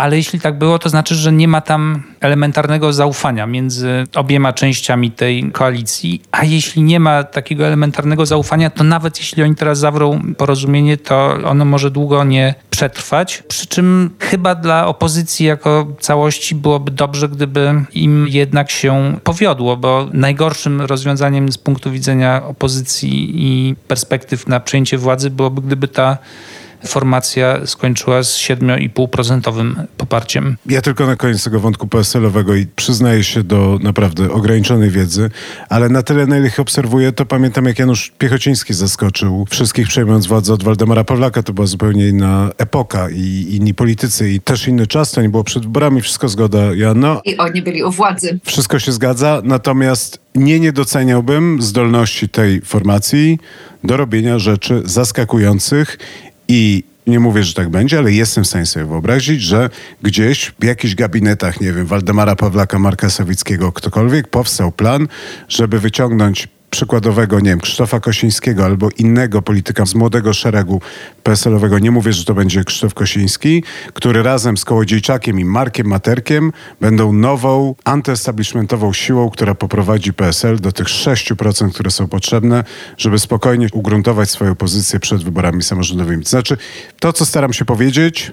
ale 0.00 0.16
jeśli 0.16 0.40
tak 0.40 0.58
było, 0.58 0.78
to 0.78 0.88
znaczy, 0.88 1.14
że 1.14 1.32
nie 1.32 1.48
ma 1.48 1.60
tam 1.60 2.02
elementarnego 2.20 2.92
zaufania 2.92 3.46
między 3.46 4.04
obiema 4.14 4.52
częściami 4.52 5.10
tej 5.10 5.50
koalicji, 5.52 6.22
a 6.32 6.44
jeśli 6.44 6.82
nie 6.82 7.00
ma 7.00 7.24
takiego 7.24 7.66
elementarnego 7.66 8.26
zaufania, 8.26 8.70
to 8.70 8.84
nawet 8.84 9.18
jeśli 9.18 9.42
oni 9.42 9.54
teraz 9.54 9.78
zawrą 9.78 10.20
porozumienie, 10.36 10.96
to 10.96 11.34
ono 11.44 11.64
może 11.64 11.90
długo 11.90 12.24
nie 12.24 12.54
przetrwać. 12.70 13.42
Przy 13.48 13.66
czym 13.66 14.10
chyba 14.18 14.54
dla 14.54 14.86
opozycji 14.86 15.46
jako 15.46 15.86
całości 16.00 16.54
byłoby 16.54 16.90
dobrze, 16.90 17.28
gdyby 17.28 17.84
im 17.92 18.26
jednak 18.28 18.70
się 18.70 19.18
powiodło, 19.24 19.76
bo 19.76 20.08
najgorszym 20.12 20.80
rozwiązaniem 20.80 21.52
z 21.52 21.58
punktu 21.58 21.90
widzenia 21.90 22.42
opozycji 22.46 23.32
i 23.34 23.76
perspektyw 23.88 24.46
na 24.46 24.60
przejęcie 24.60 24.98
władzy 24.98 25.30
byłoby, 25.30 25.62
gdyby 25.62 25.88
ta 25.88 26.18
formacja 26.86 27.66
skończyła 27.66 28.22
z 28.22 28.38
7,5% 28.38 29.84
poparciem. 29.96 30.56
Ja 30.66 30.82
tylko 30.82 31.06
na 31.06 31.16
koniec 31.16 31.44
tego 31.44 31.60
wątku 31.60 31.86
PSL-owego 31.86 32.54
i 32.54 32.66
przyznaję 32.66 33.24
się 33.24 33.42
do 33.42 33.78
naprawdę 33.82 34.30
ograniczonej 34.30 34.90
wiedzy, 34.90 35.30
ale 35.68 35.88
na 35.88 36.02
tyle, 36.02 36.26
na 36.26 36.38
ile 36.38 36.46
ich 36.46 36.60
obserwuję, 36.60 37.12
to 37.12 37.26
pamiętam 37.26 37.64
jak 37.64 37.78
Janusz 37.78 38.12
Piechociński 38.18 38.74
zaskoczył 38.74 39.46
wszystkich 39.50 39.88
przejmując 39.88 40.26
władzę 40.26 40.54
od 40.54 40.62
Waldemara 40.62 41.04
Pawlaka. 41.04 41.42
To 41.42 41.52
była 41.52 41.66
zupełnie 41.66 42.08
inna 42.08 42.50
epoka 42.58 43.10
i 43.10 43.46
inni 43.50 43.74
politycy 43.74 44.30
i 44.30 44.40
też 44.40 44.68
inny 44.68 44.86
czas. 44.86 45.12
To 45.12 45.22
nie 45.22 45.28
było 45.28 45.44
przed 45.44 45.62
wyborami, 45.62 46.00
wszystko 46.00 46.28
zgoda. 46.28 46.74
Ja, 46.74 46.94
no, 46.94 47.20
I 47.24 47.36
oni 47.36 47.62
byli 47.62 47.84
u 47.84 47.90
władzy. 47.90 48.38
Wszystko 48.44 48.78
się 48.78 48.92
zgadza, 48.92 49.42
natomiast 49.44 50.20
nie 50.34 50.60
niedoceniałbym 50.60 51.62
zdolności 51.62 52.28
tej 52.28 52.60
formacji 52.60 53.38
do 53.84 53.96
robienia 53.96 54.38
rzeczy 54.38 54.82
zaskakujących 54.84 55.98
i 56.50 56.84
nie 57.06 57.20
mówię, 57.20 57.42
że 57.42 57.54
tak 57.54 57.68
będzie, 57.68 57.98
ale 57.98 58.12
jestem 58.12 58.44
w 58.44 58.46
stanie 58.46 58.66
sobie 58.66 58.86
wyobrazić, 58.86 59.42
że 59.42 59.70
gdzieś 60.02 60.52
w 60.60 60.64
jakichś 60.64 60.94
gabinetach, 60.94 61.60
nie 61.60 61.72
wiem, 61.72 61.86
Waldemara 61.86 62.36
Pawlaka, 62.36 62.78
Marka 62.78 63.10
Sawickiego, 63.10 63.72
ktokolwiek, 63.72 64.28
powstał 64.28 64.72
plan, 64.72 65.08
żeby 65.48 65.80
wyciągnąć 65.80 66.48
przykładowego, 66.70 67.40
nie 67.40 67.50
wiem, 67.50 67.60
Krzysztofa 67.60 68.00
Kosińskiego 68.00 68.64
albo 68.64 68.88
innego 68.98 69.42
polityka 69.42 69.86
z 69.86 69.94
młodego 69.94 70.32
szeregu 70.32 70.80
PSL-owego, 71.22 71.78
nie 71.78 71.90
mówię, 71.90 72.12
że 72.12 72.24
to 72.24 72.34
będzie 72.34 72.64
Krzysztof 72.64 72.94
Kosiński, 72.94 73.64
który 73.94 74.22
razem 74.22 74.56
z 74.56 74.64
Kołodziejczakiem 74.64 75.40
i 75.40 75.44
Markiem 75.44 75.86
Materkiem 75.86 76.52
będą 76.80 77.12
nową, 77.12 77.74
antyestablishmentową 77.84 78.92
siłą, 78.92 79.30
która 79.30 79.54
poprowadzi 79.54 80.12
PSL 80.12 80.60
do 80.60 80.72
tych 80.72 80.86
6%, 80.86 81.72
które 81.72 81.90
są 81.90 82.08
potrzebne, 82.08 82.64
żeby 82.96 83.18
spokojnie 83.18 83.66
ugruntować 83.72 84.30
swoją 84.30 84.54
pozycję 84.54 85.00
przed 85.00 85.24
wyborami 85.24 85.62
samorządowymi. 85.62 86.24
Znaczy, 86.24 86.56
to 87.00 87.12
co 87.12 87.26
staram 87.26 87.52
się 87.52 87.64
powiedzieć, 87.64 88.32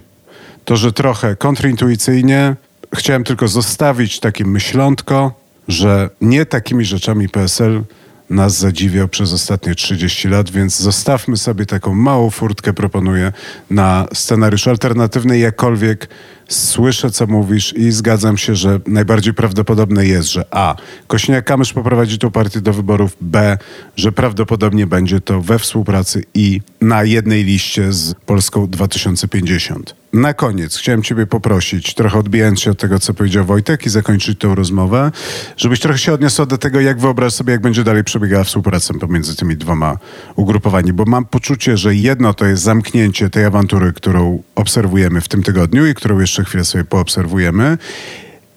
to 0.66 0.78
że 0.78 0.94
trochę 0.94 1.36
kontrintuicyjnie 1.36 2.56
chciałem 2.96 3.24
tylko 3.24 3.48
zostawić 3.48 4.20
takie 4.20 4.46
myślątko, 4.46 5.34
że 5.68 6.10
nie 6.22 6.46
takimi 6.46 6.86
rzeczami 6.86 7.30
PSL 7.30 7.84
nas 8.30 8.58
zadziwiał 8.58 9.08
przez 9.08 9.34
ostatnie 9.34 9.76
30 9.76 10.28
lat, 10.28 10.50
więc 10.50 10.80
zostawmy 10.80 11.38
sobie 11.38 11.66
taką 11.66 11.96
małą 11.96 12.30
furtkę, 12.30 12.74
proponuję, 12.74 13.32
na 13.70 14.08
scenariusz 14.14 14.68
alternatywny, 14.68 15.40
jakkolwiek 15.40 16.08
słyszę, 16.48 17.12
co 17.12 17.28
mówisz 17.28 17.74
i 17.74 17.92
zgadzam 17.92 18.38
się, 18.38 18.56
że 18.56 18.80
najbardziej 18.88 19.34
prawdopodobne 19.34 20.06
jest, 20.06 20.32
że 20.32 20.46
A. 20.52 20.76
Kośniak-Kamysz 21.08 21.74
poprowadzi 21.74 22.20
tą 22.20 22.32
partię 22.32 22.62
do 22.62 22.74
wyborów, 22.74 23.18
B. 23.22 23.58
że 23.96 24.12
prawdopodobnie 24.12 24.88
będzie 24.88 25.22
to 25.22 25.42
we 25.42 25.60
współpracy 25.60 26.24
i 26.34 26.62
na 26.82 27.04
jednej 27.04 27.44
liście 27.44 27.94
z 27.94 28.14
Polską 28.14 28.68
2050. 28.68 29.96
Na 30.14 30.34
koniec 30.34 30.78
chciałem 30.78 31.04
Ciebie 31.04 31.26
poprosić, 31.26 31.94
trochę 31.94 32.20
odbijając 32.20 32.62
się 32.62 32.72
od 32.72 32.80
tego, 32.80 33.00
co 33.00 33.14
powiedział 33.14 33.46
Wojtek 33.46 33.86
i 33.86 33.90
zakończyć 33.90 34.40
tę 34.40 34.56
rozmowę, 34.56 35.12
żebyś 35.58 35.80
trochę 35.80 36.00
się 36.00 36.14
odniosła 36.14 36.46
do 36.46 36.58
tego, 36.58 36.82
jak 36.82 37.00
wyobraź 37.00 37.34
sobie, 37.34 37.52
jak 37.52 37.62
będzie 37.62 37.84
dalej 37.84 38.04
przebiegała 38.04 38.44
współpraca 38.44 38.94
pomiędzy 38.94 39.36
tymi 39.36 39.58
dwoma 39.58 39.98
ugrupowaniami, 40.36 40.94
bo 40.94 41.06
mam 41.06 41.26
poczucie, 41.26 41.78
że 41.78 41.96
jedno 41.96 42.34
to 42.34 42.46
jest 42.46 42.64
zamknięcie 42.64 43.30
tej 43.30 43.46
awantury, 43.46 43.94
którą 43.94 44.44
obserwujemy 44.56 45.22
w 45.22 45.28
tym 45.28 45.44
tygodniu 45.44 45.88
i 45.88 45.94
którą 45.94 46.20
jeszcze 46.20 46.37
chwilę 46.44 46.66
sobie 46.66 46.84
poobserwujemy. 46.84 47.78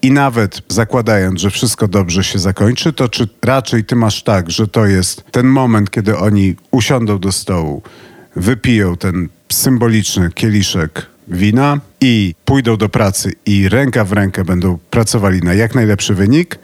I 0.01 0.11
nawet 0.11 0.61
zakładając, 0.67 1.41
że 1.41 1.49
wszystko 1.49 1.87
dobrze 1.87 2.23
się 2.23 2.39
zakończy, 2.39 2.93
to 2.93 3.09
czy 3.09 3.27
raczej 3.43 3.83
ty 3.83 3.95
masz 3.95 4.23
tak, 4.23 4.51
że 4.51 4.67
to 4.67 4.85
jest 4.85 5.23
ten 5.31 5.47
moment, 5.47 5.91
kiedy 5.91 6.17
oni 6.17 6.55
usiądą 6.71 7.19
do 7.19 7.31
stołu, 7.31 7.81
wypiją 8.35 8.97
ten 8.97 9.29
symboliczny 9.51 10.29
kieliszek 10.31 11.05
wina 11.27 11.79
i 12.01 12.35
pójdą 12.45 12.77
do 12.77 12.89
pracy 12.89 13.33
i 13.45 13.69
ręka 13.69 14.05
w 14.05 14.11
rękę 14.11 14.43
będą 14.43 14.77
pracowali 14.89 15.41
na 15.41 15.53
jak 15.53 15.75
najlepszy 15.75 16.13
wynik, 16.13 16.59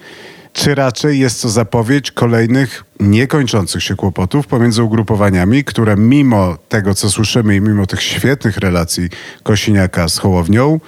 czy 0.58 0.76
raczej 0.76 1.20
jest 1.20 1.42
to 1.42 1.50
zapowiedź 1.50 2.12
kolejnych 2.12 2.84
niekończących 3.00 3.84
się 3.84 3.96
kłopotów 3.96 4.48
pomiędzy 4.48 4.84
ugrupowaniami, 4.84 5.64
które 5.64 5.96
mimo 5.98 6.58
tego, 6.70 6.94
co 6.94 7.10
słyszymy 7.10 7.56
i 7.56 7.62
mimo 7.62 7.86
tych 7.86 8.02
świetnych 8.02 8.58
relacji 8.58 9.10
Kosiniaka 9.44 10.10
z 10.10 10.18
Hołownią, 10.18 10.80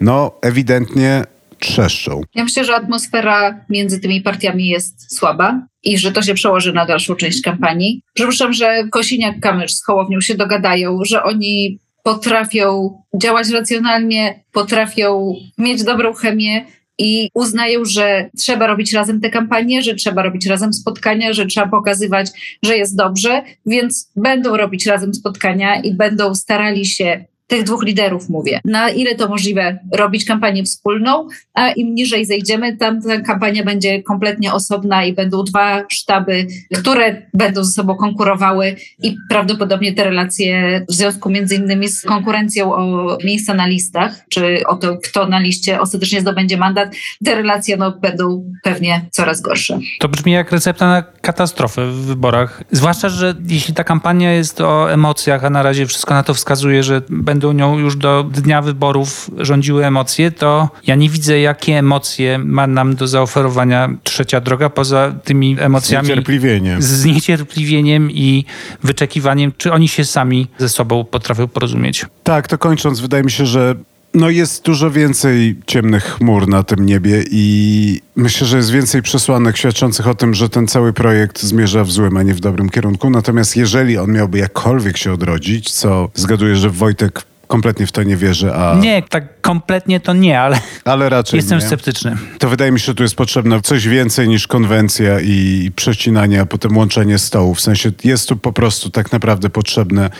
no 0.00 0.32
ewidentnie 0.42 1.24
trzeszczą. 1.58 2.20
Ja 2.34 2.44
myślę, 2.44 2.64
że 2.64 2.76
atmosfera 2.76 3.64
między 3.68 4.00
tymi 4.00 4.20
partiami 4.20 4.68
jest 4.68 5.16
słaba 5.16 5.66
i 5.82 5.98
że 5.98 6.12
to 6.12 6.22
się 6.22 6.34
przełoży 6.34 6.72
na 6.72 6.86
dalszą 6.86 7.14
część 7.14 7.42
kampanii. 7.42 8.02
Przypuszczam, 8.14 8.52
że 8.52 8.84
Kosiniak-Kamysz 8.96 9.68
z 9.68 9.84
Hołownią 9.84 10.20
się 10.20 10.34
dogadają, 10.34 10.98
że 11.04 11.22
oni 11.22 11.78
potrafią 12.02 12.98
działać 13.22 13.48
racjonalnie, 13.48 14.44
potrafią 14.52 15.34
mieć 15.58 15.84
dobrą 15.84 16.14
chemię 16.14 16.66
i 16.98 17.30
uznają, 17.34 17.84
że 17.84 18.30
trzeba 18.38 18.66
robić 18.66 18.92
razem 18.92 19.20
te 19.20 19.30
kampanie, 19.30 19.82
że 19.82 19.94
trzeba 19.94 20.22
robić 20.22 20.46
razem 20.46 20.72
spotkania, 20.72 21.32
że 21.32 21.46
trzeba 21.46 21.68
pokazywać, 21.68 22.30
że 22.62 22.76
jest 22.76 22.96
dobrze, 22.96 23.42
więc 23.66 24.12
będą 24.16 24.56
robić 24.56 24.86
razem 24.86 25.14
spotkania 25.14 25.80
i 25.80 25.94
będą 25.94 26.34
starali 26.34 26.86
się 26.86 27.24
tych 27.48 27.64
dwóch 27.64 27.84
liderów 27.84 28.28
mówię, 28.28 28.60
na 28.64 28.90
ile 28.90 29.14
to 29.14 29.28
możliwe 29.28 29.78
robić 29.92 30.24
kampanię 30.24 30.64
wspólną, 30.64 31.28
a 31.54 31.70
im 31.70 31.94
niżej 31.94 32.26
zejdziemy, 32.26 32.76
tam 32.76 33.02
ta 33.02 33.20
kampania 33.20 33.64
będzie 33.64 34.02
kompletnie 34.02 34.52
osobna 34.52 35.04
i 35.04 35.12
będą 35.12 35.44
dwa 35.44 35.84
sztaby, 35.88 36.46
które 36.74 37.22
będą 37.34 37.64
ze 37.64 37.72
sobą 37.72 37.96
konkurowały 37.96 38.76
i 39.02 39.16
prawdopodobnie 39.28 39.92
te 39.92 40.04
relacje 40.04 40.80
w 40.88 40.92
związku 40.92 41.30
między 41.30 41.54
innymi 41.54 41.88
z 41.88 42.02
konkurencją 42.02 42.74
o 42.74 43.18
miejsca 43.24 43.54
na 43.54 43.66
listach, 43.66 44.24
czy 44.28 44.62
o 44.66 44.76
to, 44.76 44.96
kto 44.96 45.26
na 45.26 45.38
liście 45.38 45.80
ostatecznie 45.80 46.20
zdobędzie 46.20 46.56
mandat, 46.56 46.94
te 47.24 47.34
relacje 47.34 47.76
no, 47.76 47.90
będą 47.90 48.52
pewnie 48.62 49.06
coraz 49.10 49.40
gorsze. 49.40 49.78
To 50.00 50.08
brzmi 50.08 50.32
jak 50.32 50.52
recepta 50.52 50.88
na 50.88 51.02
katastrofę 51.02 51.86
w 51.86 51.94
wyborach. 51.94 52.62
Zwłaszcza, 52.70 53.08
że 53.08 53.34
jeśli 53.48 53.74
ta 53.74 53.84
kampania 53.84 54.32
jest 54.32 54.60
o 54.60 54.92
emocjach, 54.92 55.44
a 55.44 55.50
na 55.50 55.62
razie 55.62 55.86
wszystko 55.86 56.14
na 56.14 56.22
to 56.22 56.34
wskazuje, 56.34 56.82
że 56.82 57.02
będą 57.08 57.37
będą 57.38 57.52
nią 57.52 57.78
już 57.78 57.96
do 57.96 58.24
dnia 58.30 58.62
wyborów 58.62 59.30
rządziły 59.36 59.86
emocje, 59.86 60.30
to 60.30 60.68
ja 60.86 60.94
nie 60.94 61.10
widzę, 61.10 61.40
jakie 61.40 61.78
emocje 61.78 62.38
ma 62.38 62.66
nam 62.66 62.94
do 62.94 63.08
zaoferowania 63.08 63.88
trzecia 64.02 64.40
droga, 64.40 64.70
poza 64.70 65.12
tymi 65.24 65.56
emocjami. 65.60 66.06
Z 66.06 66.08
niecierpliwieniem. 66.08 66.82
Z 66.82 67.04
niecierpliwieniem 67.04 68.10
i 68.10 68.44
wyczekiwaniem, 68.82 69.52
czy 69.56 69.72
oni 69.72 69.88
się 69.88 70.04
sami 70.04 70.46
ze 70.58 70.68
sobą 70.68 71.04
potrafią 71.04 71.48
porozumieć. 71.48 72.06
Tak, 72.22 72.48
to 72.48 72.58
kończąc, 72.58 73.00
wydaje 73.00 73.22
mi 73.22 73.30
się, 73.30 73.46
że 73.46 73.74
no 74.14 74.30
jest 74.30 74.64
dużo 74.64 74.90
więcej 74.90 75.56
ciemnych 75.66 76.04
chmur 76.04 76.48
na 76.48 76.62
tym 76.62 76.86
niebie 76.86 77.24
i 77.30 78.00
myślę, 78.16 78.46
że 78.46 78.56
jest 78.56 78.70
więcej 78.70 79.02
przesłanek 79.02 79.56
świadczących 79.56 80.08
o 80.08 80.14
tym, 80.14 80.34
że 80.34 80.48
ten 80.48 80.68
cały 80.68 80.92
projekt 80.92 81.42
zmierza 81.42 81.84
w 81.84 81.90
złym, 81.90 82.16
a 82.16 82.22
nie 82.22 82.34
w 82.34 82.40
dobrym 82.40 82.68
kierunku. 82.68 83.10
Natomiast 83.10 83.56
jeżeli 83.56 83.98
on 83.98 84.12
miałby 84.12 84.38
jakkolwiek 84.38 84.96
się 84.96 85.12
odrodzić, 85.12 85.70
co 85.70 86.10
zgaduję, 86.14 86.56
że 86.56 86.70
Wojtek 86.70 87.22
kompletnie 87.46 87.86
w 87.86 87.92
to 87.92 88.02
nie 88.02 88.16
wierzy, 88.16 88.54
a... 88.54 88.74
Nie, 88.74 89.02
tak 89.02 89.40
kompletnie 89.40 90.00
to 90.00 90.12
nie, 90.12 90.40
ale, 90.40 90.60
ale 90.84 91.08
raczej 91.08 91.36
jestem 91.36 91.58
nie. 91.58 91.66
sceptyczny. 91.66 92.16
To 92.38 92.48
wydaje 92.48 92.72
mi 92.72 92.80
się, 92.80 92.86
że 92.86 92.94
tu 92.94 93.02
jest 93.02 93.14
potrzebne 93.14 93.62
coś 93.62 93.88
więcej 93.88 94.28
niż 94.28 94.46
konwencja 94.46 95.20
i 95.20 95.70
przecinanie, 95.76 96.40
a 96.40 96.46
potem 96.46 96.76
łączenie 96.76 97.18
stołów. 97.18 97.58
W 97.58 97.60
sensie 97.60 97.92
jest 98.04 98.28
tu 98.28 98.36
po 98.36 98.52
prostu 98.52 98.90
tak 98.90 99.12
naprawdę 99.12 99.50
potrzebne 99.50 100.10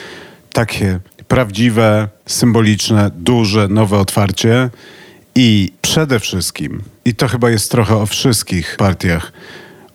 takie 0.52 1.00
prawdziwe, 1.28 2.08
symboliczne, 2.26 3.10
duże, 3.16 3.68
nowe 3.68 3.98
otwarcie 3.98 4.70
i 5.34 5.72
przede 5.82 6.20
wszystkim, 6.20 6.82
i 7.04 7.14
to 7.14 7.28
chyba 7.28 7.50
jest 7.50 7.70
trochę 7.70 7.96
o 7.96 8.06
wszystkich 8.06 8.76
partiach, 8.76 9.32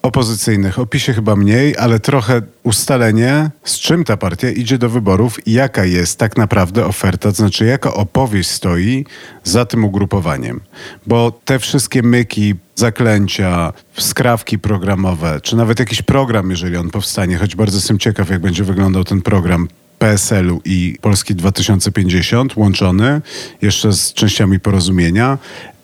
opozycyjnych, 0.04 0.80
o 0.80 0.86
PiSie 0.86 1.14
chyba 1.14 1.36
mniej, 1.36 1.78
ale 1.78 2.00
trochę 2.00 2.42
ustalenie, 2.64 3.50
z 3.64 3.80
czym 3.80 4.04
ta 4.04 4.18
partia 4.18 4.50
idzie 4.50 4.78
do 4.78 4.90
wyborów 4.90 5.48
i 5.48 5.52
jaka 5.52 5.86
jest 5.86 6.20
tak 6.20 6.38
naprawdę 6.38 6.86
oferta, 6.86 7.30
to 7.30 7.36
znaczy 7.36 7.66
jaka 7.66 7.94
opowieść 7.94 8.50
stoi 8.50 9.06
za 9.44 9.66
tym 9.66 9.86
ugrupowaniem. 9.86 10.60
Bo 11.08 11.40
te 11.46 11.60
wszystkie 11.60 12.04
myki, 12.04 12.56
zaklęcia, 12.76 13.74
skrawki 13.98 14.60
programowe, 14.60 15.40
czy 15.42 15.56
nawet 15.56 15.80
jakiś 15.80 16.02
program, 16.02 16.50
jeżeli 16.50 16.78
on 16.78 16.90
powstanie, 16.90 17.38
choć 17.38 17.56
bardzo 17.56 17.78
jestem 17.78 18.00
ciekaw, 18.00 18.30
jak 18.30 18.42
będzie 18.42 18.64
wyglądał 18.64 19.04
ten 19.04 19.22
program 19.22 19.68
PSL-u 20.04 20.62
i 20.66 20.98
Polski 21.02 21.36
2050 21.36 22.56
łączony, 22.58 23.22
jeszcze 23.62 23.94
z 23.94 24.14
częściami 24.14 24.60
porozumienia, 24.60 25.38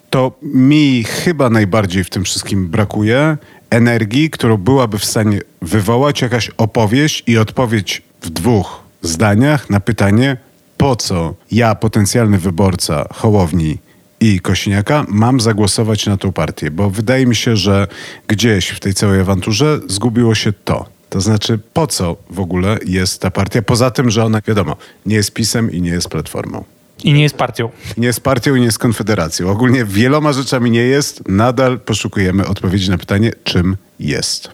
to 0.09 0.31
mi 0.43 1.03
chyba 1.03 1.49
najbardziej 1.49 2.03
w 2.03 2.09
tym 2.09 2.23
wszystkim 2.23 2.67
brakuje 2.67 3.37
energii, 3.69 4.29
którą 4.29 4.57
byłaby 4.57 4.99
w 4.99 5.05
stanie 5.05 5.39
wywołać 5.61 6.21
jakaś 6.21 6.51
opowieść 6.57 7.23
i 7.27 7.37
odpowiedź 7.37 8.01
w 8.21 8.29
dwóch 8.29 8.83
zdaniach 9.01 9.69
na 9.69 9.79
pytanie, 9.79 10.37
po 10.77 10.95
co 10.95 11.33
ja, 11.51 11.75
potencjalny 11.75 12.37
wyborca 12.37 13.05
Hołowni 13.13 13.77
i 14.19 14.39
Kosiniaka, 14.39 15.05
mam 15.07 15.39
zagłosować 15.39 16.05
na 16.05 16.17
tą 16.17 16.31
partię, 16.31 16.71
bo 16.71 16.89
wydaje 16.89 17.25
mi 17.25 17.35
się, 17.35 17.55
że 17.55 17.87
gdzieś 18.27 18.69
w 18.69 18.79
tej 18.79 18.93
całej 18.93 19.21
awanturze 19.21 19.79
zgubiło 19.87 20.35
się 20.35 20.53
to. 20.53 20.98
To 21.09 21.21
znaczy, 21.21 21.59
po 21.73 21.87
co 21.87 22.15
w 22.29 22.39
ogóle 22.39 22.77
jest 22.85 23.21
ta 23.21 23.31
partia? 23.31 23.61
Poza 23.61 23.91
tym, 23.91 24.09
że 24.09 24.25
ona, 24.25 24.41
wiadomo, 24.47 24.75
nie 25.05 25.15
jest 25.15 25.33
pisem 25.33 25.71
i 25.71 25.81
nie 25.81 25.91
jest 25.91 26.09
platformą. 26.09 26.63
I 27.03 27.13
nie 27.13 27.23
jest 27.23 27.35
partią. 27.37 27.69
Nie 27.97 28.07
jest 28.07 28.21
partią 28.21 28.55
i 28.55 28.59
nie 28.59 28.65
jest 28.65 28.79
konfederacją. 28.79 29.49
Ogólnie 29.49 29.85
wieloma 29.85 30.33
rzeczami 30.33 30.71
nie 30.71 30.81
jest. 30.83 31.27
Nadal 31.27 31.79
poszukujemy 31.79 32.47
odpowiedzi 32.47 32.89
na 32.89 32.97
pytanie, 32.97 33.31
czym 33.43 33.77
jest. 33.99 34.49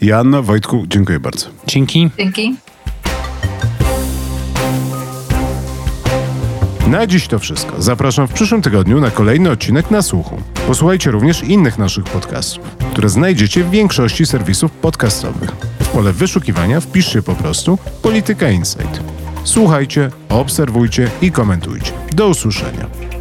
Joanno, 0.00 0.42
Wojtku, 0.42 0.84
dziękuję 0.88 1.20
bardzo. 1.20 1.46
Dzięki. 1.66 2.10
Dzięki. 2.18 2.56
Na 6.92 7.06
dziś 7.06 7.26
to 7.26 7.38
wszystko. 7.38 7.82
Zapraszam 7.82 8.28
w 8.28 8.32
przyszłym 8.32 8.62
tygodniu 8.62 9.00
na 9.00 9.10
kolejny 9.10 9.50
odcinek 9.50 9.90
na 9.90 10.02
słuchu. 10.02 10.36
Posłuchajcie 10.66 11.10
również 11.10 11.42
innych 11.42 11.78
naszych 11.78 12.04
podcastów, 12.04 12.64
które 12.92 13.08
znajdziecie 13.08 13.64
w 13.64 13.70
większości 13.70 14.26
serwisów 14.26 14.72
podcastowych. 14.72 15.50
W 15.80 15.88
pole 15.88 16.12
wyszukiwania 16.12 16.80
wpiszcie 16.80 17.22
po 17.22 17.34
prostu 17.34 17.78
Polityka 18.02 18.50
Insight. 18.50 19.00
Słuchajcie, 19.44 20.10
obserwujcie 20.28 21.10
i 21.22 21.30
komentujcie. 21.30 21.92
Do 22.12 22.28
usłyszenia. 22.28 23.11